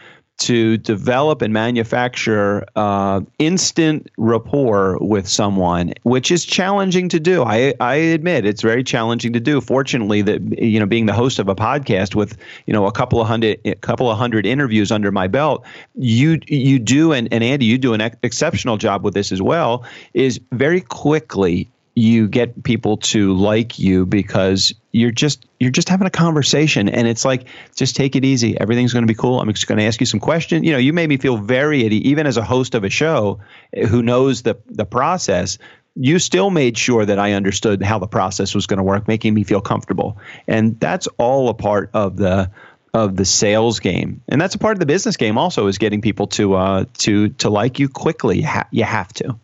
to 0.44 0.78
develop 0.78 1.42
and 1.42 1.54
manufacture 1.54 2.66
uh, 2.76 3.22
instant 3.40 4.10
rapport 4.18 4.98
with 5.00 5.28
someone, 5.28 5.94
which 6.04 6.32
is 6.32 6.44
challenging 6.44 7.08
to 7.10 7.20
do. 7.20 7.44
I, 7.44 7.74
I 7.80 7.96
admit 7.96 8.46
it's 8.46 8.62
very 8.62 8.84
challenging 8.84 9.32
to 9.34 9.40
do. 9.40 9.62
Fortunately, 9.62 10.22
that 10.22 10.42
you 10.62 10.80
know, 10.80 10.86
being 10.86 11.06
the 11.06 11.14
host 11.14 11.40
of 11.40 11.48
a 11.48 11.56
podcast 11.56 12.14
with 12.14 12.38
you 12.68 12.74
know 12.74 12.86
a 12.86 12.92
couple 12.92 13.22
of 13.22 13.28
hundred, 13.28 13.60
a 13.64 13.76
couple 13.76 14.12
of 14.12 14.18
hundred 14.18 14.46
interviews 14.46 14.92
under 14.92 15.12
my 15.12 15.28
belt, 15.28 15.66
you 15.96 16.40
you 16.48 16.78
do, 16.78 17.14
and, 17.14 17.32
and 17.32 17.44
Andy, 17.44 17.66
you 17.66 17.78
do 17.78 17.94
an 17.94 18.02
ex- 18.02 18.18
exceptional 18.24 18.76
job 18.78 19.04
with 19.04 19.14
this 19.14 19.32
as 19.32 19.42
well. 19.42 19.86
Is 20.14 20.42
very 20.52 20.82
quickly 20.82 21.70
you 21.96 22.28
get 22.28 22.64
people 22.64 22.98
to 22.98 23.34
like 23.34 23.78
you 23.78 24.06
because 24.06 24.74
you're 24.92 25.12
just 25.12 25.46
you're 25.60 25.72
just 25.72 25.90
having 25.90 26.08
a 26.08 26.12
conversation. 26.12 26.90
And 26.90 27.08
it's 27.08 27.24
like 27.24 27.48
just 27.76 27.96
take 27.96 28.16
it 28.16 28.26
easy. 28.26 28.60
Everything's 28.60 28.94
going 28.94 29.04
to 29.04 29.08
be 29.08 29.18
cool. 29.18 29.40
I'm 29.40 29.52
just 29.54 29.68
going 29.68 29.78
to 29.78 29.86
ask 29.86 30.00
you 30.00 30.06
some 30.06 30.20
questions 30.20 30.64
you 30.64 30.72
know 30.72 30.78
you 30.78 30.94
made 30.94 31.10
me 31.10 31.18
feel 31.18 31.38
very 31.38 31.82
even 31.82 32.26
as 32.26 32.38
a 32.38 32.44
host 32.44 32.76
of 32.76 32.84
a 32.84 32.90
show 32.90 33.40
eh, 33.74 33.86
who 33.86 34.02
knows 34.02 34.42
the 34.42 34.58
the 34.68 34.86
process 34.86 35.58
you 35.96 36.18
still 36.18 36.50
made 36.50 36.78
sure 36.78 37.06
that 37.06 37.20
i 37.20 37.34
understood 37.34 37.84
how 37.84 38.00
the 38.00 38.08
process 38.08 38.56
was 38.56 38.66
going 38.66 38.78
to 38.78 38.84
work 38.84 39.08
making 39.08 39.34
me 39.34 39.44
feel 39.44 39.62
comfortable. 39.62 40.18
And 40.48 40.80
that's 40.80 41.08
all 41.18 41.50
a 41.50 41.54
part 41.54 41.92
of 41.94 42.18
the 42.18 42.50
of 42.96 43.16
the 43.16 43.26
sales 43.26 43.80
game. 43.80 44.22
And 44.28 44.40
that's 44.40 44.54
a 44.54 44.60
part 44.60 44.74
of 44.74 44.80
the 44.80 44.86
business 44.86 45.18
game 45.18 45.38
also 45.38 45.66
is 45.66 45.80
getting 45.80 46.02
people 46.02 46.28
to 46.28 46.56
uh 46.56 46.86
to 47.00 47.30
to 47.30 47.50
like 47.50 47.80
you 47.80 47.90
quickly. 47.90 48.40
You, 48.40 48.48
ha- 48.48 48.68
you 48.72 48.84
have 48.84 49.12
to 49.14 49.38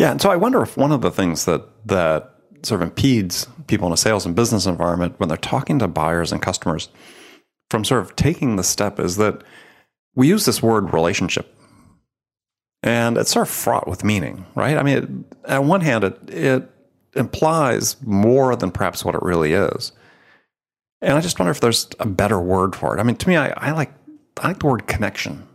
yeah, 0.00 0.10
and 0.10 0.22
so 0.22 0.30
I 0.30 0.36
wonder 0.36 0.62
if 0.62 0.78
one 0.78 0.92
of 0.92 1.02
the 1.02 1.10
things 1.10 1.44
that 1.44 1.62
that 1.86 2.34
sort 2.62 2.80
of 2.80 2.88
impedes 2.88 3.46
people 3.66 3.86
in 3.86 3.92
a 3.92 3.98
sales 3.98 4.24
and 4.24 4.34
business 4.34 4.64
environment 4.64 5.14
when 5.18 5.28
they're 5.28 5.36
talking 5.36 5.78
to 5.78 5.88
buyers 5.88 6.32
and 6.32 6.40
customers 6.40 6.88
from 7.68 7.84
sort 7.84 8.00
of 8.00 8.16
taking 8.16 8.56
the 8.56 8.62
step 8.62 8.98
is 8.98 9.18
that 9.18 9.42
we 10.14 10.26
use 10.26 10.46
this 10.46 10.62
word 10.62 10.94
relationship. 10.94 11.54
And 12.82 13.18
it's 13.18 13.30
sort 13.30 13.46
of 13.46 13.52
fraught 13.52 13.86
with 13.86 14.02
meaning, 14.02 14.46
right? 14.54 14.78
I 14.78 14.82
mean, 14.82 15.26
it, 15.44 15.50
on 15.50 15.68
one 15.68 15.82
hand, 15.82 16.04
it, 16.04 16.30
it 16.30 16.70
implies 17.14 18.00
more 18.00 18.56
than 18.56 18.70
perhaps 18.70 19.04
what 19.04 19.14
it 19.14 19.20
really 19.20 19.52
is. 19.52 19.92
And 21.02 21.12
I 21.12 21.20
just 21.20 21.38
wonder 21.38 21.50
if 21.50 21.60
there's 21.60 21.86
a 21.98 22.06
better 22.06 22.40
word 22.40 22.74
for 22.74 22.96
it. 22.96 23.00
I 23.00 23.02
mean, 23.02 23.16
to 23.16 23.28
me, 23.28 23.36
I, 23.36 23.50
I 23.54 23.72
like 23.72 23.92
I 24.40 24.48
like 24.48 24.60
the 24.60 24.66
word 24.66 24.86
connection. 24.86 25.46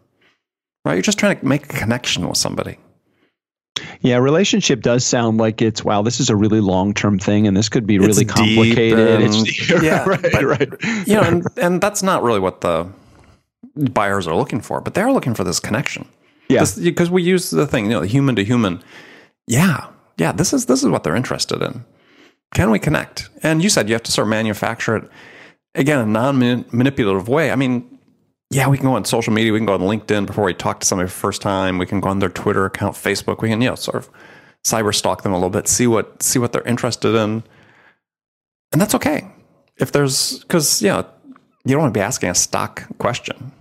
Right? 0.84 0.94
You're 0.94 1.02
just 1.02 1.18
trying 1.18 1.40
to 1.40 1.46
make 1.48 1.64
a 1.64 1.80
connection 1.80 2.28
with 2.28 2.38
somebody. 2.38 2.78
Yeah, 4.06 4.18
relationship 4.18 4.82
does 4.82 5.06
sound 5.06 5.38
like 5.38 5.62
it's 5.62 5.84
wow. 5.84 6.02
This 6.02 6.20
is 6.20 6.30
a 6.30 6.36
really 6.36 6.62
long 6.62 6.94
term 6.94 7.18
thing, 7.18 7.48
and 7.48 7.58
this 7.58 7.70
could 7.70 7.88
be 7.88 7.98
really 7.98 8.24
it's 8.24 8.32
complicated. 8.32 9.22
it's 9.22 9.70
yeah, 9.84 10.08
right, 10.08 10.22
but, 10.32 10.44
right. 10.44 10.70
You 11.08 11.16
know, 11.16 11.22
and, 11.22 11.48
and 11.58 11.82
that's 11.82 12.04
not 12.04 12.22
really 12.22 12.40
what 12.40 12.62
the 12.62 12.88
buyers 13.76 14.28
are 14.28 14.36
looking 14.36 14.62
for, 14.62 14.80
but 14.80 14.94
they're 14.94 15.12
looking 15.12 15.34
for 15.34 15.44
this 15.44 15.60
connection. 15.60 16.08
Yeah, 16.50 16.66
because 16.82 17.10
we 17.10 17.24
use 17.24 17.50
the 17.50 17.66
thing, 17.66 17.86
you 17.86 17.92
know, 17.92 18.02
human 18.02 18.36
to 18.36 18.44
human. 18.44 18.84
Yeah, 19.48 19.88
yeah. 20.18 20.32
This 20.32 20.54
is 20.54 20.68
this 20.68 20.84
is 20.84 20.90
what 20.90 21.04
they're 21.04 21.16
interested 21.16 21.62
in. 21.62 21.84
Can 22.54 22.70
we 22.70 22.80
connect? 22.80 23.30
And 23.42 23.64
you 23.64 23.70
said 23.70 23.90
you 23.90 23.96
have 23.96 24.04
to 24.04 24.12
sort 24.12 24.28
of 24.28 24.30
manufacture 24.30 24.98
it 24.98 25.10
again 25.74 26.00
in 26.00 26.10
a 26.10 26.12
non 26.12 26.66
manipulative 26.72 27.28
way. 27.28 27.52
I 27.52 27.56
mean, 27.56 28.00
yeah, 28.52 28.68
we 28.68 28.78
can 28.78 28.86
go 28.86 28.94
on 28.94 29.06
social 29.06 29.34
media. 29.34 29.52
We 29.52 29.60
can 29.60 29.66
go 29.66 29.74
on 29.74 29.82
LinkedIn 29.82 30.28
before 30.28 30.46
we 30.46 30.54
talk 30.54 30.80
to 30.80 30.86
somebody 30.86 31.10
for 31.10 31.16
the 31.16 31.20
first 31.20 31.42
time. 31.42 31.78
We 31.78 31.86
can 31.86 32.00
go 32.00 32.10
on 32.10 32.20
their 32.20 32.30
Twitter 32.30 32.66
account, 32.66 32.96
Facebook. 32.96 33.42
We 33.42 33.50
can, 33.50 33.62
you 33.62 33.70
know, 33.70 33.76
sort 33.76 33.98
of 33.98 34.10
cyber 34.64 34.94
stalk 34.94 35.24
them 35.24 35.32
a 35.32 35.36
little 35.36 35.50
bit, 35.50 35.68
see 35.68 35.88
what 35.88 36.22
see 36.22 36.40
what 36.40 36.52
they're 36.52 36.64
interested 36.64 37.16
in, 37.16 37.44
and 38.72 38.82
that's 38.82 38.96
okay. 38.96 39.28
If 39.78 39.92
there's 39.92 40.40
because 40.40 40.82
you 40.82 40.90
know 40.90 41.06
you 41.66 41.74
don't 41.74 41.82
want 41.82 41.94
to 41.94 41.98
be 41.98 42.04
asking 42.04 42.30
a 42.30 42.36
stock 42.36 42.84
question. 42.98 43.52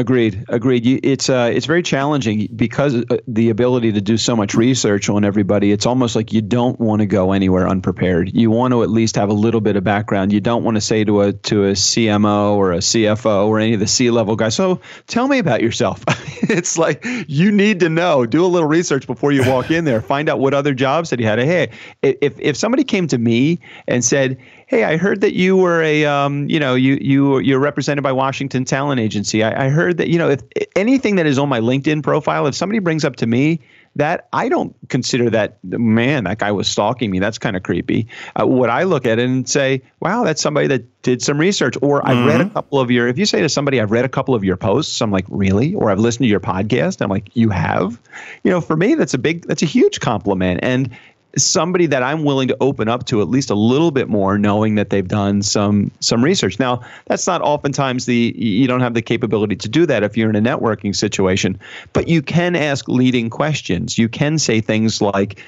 Agreed. 0.00 0.46
Agreed. 0.48 1.04
It's 1.04 1.28
uh, 1.28 1.50
it's 1.52 1.66
very 1.66 1.82
challenging 1.82 2.48
because 2.56 2.94
uh, 2.94 3.18
the 3.28 3.50
ability 3.50 3.92
to 3.92 4.00
do 4.00 4.16
so 4.16 4.34
much 4.34 4.54
research 4.54 5.10
on 5.10 5.26
everybody. 5.26 5.72
It's 5.72 5.84
almost 5.84 6.16
like 6.16 6.32
you 6.32 6.40
don't 6.40 6.80
want 6.80 7.00
to 7.00 7.06
go 7.06 7.32
anywhere 7.32 7.68
unprepared. 7.68 8.34
You 8.34 8.50
want 8.50 8.72
to 8.72 8.82
at 8.82 8.88
least 8.88 9.16
have 9.16 9.28
a 9.28 9.34
little 9.34 9.60
bit 9.60 9.76
of 9.76 9.84
background. 9.84 10.32
You 10.32 10.40
don't 10.40 10.64
want 10.64 10.78
to 10.78 10.80
say 10.80 11.04
to 11.04 11.20
a 11.20 11.32
to 11.34 11.66
a 11.66 11.72
CMO 11.72 12.52
or 12.52 12.72
a 12.72 12.78
CFO 12.78 13.46
or 13.46 13.60
any 13.60 13.74
of 13.74 13.80
the 13.80 13.86
C 13.86 14.10
level 14.10 14.36
guys. 14.36 14.54
So 14.54 14.80
tell 15.06 15.28
me 15.28 15.38
about 15.38 15.60
yourself. 15.60 16.02
it's 16.44 16.78
like 16.78 17.04
you 17.28 17.52
need 17.52 17.80
to 17.80 17.90
know. 17.90 18.24
Do 18.24 18.42
a 18.42 18.48
little 18.48 18.68
research 18.70 19.06
before 19.06 19.32
you 19.32 19.46
walk 19.46 19.70
in 19.70 19.84
there. 19.84 20.00
Find 20.00 20.30
out 20.30 20.38
what 20.38 20.54
other 20.54 20.72
jobs 20.72 21.10
that 21.10 21.20
you 21.20 21.26
had. 21.26 21.40
Hey, 21.40 21.72
if 22.00 22.40
if 22.40 22.56
somebody 22.56 22.84
came 22.84 23.06
to 23.08 23.18
me 23.18 23.60
and 23.86 24.02
said, 24.02 24.38
hey, 24.70 24.84
I 24.84 24.98
heard 24.98 25.22
that 25.22 25.34
you 25.34 25.56
were 25.56 25.82
a, 25.82 26.04
um, 26.04 26.48
you 26.48 26.60
know, 26.60 26.76
you 26.76 26.96
you 27.00 27.40
you're 27.40 27.58
represented 27.58 28.04
by 28.04 28.12
Washington 28.12 28.64
Talent 28.64 29.00
Agency. 29.00 29.42
I, 29.42 29.66
I 29.66 29.68
heard 29.68 29.96
that, 29.96 30.08
you 30.08 30.16
know, 30.16 30.30
if 30.30 30.42
anything 30.76 31.16
that 31.16 31.26
is 31.26 31.40
on 31.40 31.48
my 31.48 31.58
LinkedIn 31.58 32.04
profile, 32.04 32.46
if 32.46 32.54
somebody 32.54 32.78
brings 32.78 33.04
up 33.04 33.16
to 33.16 33.26
me 33.26 33.60
that 33.96 34.28
I 34.32 34.48
don't 34.48 34.76
consider 34.88 35.28
that 35.30 35.58
man 35.64 36.22
that 36.22 36.38
guy 36.38 36.52
was 36.52 36.68
stalking 36.68 37.10
me. 37.10 37.18
That's 37.18 37.38
kind 37.38 37.56
of 37.56 37.64
creepy. 37.64 38.06
Uh, 38.40 38.46
what 38.46 38.70
I 38.70 38.84
look 38.84 39.06
at 39.06 39.18
it 39.18 39.28
and 39.28 39.48
say, 39.48 39.82
wow, 39.98 40.22
that's 40.22 40.40
somebody 40.40 40.68
that 40.68 41.02
did 41.02 41.20
some 41.20 41.40
research. 41.40 41.76
Or 41.82 42.06
I've 42.06 42.18
mm-hmm. 42.18 42.28
read 42.28 42.40
a 42.40 42.44
mm-hmm. 42.44 42.54
couple 42.54 42.78
of 42.78 42.92
your. 42.92 43.08
If 43.08 43.18
you 43.18 43.26
say 43.26 43.40
to 43.40 43.48
somebody, 43.48 43.80
I've 43.80 43.90
read 43.90 44.04
a 44.04 44.08
couple 44.08 44.36
of 44.36 44.44
your 44.44 44.56
posts, 44.56 45.02
I'm 45.02 45.10
like, 45.10 45.26
really? 45.28 45.74
Or 45.74 45.90
I've 45.90 45.98
listened 45.98 46.26
to 46.26 46.28
your 46.28 46.38
podcast. 46.38 47.02
I'm 47.02 47.10
like, 47.10 47.30
you 47.34 47.50
have. 47.50 48.00
You 48.44 48.52
know, 48.52 48.60
for 48.60 48.76
me, 48.76 48.94
that's 48.94 49.14
a 49.14 49.18
big, 49.18 49.46
that's 49.46 49.62
a 49.62 49.66
huge 49.66 49.98
compliment. 49.98 50.60
And 50.62 50.96
somebody 51.36 51.86
that 51.86 52.02
I'm 52.02 52.24
willing 52.24 52.48
to 52.48 52.56
open 52.60 52.88
up 52.88 53.06
to 53.06 53.20
at 53.22 53.28
least 53.28 53.50
a 53.50 53.54
little 53.54 53.90
bit 53.90 54.08
more, 54.08 54.38
knowing 54.38 54.74
that 54.76 54.90
they've 54.90 55.06
done 55.06 55.42
some 55.42 55.90
some 56.00 56.24
research. 56.24 56.58
Now, 56.58 56.82
that's 57.06 57.26
not 57.26 57.42
oftentimes 57.42 58.06
the 58.06 58.34
you 58.36 58.66
don't 58.66 58.80
have 58.80 58.94
the 58.94 59.02
capability 59.02 59.56
to 59.56 59.68
do 59.68 59.86
that 59.86 60.02
if 60.02 60.16
you're 60.16 60.30
in 60.30 60.36
a 60.36 60.40
networking 60.40 60.94
situation, 60.94 61.58
but 61.92 62.08
you 62.08 62.22
can 62.22 62.56
ask 62.56 62.88
leading 62.88 63.30
questions. 63.30 63.98
You 63.98 64.08
can 64.08 64.38
say 64.38 64.60
things 64.60 65.00
like 65.00 65.40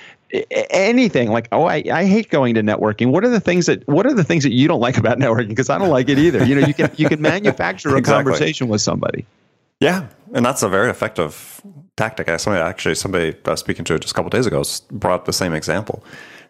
anything 0.70 1.30
like 1.30 1.46
oh 1.52 1.64
I, 1.64 1.82
I 1.92 2.06
hate 2.06 2.30
going 2.30 2.54
to 2.54 2.62
networking 2.62 3.10
what 3.10 3.22
are 3.22 3.28
the 3.28 3.40
things 3.40 3.66
that 3.66 3.86
what 3.86 4.06
are 4.06 4.14
the 4.14 4.24
things 4.24 4.44
that 4.44 4.52
you 4.52 4.66
don't 4.66 4.80
like 4.80 4.96
about 4.96 5.18
networking 5.18 5.48
because 5.48 5.68
i 5.68 5.76
don't 5.76 5.90
like 5.90 6.08
it 6.08 6.18
either 6.18 6.42
you 6.46 6.54
know 6.54 6.66
you 6.66 6.72
can 6.72 6.90
you 6.96 7.06
can 7.06 7.20
manufacture 7.34 7.94
a 7.94 7.98
exactly. 7.98 8.32
conversation 8.32 8.68
with 8.68 8.80
somebody 8.80 9.26
yeah 9.82 10.08
and 10.34 10.44
that's 10.44 10.62
a 10.62 10.68
very 10.68 10.90
effective 10.90 11.60
tactic. 11.96 12.28
Somebody 12.40 12.62
actually, 12.62 12.94
somebody 12.94 13.36
I 13.44 13.50
was 13.50 13.60
speaking 13.60 13.84
to 13.86 13.98
just 13.98 14.12
a 14.12 14.14
couple 14.14 14.30
days 14.30 14.46
ago 14.46 14.62
brought 14.90 15.24
the 15.24 15.32
same 15.32 15.52
example. 15.52 16.04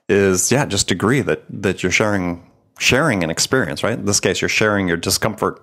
Is 0.08 0.50
yeah, 0.52 0.66
just 0.66 0.90
agree 0.90 1.20
that 1.20 1.44
that 1.48 1.82
you're 1.82 1.92
sharing 1.92 2.48
sharing 2.78 3.22
an 3.22 3.30
experience, 3.30 3.82
right? 3.82 3.98
In 3.98 4.04
this 4.04 4.20
case, 4.20 4.40
you're 4.40 4.48
sharing 4.48 4.88
your 4.88 4.96
discomfort 4.96 5.60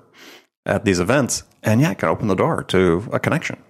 at 0.65 0.85
these 0.85 0.99
events, 0.99 1.43
and 1.63 1.81
yeah, 1.81 1.91
it 1.91 1.99
can 1.99 2.09
open 2.09 2.27
the 2.27 2.35
door 2.35 2.63
to 2.65 3.07
a 3.11 3.19
connection. 3.19 3.61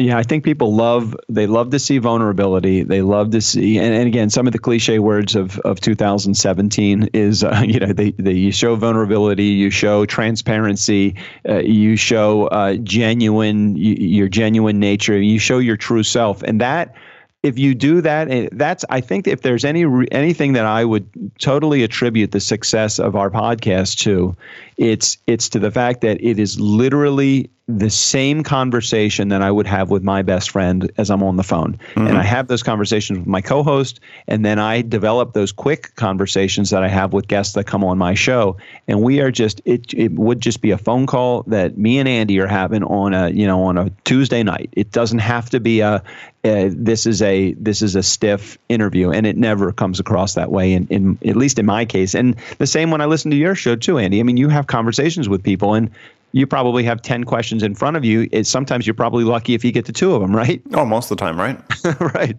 Yeah, 0.00 0.16
I 0.16 0.22
think 0.22 0.44
people 0.44 0.74
love 0.74 1.14
they 1.28 1.46
love 1.46 1.72
to 1.72 1.78
see 1.78 1.98
vulnerability. 1.98 2.84
They 2.84 3.02
love 3.02 3.32
to 3.32 3.42
see, 3.42 3.76
and, 3.76 3.94
and 3.94 4.06
again, 4.06 4.30
some 4.30 4.46
of 4.46 4.54
the 4.54 4.58
cliche 4.58 4.98
words 4.98 5.36
of, 5.36 5.58
of 5.58 5.78
2017 5.78 7.10
is, 7.12 7.44
uh, 7.44 7.62
you 7.66 7.80
know, 7.80 7.92
they, 7.92 8.12
they 8.12 8.32
you 8.32 8.50
show 8.50 8.76
vulnerability, 8.76 9.44
you 9.44 9.68
show 9.68 10.06
transparency, 10.06 11.16
uh, 11.46 11.58
you 11.58 11.96
show 11.96 12.46
uh, 12.46 12.76
genuine 12.76 13.76
your 13.76 14.28
genuine 14.28 14.80
nature, 14.80 15.20
you 15.20 15.38
show 15.38 15.58
your 15.58 15.76
true 15.76 16.02
self, 16.02 16.42
and 16.44 16.62
that 16.62 16.94
if 17.42 17.58
you 17.58 17.74
do 17.74 18.00
that, 18.00 18.30
eh, 18.30 18.48
that's 18.52 18.86
I 18.88 19.02
think 19.02 19.26
if 19.26 19.42
there's 19.42 19.66
any 19.66 19.84
anything 20.12 20.54
that 20.54 20.64
I 20.64 20.82
would 20.82 21.08
totally 21.38 21.82
attribute 21.82 22.32
the 22.32 22.40
success 22.40 22.98
of 22.98 23.16
our 23.16 23.28
podcast 23.30 23.98
to, 24.04 24.34
it's 24.78 25.18
it's 25.26 25.50
to 25.50 25.58
the 25.58 25.70
fact 25.70 26.00
that 26.02 26.22
it 26.22 26.38
is 26.38 26.58
literally 26.58 27.50
the 27.78 27.90
same 27.90 28.42
conversation 28.42 29.28
that 29.28 29.42
I 29.42 29.50
would 29.50 29.66
have 29.66 29.90
with 29.90 30.02
my 30.02 30.22
best 30.22 30.50
friend 30.50 30.90
as 30.96 31.10
I'm 31.10 31.22
on 31.22 31.36
the 31.36 31.42
phone. 31.42 31.74
Mm-hmm. 31.74 32.06
And 32.06 32.18
I 32.18 32.22
have 32.22 32.48
those 32.48 32.62
conversations 32.62 33.18
with 33.18 33.28
my 33.28 33.40
co 33.40 33.62
host, 33.62 34.00
and 34.26 34.44
then 34.44 34.58
I 34.58 34.82
develop 34.82 35.32
those 35.32 35.52
quick 35.52 35.94
conversations 35.94 36.70
that 36.70 36.82
I 36.82 36.88
have 36.88 37.12
with 37.12 37.28
guests 37.28 37.54
that 37.54 37.64
come 37.64 37.84
on 37.84 37.98
my 37.98 38.14
show. 38.14 38.56
And 38.88 39.02
we 39.02 39.20
are 39.20 39.30
just, 39.30 39.60
it, 39.64 39.92
it 39.94 40.12
would 40.12 40.40
just 40.40 40.60
be 40.60 40.70
a 40.70 40.78
phone 40.78 41.06
call 41.06 41.42
that 41.44 41.76
me 41.76 41.98
and 41.98 42.08
Andy 42.08 42.38
are 42.40 42.46
having 42.46 42.82
on 42.82 43.14
a, 43.14 43.30
you 43.30 43.46
know, 43.46 43.64
on 43.64 43.78
a 43.78 43.90
Tuesday 44.04 44.42
night. 44.42 44.70
It 44.72 44.90
doesn't 44.90 45.20
have 45.20 45.50
to 45.50 45.60
be 45.60 45.80
a, 45.80 46.02
a 46.44 46.68
this 46.68 47.06
is 47.06 47.22
a, 47.22 47.52
this 47.54 47.82
is 47.82 47.96
a 47.96 48.02
stiff 48.02 48.58
interview, 48.68 49.10
and 49.10 49.26
it 49.26 49.36
never 49.36 49.72
comes 49.72 50.00
across 50.00 50.34
that 50.34 50.50
way, 50.50 50.72
in, 50.72 50.86
in 50.88 51.18
at 51.26 51.36
least 51.36 51.58
in 51.58 51.66
my 51.66 51.84
case. 51.84 52.14
And 52.14 52.36
the 52.58 52.66
same 52.66 52.90
when 52.90 53.00
I 53.00 53.06
listen 53.06 53.30
to 53.30 53.36
your 53.36 53.54
show 53.54 53.76
too, 53.76 53.98
Andy. 53.98 54.20
I 54.20 54.22
mean, 54.22 54.36
you 54.36 54.48
have 54.48 54.66
conversations 54.66 55.28
with 55.28 55.42
people, 55.42 55.74
and 55.74 55.90
you 56.32 56.46
probably 56.46 56.84
have 56.84 57.02
10 57.02 57.24
questions 57.24 57.62
in 57.62 57.74
front 57.74 57.96
of 57.96 58.04
you. 58.04 58.28
It's, 58.32 58.48
sometimes 58.48 58.86
you're 58.86 58.94
probably 58.94 59.24
lucky 59.24 59.54
if 59.54 59.64
you 59.64 59.72
get 59.72 59.84
to 59.86 59.92
two 59.92 60.14
of 60.14 60.20
them, 60.20 60.34
right? 60.34 60.62
Oh, 60.74 60.84
most 60.84 61.10
of 61.10 61.16
the 61.16 61.24
time, 61.24 61.38
right? 61.38 61.60
right. 62.14 62.36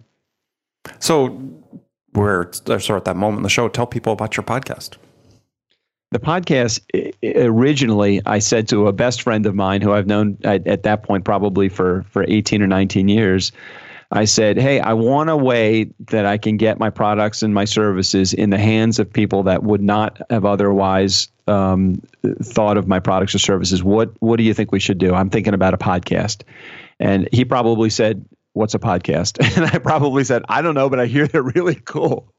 So 0.98 1.40
we're 2.14 2.48
uh, 2.48 2.78
sort 2.78 2.90
of 2.90 2.96
at 2.96 3.04
that 3.04 3.16
moment 3.16 3.38
in 3.38 3.42
the 3.42 3.48
show, 3.48 3.68
tell 3.68 3.86
people 3.86 4.12
about 4.12 4.36
your 4.36 4.44
podcast. 4.44 4.96
The 6.10 6.18
podcast 6.18 6.80
originally, 7.24 8.20
I 8.26 8.38
said 8.38 8.68
to 8.68 8.86
a 8.86 8.92
best 8.92 9.22
friend 9.22 9.46
of 9.46 9.54
mine 9.54 9.80
who 9.80 9.92
I've 9.92 10.06
known 10.06 10.36
at, 10.44 10.66
at 10.66 10.82
that 10.82 11.04
point 11.04 11.24
probably 11.24 11.70
for, 11.70 12.04
for 12.10 12.24
18 12.28 12.60
or 12.60 12.66
19 12.66 13.08
years. 13.08 13.50
I 14.12 14.26
said, 14.26 14.58
Hey, 14.58 14.78
I 14.78 14.92
want 14.92 15.30
a 15.30 15.36
way 15.36 15.90
that 16.10 16.26
I 16.26 16.36
can 16.36 16.58
get 16.58 16.78
my 16.78 16.90
products 16.90 17.42
and 17.42 17.54
my 17.54 17.64
services 17.64 18.34
in 18.34 18.50
the 18.50 18.58
hands 18.58 18.98
of 18.98 19.10
people 19.10 19.44
that 19.44 19.62
would 19.62 19.82
not 19.82 20.20
have 20.30 20.44
otherwise 20.44 21.28
um, 21.46 22.00
thought 22.42 22.76
of 22.76 22.86
my 22.86 23.00
products 23.00 23.34
or 23.34 23.38
services. 23.38 23.82
What 23.82 24.12
What 24.20 24.36
do 24.36 24.44
you 24.44 24.54
think 24.54 24.70
we 24.70 24.80
should 24.80 24.98
do? 24.98 25.14
I'm 25.14 25.30
thinking 25.30 25.54
about 25.54 25.74
a 25.74 25.78
podcast. 25.78 26.42
And 27.00 27.28
he 27.32 27.44
probably 27.44 27.90
said, 27.90 28.24
What's 28.52 28.74
a 28.74 28.78
podcast? 28.78 29.38
And 29.56 29.66
I 29.66 29.78
probably 29.78 30.24
said, 30.24 30.42
I 30.48 30.60
don't 30.60 30.74
know, 30.74 30.90
but 30.90 31.00
I 31.00 31.06
hear 31.06 31.26
they're 31.26 31.42
really 31.42 31.76
cool. 31.76 32.32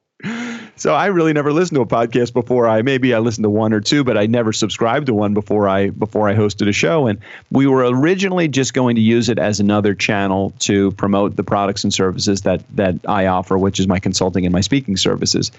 So 0.76 0.94
I 0.94 1.08
really 1.08 1.34
never 1.34 1.54
listened 1.54 1.76
to 1.76 1.82
a 1.82 1.86
podcast 1.86 2.34
before 2.34 2.68
I 2.68 2.82
maybe 2.82 3.14
I 3.14 3.20
listened 3.20 3.44
to 3.44 3.50
one 3.50 3.74
or 3.74 3.80
two, 3.80 4.04
but 4.04 4.18
I 4.18 4.26
never 4.26 4.52
subscribed 4.52 5.06
to 5.06 5.14
one 5.14 5.34
before 5.34 5.68
I 5.68 5.92
before 5.92 6.28
I 6.28 6.36
hosted 6.36 6.68
a 6.68 6.74
show. 6.74 7.08
And 7.08 7.20
we 7.52 7.68
were 7.68 7.86
originally 7.86 8.48
just 8.48 8.74
going 8.74 8.96
to 8.96 9.02
use 9.02 9.30
it 9.30 9.38
as 9.38 9.60
another 9.60 9.94
channel 9.94 10.54
to 10.60 10.92
promote 10.92 11.36
the 11.36 11.44
products 11.44 11.84
and 11.84 11.94
services 11.94 12.42
that 12.42 12.64
that 12.76 12.96
I 13.08 13.28
offer, 13.28 13.58
which 13.58 13.80
is 13.80 13.88
my 13.88 14.00
consulting 14.00 14.46
and 14.46 14.54
my 14.54 14.62
speaking 14.62 14.98
services. 14.98 15.52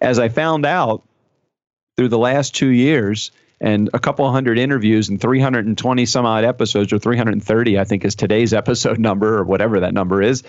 As 0.00 0.18
I 0.18 0.28
found 0.28 0.64
out 0.64 1.02
through 1.96 2.08
the 2.08 2.18
last 2.18 2.54
two 2.54 2.68
years, 2.68 3.32
and 3.60 3.90
a 3.92 3.98
couple 3.98 4.30
hundred 4.30 4.58
interviews 4.58 5.10
and 5.10 5.20
320 5.20 6.06
some 6.06 6.24
odd 6.24 6.44
episodes, 6.44 6.92
or 6.92 6.98
330, 6.98 7.78
I 7.78 7.84
think 7.84 8.04
is 8.04 8.14
today's 8.14 8.54
episode 8.62 8.98
number, 8.98 9.38
or 9.38 9.44
whatever 9.44 9.80
that 9.80 9.92
number 9.92 10.22
is. 10.22 10.42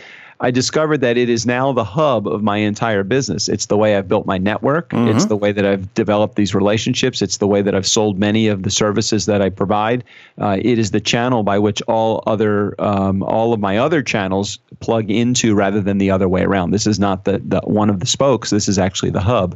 I 0.44 0.50
discovered 0.50 1.02
that 1.02 1.18
it 1.18 1.30
is 1.30 1.46
now 1.46 1.72
the 1.72 1.84
hub 1.84 2.28
of 2.28 2.42
my 2.42 2.58
entire 2.58 3.04
business. 3.04 3.48
It's 3.48 3.68
the 3.68 3.78
way 3.78 3.96
I've 3.96 4.08
built 4.08 4.26
my 4.26 4.40
network. 4.40 4.90
Mm-hmm. 4.90 5.16
It's 5.16 5.26
the 5.26 5.38
way 5.38 5.52
that 5.52 5.64
I've 5.64 5.94
developed 5.94 6.36
these 6.36 6.56
relationships. 6.56 7.22
It's 7.22 7.38
the 7.38 7.46
way 7.46 7.62
that 7.62 7.76
I've 7.76 7.86
sold 7.86 8.18
many 8.18 8.48
of 8.48 8.64
the 8.64 8.72
services 8.72 9.28
that 9.28 9.40
I 9.40 9.52
provide. 9.52 10.04
Uh, 10.40 10.58
it 10.60 10.80
is 10.80 10.90
the 10.90 11.00
channel 11.00 11.44
by 11.44 11.60
which 11.60 11.84
all 11.84 12.24
other, 12.26 12.74
um, 12.82 13.22
all 13.22 13.54
of 13.54 13.60
my 13.60 13.78
other 13.78 14.02
channels 14.02 14.58
plug 14.80 15.12
into, 15.12 15.54
rather 15.54 15.80
than 15.80 16.00
the 16.00 16.10
other 16.10 16.28
way 16.28 16.42
around. 16.42 16.72
This 16.72 16.88
is 16.88 17.00
not 17.00 17.26
the, 17.26 17.40
the 17.46 17.62
one 17.62 17.92
of 17.92 18.00
the 18.00 18.08
spokes. 18.08 18.50
This 18.50 18.68
is 18.68 18.80
actually 18.80 19.12
the 19.12 19.22
hub. 19.22 19.56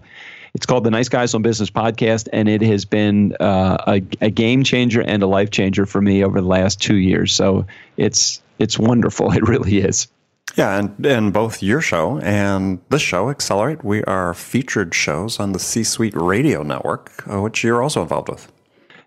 It's 0.53 0.67
called 0.67 0.83
the 0.83 0.91
Nice 0.91 1.09
Guys 1.09 1.33
on 1.33 1.41
Business 1.41 1.71
podcast, 1.71 2.29
and 2.31 2.47
it 2.47 2.61
has 2.61 2.86
been 2.86 3.36
uh, 3.39 3.77
a, 3.88 4.01
a 4.21 4.29
game 4.29 4.63
changer 4.63 5.01
and 5.01 5.23
a 5.23 5.27
life 5.27 5.49
changer 5.49 5.88
for 5.88 5.99
me 5.99 6.23
over 6.23 6.39
the 6.39 6.47
last 6.47 6.79
two 6.79 6.97
years. 6.97 7.33
So 7.33 7.65
it's 7.97 8.41
it's 8.59 8.77
wonderful. 8.77 9.31
It 9.36 9.47
really 9.47 9.79
is. 9.79 10.07
Yeah, 10.56 10.80
and 10.80 11.06
in 11.06 11.32
both 11.32 11.62
your 11.62 11.82
show 11.82 12.20
and 12.20 12.80
this 12.89 13.01
show, 13.01 13.30
Accelerate, 13.30 13.84
we 13.84 14.03
are 14.06 14.34
featured 14.34 14.95
shows 14.95 15.38
on 15.38 15.51
the 15.51 15.60
C 15.60 15.84
Suite 15.84 16.16
Radio 16.16 16.64
Network, 16.64 17.12
uh, 17.30 17.41
which 17.41 17.62
you're 17.64 17.84
also 17.84 18.01
involved 18.01 18.30
with. 18.30 18.49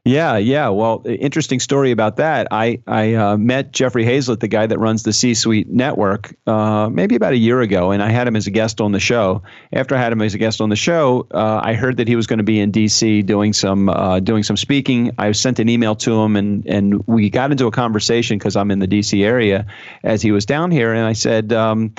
Yeah, 0.09 0.39
yeah. 0.39 0.71
Well, 0.71 1.03
interesting 1.05 1.61
story 1.61 1.91
about 1.91 2.17
that. 2.17 2.49
I 2.51 2.81
I 2.87 3.13
uh, 3.13 3.37
met 3.37 3.73
Jeffrey 3.73 4.07
Hayzlett, 4.07 4.41
the 4.41 4.49
guy 4.49 4.67
that 4.67 4.79
runs 4.79 5.03
the 5.03 5.13
C-Suite 5.13 5.69
network, 5.69 6.35
uh, 6.47 6.89
maybe 6.91 7.15
about 7.15 7.35
a 7.35 7.37
year 7.37 7.61
ago, 7.61 7.91
and 7.91 8.03
I 8.03 8.09
had 8.09 8.27
him 8.27 8.35
as 8.35 8.47
a 8.47 8.51
guest 8.51 8.81
on 8.81 8.93
the 8.93 9.01
show. 9.01 9.43
After 9.71 9.95
I 9.95 9.99
had 9.99 10.13
him 10.13 10.23
as 10.23 10.33
a 10.33 10.39
guest 10.39 10.63
on 10.63 10.71
the 10.71 10.77
show, 10.77 11.27
uh, 11.31 11.61
I 11.63 11.75
heard 11.75 11.99
that 11.99 12.09
he 12.09 12.17
was 12.17 12.27
going 12.27 12.39
to 12.39 12.45
be 12.45 12.59
in 12.59 12.71
D.C. 12.71 13.21
doing 13.21 13.53
some 13.53 13.91
uh, 13.91 14.21
doing 14.21 14.45
some 14.45 14.57
speaking. 14.57 15.11
I 15.19 15.33
sent 15.33 15.59
an 15.59 15.69
email 15.69 15.95
to 15.97 16.23
him, 16.23 16.37
and 16.37 16.67
and 16.67 17.07
we 17.07 17.29
got 17.29 17.51
into 17.51 17.67
a 17.67 17.71
conversation 17.71 18.39
because 18.39 18.57
I'm 18.57 18.71
in 18.71 18.79
the 18.79 18.87
D.C. 18.87 19.23
area 19.23 19.67
as 20.03 20.23
he 20.23 20.33
was 20.33 20.47
down 20.47 20.71
here, 20.71 20.95
and 20.95 21.05
I 21.05 21.13
said. 21.13 21.53
Um, 21.53 21.93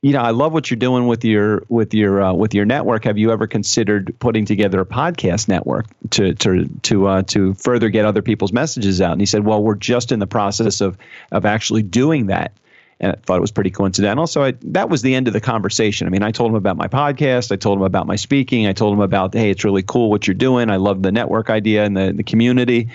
you 0.00 0.12
know, 0.12 0.20
I 0.20 0.30
love 0.30 0.52
what 0.52 0.70
you're 0.70 0.78
doing 0.78 1.08
with 1.08 1.24
your 1.24 1.64
with 1.68 1.92
your 1.92 2.22
uh, 2.22 2.32
with 2.32 2.54
your 2.54 2.64
network. 2.64 3.04
Have 3.04 3.18
you 3.18 3.32
ever 3.32 3.48
considered 3.48 4.14
putting 4.20 4.44
together 4.44 4.80
a 4.80 4.86
podcast 4.86 5.48
network 5.48 5.86
to 6.10 6.34
to 6.34 6.68
to 6.82 7.06
uh, 7.08 7.22
to 7.22 7.54
further 7.54 7.88
get 7.88 8.04
other 8.04 8.22
people's 8.22 8.52
messages 8.52 9.00
out? 9.00 9.12
And 9.12 9.20
he 9.20 9.26
said, 9.26 9.44
"Well, 9.44 9.60
we're 9.60 9.74
just 9.74 10.12
in 10.12 10.20
the 10.20 10.26
process 10.26 10.80
of 10.80 10.96
of 11.32 11.44
actually 11.44 11.82
doing 11.82 12.26
that." 12.26 12.52
And 13.00 13.12
I 13.12 13.16
thought 13.16 13.38
it 13.38 13.40
was 13.40 13.50
pretty 13.50 13.70
coincidental. 13.70 14.26
So 14.26 14.42
I, 14.42 14.54
that 14.62 14.88
was 14.88 15.02
the 15.02 15.14
end 15.14 15.28
of 15.28 15.32
the 15.32 15.40
conversation. 15.40 16.06
I 16.08 16.10
mean, 16.10 16.22
I 16.24 16.32
told 16.32 16.50
him 16.50 16.56
about 16.56 16.76
my 16.76 16.88
podcast. 16.88 17.52
I 17.52 17.56
told 17.56 17.78
him 17.78 17.84
about 17.84 18.08
my 18.08 18.16
speaking. 18.16 18.66
I 18.66 18.72
told 18.72 18.92
him 18.92 19.00
about, 19.00 19.34
hey, 19.34 19.50
it's 19.50 19.62
really 19.62 19.84
cool 19.84 20.10
what 20.10 20.26
you're 20.26 20.34
doing. 20.34 20.68
I 20.68 20.76
love 20.76 21.00
the 21.00 21.12
network 21.12 21.48
idea 21.48 21.84
and 21.84 21.96
the, 21.96 22.12
the 22.12 22.24
community. 22.24 22.88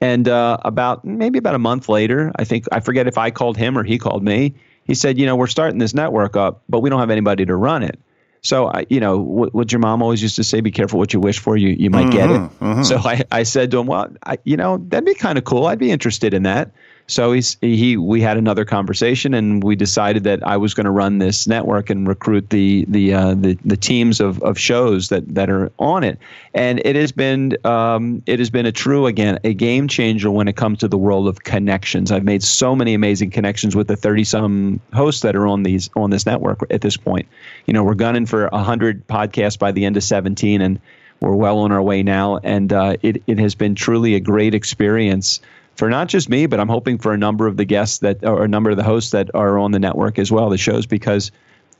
And 0.00 0.28
uh, 0.28 0.58
about 0.64 1.04
maybe 1.04 1.40
about 1.40 1.56
a 1.56 1.58
month 1.58 1.88
later, 1.88 2.30
I 2.36 2.44
think 2.44 2.66
I 2.70 2.78
forget 2.78 3.08
if 3.08 3.18
I 3.18 3.32
called 3.32 3.56
him 3.56 3.76
or 3.76 3.82
he 3.82 3.98
called 3.98 4.22
me 4.22 4.54
he 4.88 4.94
said, 4.94 5.18
you 5.18 5.26
know, 5.26 5.36
we're 5.36 5.46
starting 5.46 5.78
this 5.78 5.94
network 5.94 6.34
up, 6.34 6.64
but 6.68 6.80
we 6.80 6.90
don't 6.90 6.98
have 6.98 7.10
anybody 7.10 7.44
to 7.44 7.54
run 7.54 7.84
it. 7.84 8.00
So, 8.40 8.66
I, 8.66 8.86
you 8.88 9.00
know, 9.00 9.18
what, 9.18 9.54
what, 9.54 9.70
your 9.70 9.80
mom 9.80 10.02
always 10.02 10.22
used 10.22 10.36
to 10.36 10.44
say, 10.44 10.60
be 10.60 10.70
careful 10.70 10.98
what 10.98 11.12
you 11.12 11.20
wish 11.20 11.38
for, 11.38 11.56
you, 11.56 11.68
you 11.68 11.90
might 11.90 12.06
mm-hmm, 12.06 12.10
get 12.10 12.30
it. 12.30 12.40
Mm-hmm, 12.40 12.64
mm-hmm. 12.64 12.82
So 12.84 12.96
I, 12.96 13.24
I 13.30 13.42
said 13.42 13.70
to 13.72 13.78
him, 13.80 13.86
well, 13.86 14.10
I, 14.24 14.38
you 14.44 14.56
know, 14.56 14.78
that'd 14.78 15.04
be 15.04 15.14
kind 15.14 15.36
of 15.36 15.44
cool. 15.44 15.66
I'd 15.66 15.78
be 15.78 15.90
interested 15.90 16.32
in 16.34 16.44
that. 16.44 16.72
So 17.10 17.32
he's 17.32 17.56
he 17.62 17.96
we 17.96 18.20
had 18.20 18.36
another 18.36 18.66
conversation 18.66 19.32
and 19.32 19.64
we 19.64 19.76
decided 19.76 20.24
that 20.24 20.46
I 20.46 20.58
was 20.58 20.74
going 20.74 20.84
to 20.84 20.90
run 20.90 21.16
this 21.16 21.46
network 21.46 21.88
and 21.88 22.06
recruit 22.06 22.50
the 22.50 22.84
the 22.86 23.14
uh, 23.14 23.34
the, 23.34 23.58
the 23.64 23.78
teams 23.78 24.20
of, 24.20 24.42
of 24.42 24.58
shows 24.58 25.08
that, 25.08 25.34
that 25.34 25.48
are 25.48 25.72
on 25.78 26.04
it, 26.04 26.18
and 26.52 26.82
it 26.84 26.96
has 26.96 27.10
been 27.10 27.56
um, 27.64 28.22
it 28.26 28.38
has 28.40 28.50
been 28.50 28.66
a 28.66 28.72
true 28.72 29.06
again 29.06 29.38
a 29.42 29.54
game 29.54 29.88
changer 29.88 30.30
when 30.30 30.48
it 30.48 30.56
comes 30.56 30.80
to 30.80 30.88
the 30.88 30.98
world 30.98 31.28
of 31.28 31.42
connections. 31.42 32.12
I've 32.12 32.24
made 32.24 32.42
so 32.42 32.76
many 32.76 32.92
amazing 32.92 33.30
connections 33.30 33.74
with 33.74 33.88
the 33.88 33.96
thirty 33.96 34.24
some 34.24 34.78
hosts 34.92 35.22
that 35.22 35.34
are 35.34 35.46
on 35.46 35.62
these 35.62 35.88
on 35.96 36.10
this 36.10 36.26
network 36.26 36.60
at 36.70 36.82
this 36.82 36.98
point. 36.98 37.26
You 37.64 37.72
know 37.72 37.84
we're 37.84 37.94
gunning 37.94 38.26
for 38.26 38.50
hundred 38.52 39.08
podcasts 39.08 39.58
by 39.58 39.72
the 39.72 39.86
end 39.86 39.96
of 39.96 40.04
seventeen 40.04 40.60
and 40.60 40.78
we're 41.20 41.34
well 41.34 41.60
on 41.60 41.72
our 41.72 41.82
way 41.82 42.02
now, 42.02 42.36
and 42.36 42.70
uh, 42.70 42.96
it 43.02 43.22
it 43.26 43.38
has 43.38 43.54
been 43.54 43.74
truly 43.74 44.14
a 44.14 44.20
great 44.20 44.54
experience 44.54 45.40
for 45.78 45.88
not 45.88 46.08
just 46.08 46.28
me, 46.28 46.46
but 46.46 46.58
I'm 46.58 46.68
hoping 46.68 46.98
for 46.98 47.14
a 47.14 47.16
number 47.16 47.46
of 47.46 47.56
the 47.56 47.64
guests 47.64 47.98
that, 47.98 48.24
or 48.24 48.44
a 48.44 48.48
number 48.48 48.68
of 48.70 48.76
the 48.76 48.82
hosts 48.82 49.12
that 49.12 49.32
are 49.32 49.58
on 49.58 49.70
the 49.70 49.78
network 49.78 50.18
as 50.18 50.30
well, 50.30 50.50
the 50.50 50.58
shows, 50.58 50.86
because 50.86 51.30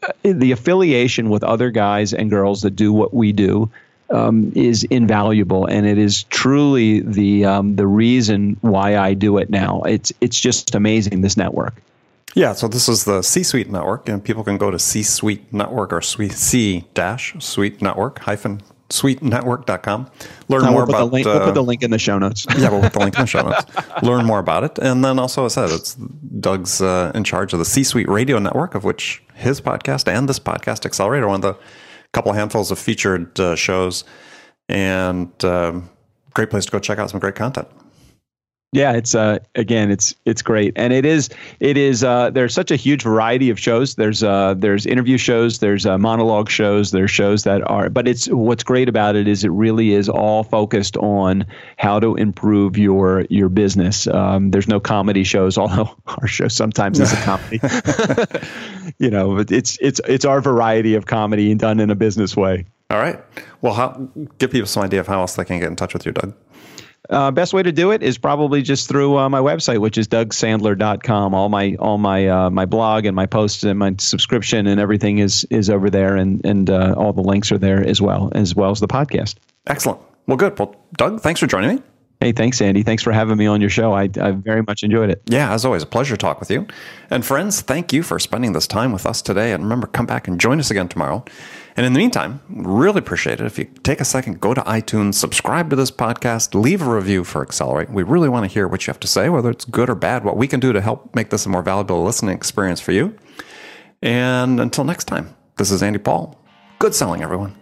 uh, 0.05 0.13
the 0.23 0.53
affiliation 0.53 1.31
with 1.31 1.43
other 1.43 1.73
guys 1.73 2.15
and 2.15 2.31
girls 2.31 2.63
that 2.63 2.77
do 2.77 2.93
what 2.93 3.13
we 3.13 3.33
do 3.33 3.69
um, 4.11 4.53
is 4.55 4.85
invaluable, 4.85 5.67
and 5.67 5.85
it 5.85 5.99
is 5.99 6.23
truly 6.25 7.01
the 7.01 7.45
um, 7.45 7.75
the 7.75 7.87
reason 7.87 8.57
why 8.61 8.97
I 8.97 9.15
do 9.15 9.37
it 9.37 9.51
now. 9.51 9.83
It's 9.83 10.13
it's 10.21 10.39
just 10.41 10.75
amazing 10.77 11.21
this 11.21 11.37
network. 11.37 11.83
Yeah, 12.35 12.53
so 12.53 12.69
this 12.69 12.89
is 12.89 13.05
the 13.05 13.23
C 13.23 13.43
Suite 13.43 13.69
Network, 13.69 14.09
and 14.09 14.23
people 14.23 14.45
can 14.45 14.59
go 14.59 14.71
to 14.71 14.79
C 14.79 15.03
Suite 15.03 15.53
Network 15.53 15.93
or 15.93 16.01
C 16.01 16.85
dash 16.95 17.35
Suite 17.41 17.83
Network 17.83 18.21
hyphen 18.21 18.63
suitenetwork.com. 18.91 20.11
Learn 20.49 20.63
no, 20.63 20.71
more 20.71 20.85
we'll 20.85 20.97
about 20.97 21.13
link, 21.13 21.27
uh, 21.27 21.31
we'll 21.31 21.47
put 21.47 21.55
the 21.55 21.63
link 21.63 21.83
in 21.83 21.91
the 21.91 21.99
show 21.99 22.19
notes. 22.19 22.47
yeah, 22.59 22.71
we'll 22.71 22.81
put 22.81 22.93
the 22.95 22.99
link 23.01 23.15
in 23.17 23.23
the 23.23 23.27
show 23.27 23.43
notes. 23.49 23.67
Learn 24.03 24.25
more 24.25 24.39
about 24.39 24.65
it. 24.65 24.79
And 24.79 25.05
then 25.05 25.19
also, 25.19 25.45
as 25.45 25.57
I 25.57 25.67
said, 25.67 25.75
it's 25.77 25.95
Doug's 25.95 26.81
uh, 26.81 27.13
in 27.15 27.25
charge 27.25 27.53
of 27.53 27.59
the 27.59 27.65
C 27.65 27.85
Suite 27.85 28.09
Radio 28.09 28.39
Network, 28.39 28.75
of 28.75 28.85
which 28.85 29.23
his 29.35 29.61
podcast 29.61 30.09
and 30.09 30.29
this 30.29 30.39
podcast, 30.39 30.87
Accelerator, 30.87 31.27
one 31.27 31.37
of 31.37 31.43
the 31.43 31.57
couple 32.13 32.33
handfuls 32.33 32.71
of 32.71 32.79
featured 32.79 33.39
uh, 33.39 33.55
shows. 33.55 34.05
And 34.69 35.33
um, 35.45 35.91
great 36.35 36.51
place 36.51 36.65
to 36.67 36.71
go 36.71 36.79
check 36.79 36.99
out 36.99 37.11
some 37.11 37.21
great 37.21 37.35
content. 37.35 37.69
Yeah, 38.73 38.93
it's 38.93 39.15
uh 39.15 39.39
again 39.55 39.91
it's 39.91 40.15
it's 40.27 40.43
great. 40.43 40.75
And 40.77 40.93
it 40.93 41.07
is 41.07 41.31
it 41.59 41.79
is 41.79 42.05
uh 42.05 42.31
there's 42.31 42.53
such 42.53 42.71
a 42.71 42.77
huge 42.77 43.03
variety 43.03 43.49
of 43.49 43.59
shows. 43.59 43.95
There's 43.95 44.23
uh 44.23 44.55
there's 44.59 44.85
interview 44.85 45.17
shows, 45.17 45.61
there's 45.61 45.87
uh, 45.87 45.97
monologue 45.97 46.51
shows, 46.51 46.91
there's 46.91 47.11
shows 47.11 47.45
that 47.45 47.69
are 47.69 47.89
but 47.89 48.07
it's 48.07 48.27
what's 48.27 48.63
great 48.63 48.91
about 48.91 49.17
it 49.17 49.27
is 49.27 49.43
it 49.43 49.51
really 49.53 49.95
is 49.95 50.11
all 50.11 50.45
focused 50.45 50.99
on 50.99 51.47
how 51.79 51.99
to 51.99 52.15
improve 52.17 52.77
your 52.77 53.25
your 53.31 53.49
business. 53.49 54.07
Um, 54.07 54.51
there's 54.51 54.69
no 54.69 54.81
comedy 54.81 55.25
shows, 55.25 55.57
although 55.59 55.97
our 56.07 56.27
show 56.27 56.49
sometimes 56.49 57.01
is 57.01 57.11
a 57.11 57.17
comedy. 57.17 57.61
you 58.99 59.11
know, 59.11 59.39
it's 59.39 59.79
it's 59.81 60.01
it's 60.07 60.25
our 60.25 60.41
variety 60.41 60.95
of 60.95 61.07
comedy 61.07 61.55
done 61.55 61.81
in 61.81 61.91
a 61.91 61.95
business 61.95 62.37
way. 62.37 62.67
All 62.91 62.99
right. 62.99 63.21
Well, 63.61 63.75
how, 63.75 64.09
give 64.39 64.51
people 64.51 64.67
some 64.67 64.83
idea 64.83 65.01
of 65.01 65.07
how 65.07 65.21
else 65.21 65.37
they 65.37 65.45
can 65.45 65.59
get 65.59 65.69
in 65.69 65.77
touch 65.77 65.93
with 65.93 66.07
you, 66.07 66.13
Doug. 66.13 66.35
Uh, 67.09 67.31
best 67.31 67.55
way 67.55 67.63
to 67.63 67.73
do 67.73 67.91
it 67.91 68.03
is 68.03 68.19
probably 68.19 68.61
just 68.61 68.89
through 68.89 69.17
uh, 69.17 69.29
my 69.29 69.41
website, 69.41 69.79
which 69.79 69.97
is 69.97 70.09
dougsandler.com. 70.09 71.35
All 71.35 71.49
my 71.49 71.75
all 71.79 71.97
my 71.97 72.29
uh, 72.29 72.51
my 72.51 72.67
blog 72.67 73.07
and 73.07 73.17
my 73.17 73.27
posts 73.27 73.65
and 73.65 73.79
my 73.79 73.95
subscription 73.99 74.67
and 74.67 74.79
everything 74.79 75.19
is 75.19 75.45
is 75.51 75.71
over 75.71 75.89
there, 75.89 76.17
and 76.17 76.45
and 76.45 76.69
uh, 76.69 76.95
all 76.97 77.13
the 77.13 77.23
links 77.23 77.51
are 77.51 77.59
there 77.59 77.83
as 77.83 78.01
well 78.01 78.31
as 78.35 78.55
well 78.55 78.71
as 78.71 78.81
the 78.81 78.89
podcast. 78.89 79.37
Excellent. 79.67 80.01
Well, 80.27 80.37
good. 80.37 80.59
Well, 80.59 80.77
Doug, 80.97 81.21
thanks 81.21 81.41
for 81.41 81.47
joining 81.47 81.77
me. 81.77 81.83
Hey, 82.21 82.33
thanks, 82.33 82.61
Andy. 82.61 82.83
Thanks 82.83 83.05
for 83.05 83.13
having 83.13 83.37
me 83.37 83.47
on 83.47 83.61
your 83.61 83.71
show. 83.71 83.93
I, 83.93 84.11
I 84.21 84.33
very 84.33 84.63
much 84.63 84.83
enjoyed 84.83 85.09
it. 85.09 85.23
Yeah, 85.27 85.53
as 85.53 85.65
always, 85.65 85.85
a 85.85 85.87
pleasure 85.87 86.17
to 86.17 86.21
talk 86.21 86.41
with 86.41 86.51
you. 86.51 86.67
And 87.11 87.25
friends, 87.25 87.61
thank 87.61 87.93
you 87.93 88.03
for 88.03 88.19
spending 88.19 88.55
this 88.55 88.67
time 88.67 88.91
with 88.91 89.07
us 89.07 89.23
today. 89.23 89.53
And 89.53 89.63
remember, 89.63 89.87
come 89.87 90.05
back 90.05 90.27
and 90.27 90.41
join 90.41 90.59
us 90.59 90.69
again 90.69 90.89
tomorrow. 90.89 91.25
And 91.79 91.87
in 91.87 91.93
the 91.93 92.01
meantime, 92.01 92.41
really 92.49 92.99
appreciate 92.99 93.41
it 93.41 93.47
if 93.47 93.57
you 93.57 93.67
take 93.85 94.01
a 94.01 94.05
second, 94.05 94.41
go 94.41 94.53
to 94.53 94.61
iTunes, 94.63 95.15
subscribe 95.15 95.71
to 95.71 95.77
this 95.77 95.93
podcast, 95.93 96.61
leave 96.61 96.83
a 96.83 96.93
review 96.93 97.23
for 97.23 97.41
Accelerate. 97.41 97.89
We 97.89 98.03
really 98.03 98.29
want 98.29 98.45
to 98.45 98.53
hear 98.53 98.67
what 98.67 98.85
you 98.85 98.91
have 98.91 98.99
to 98.99 99.07
say, 99.07 99.29
whether 99.29 99.49
it's 99.49 99.65
good 99.65 99.89
or 99.89 99.95
bad, 99.95 100.25
what 100.25 100.37
we 100.37 100.49
can 100.49 100.59
do 100.59 100.73
to 100.73 100.81
help 100.81 101.15
make 101.15 101.31
this 101.31 101.47
a 101.47 101.49
more 101.49 101.63
valuable 101.63 102.03
listening 102.03 102.35
experience 102.35 102.81
for 102.81 102.91
you. 102.91 103.17
And 104.03 104.59
until 104.59 104.83
next 104.83 105.05
time, 105.05 105.37
this 105.57 105.71
is 105.71 105.81
Andy 105.81 106.01
Paul. 106.01 106.45
Good 106.81 106.97
selling, 106.97 107.23
everyone. 107.23 107.55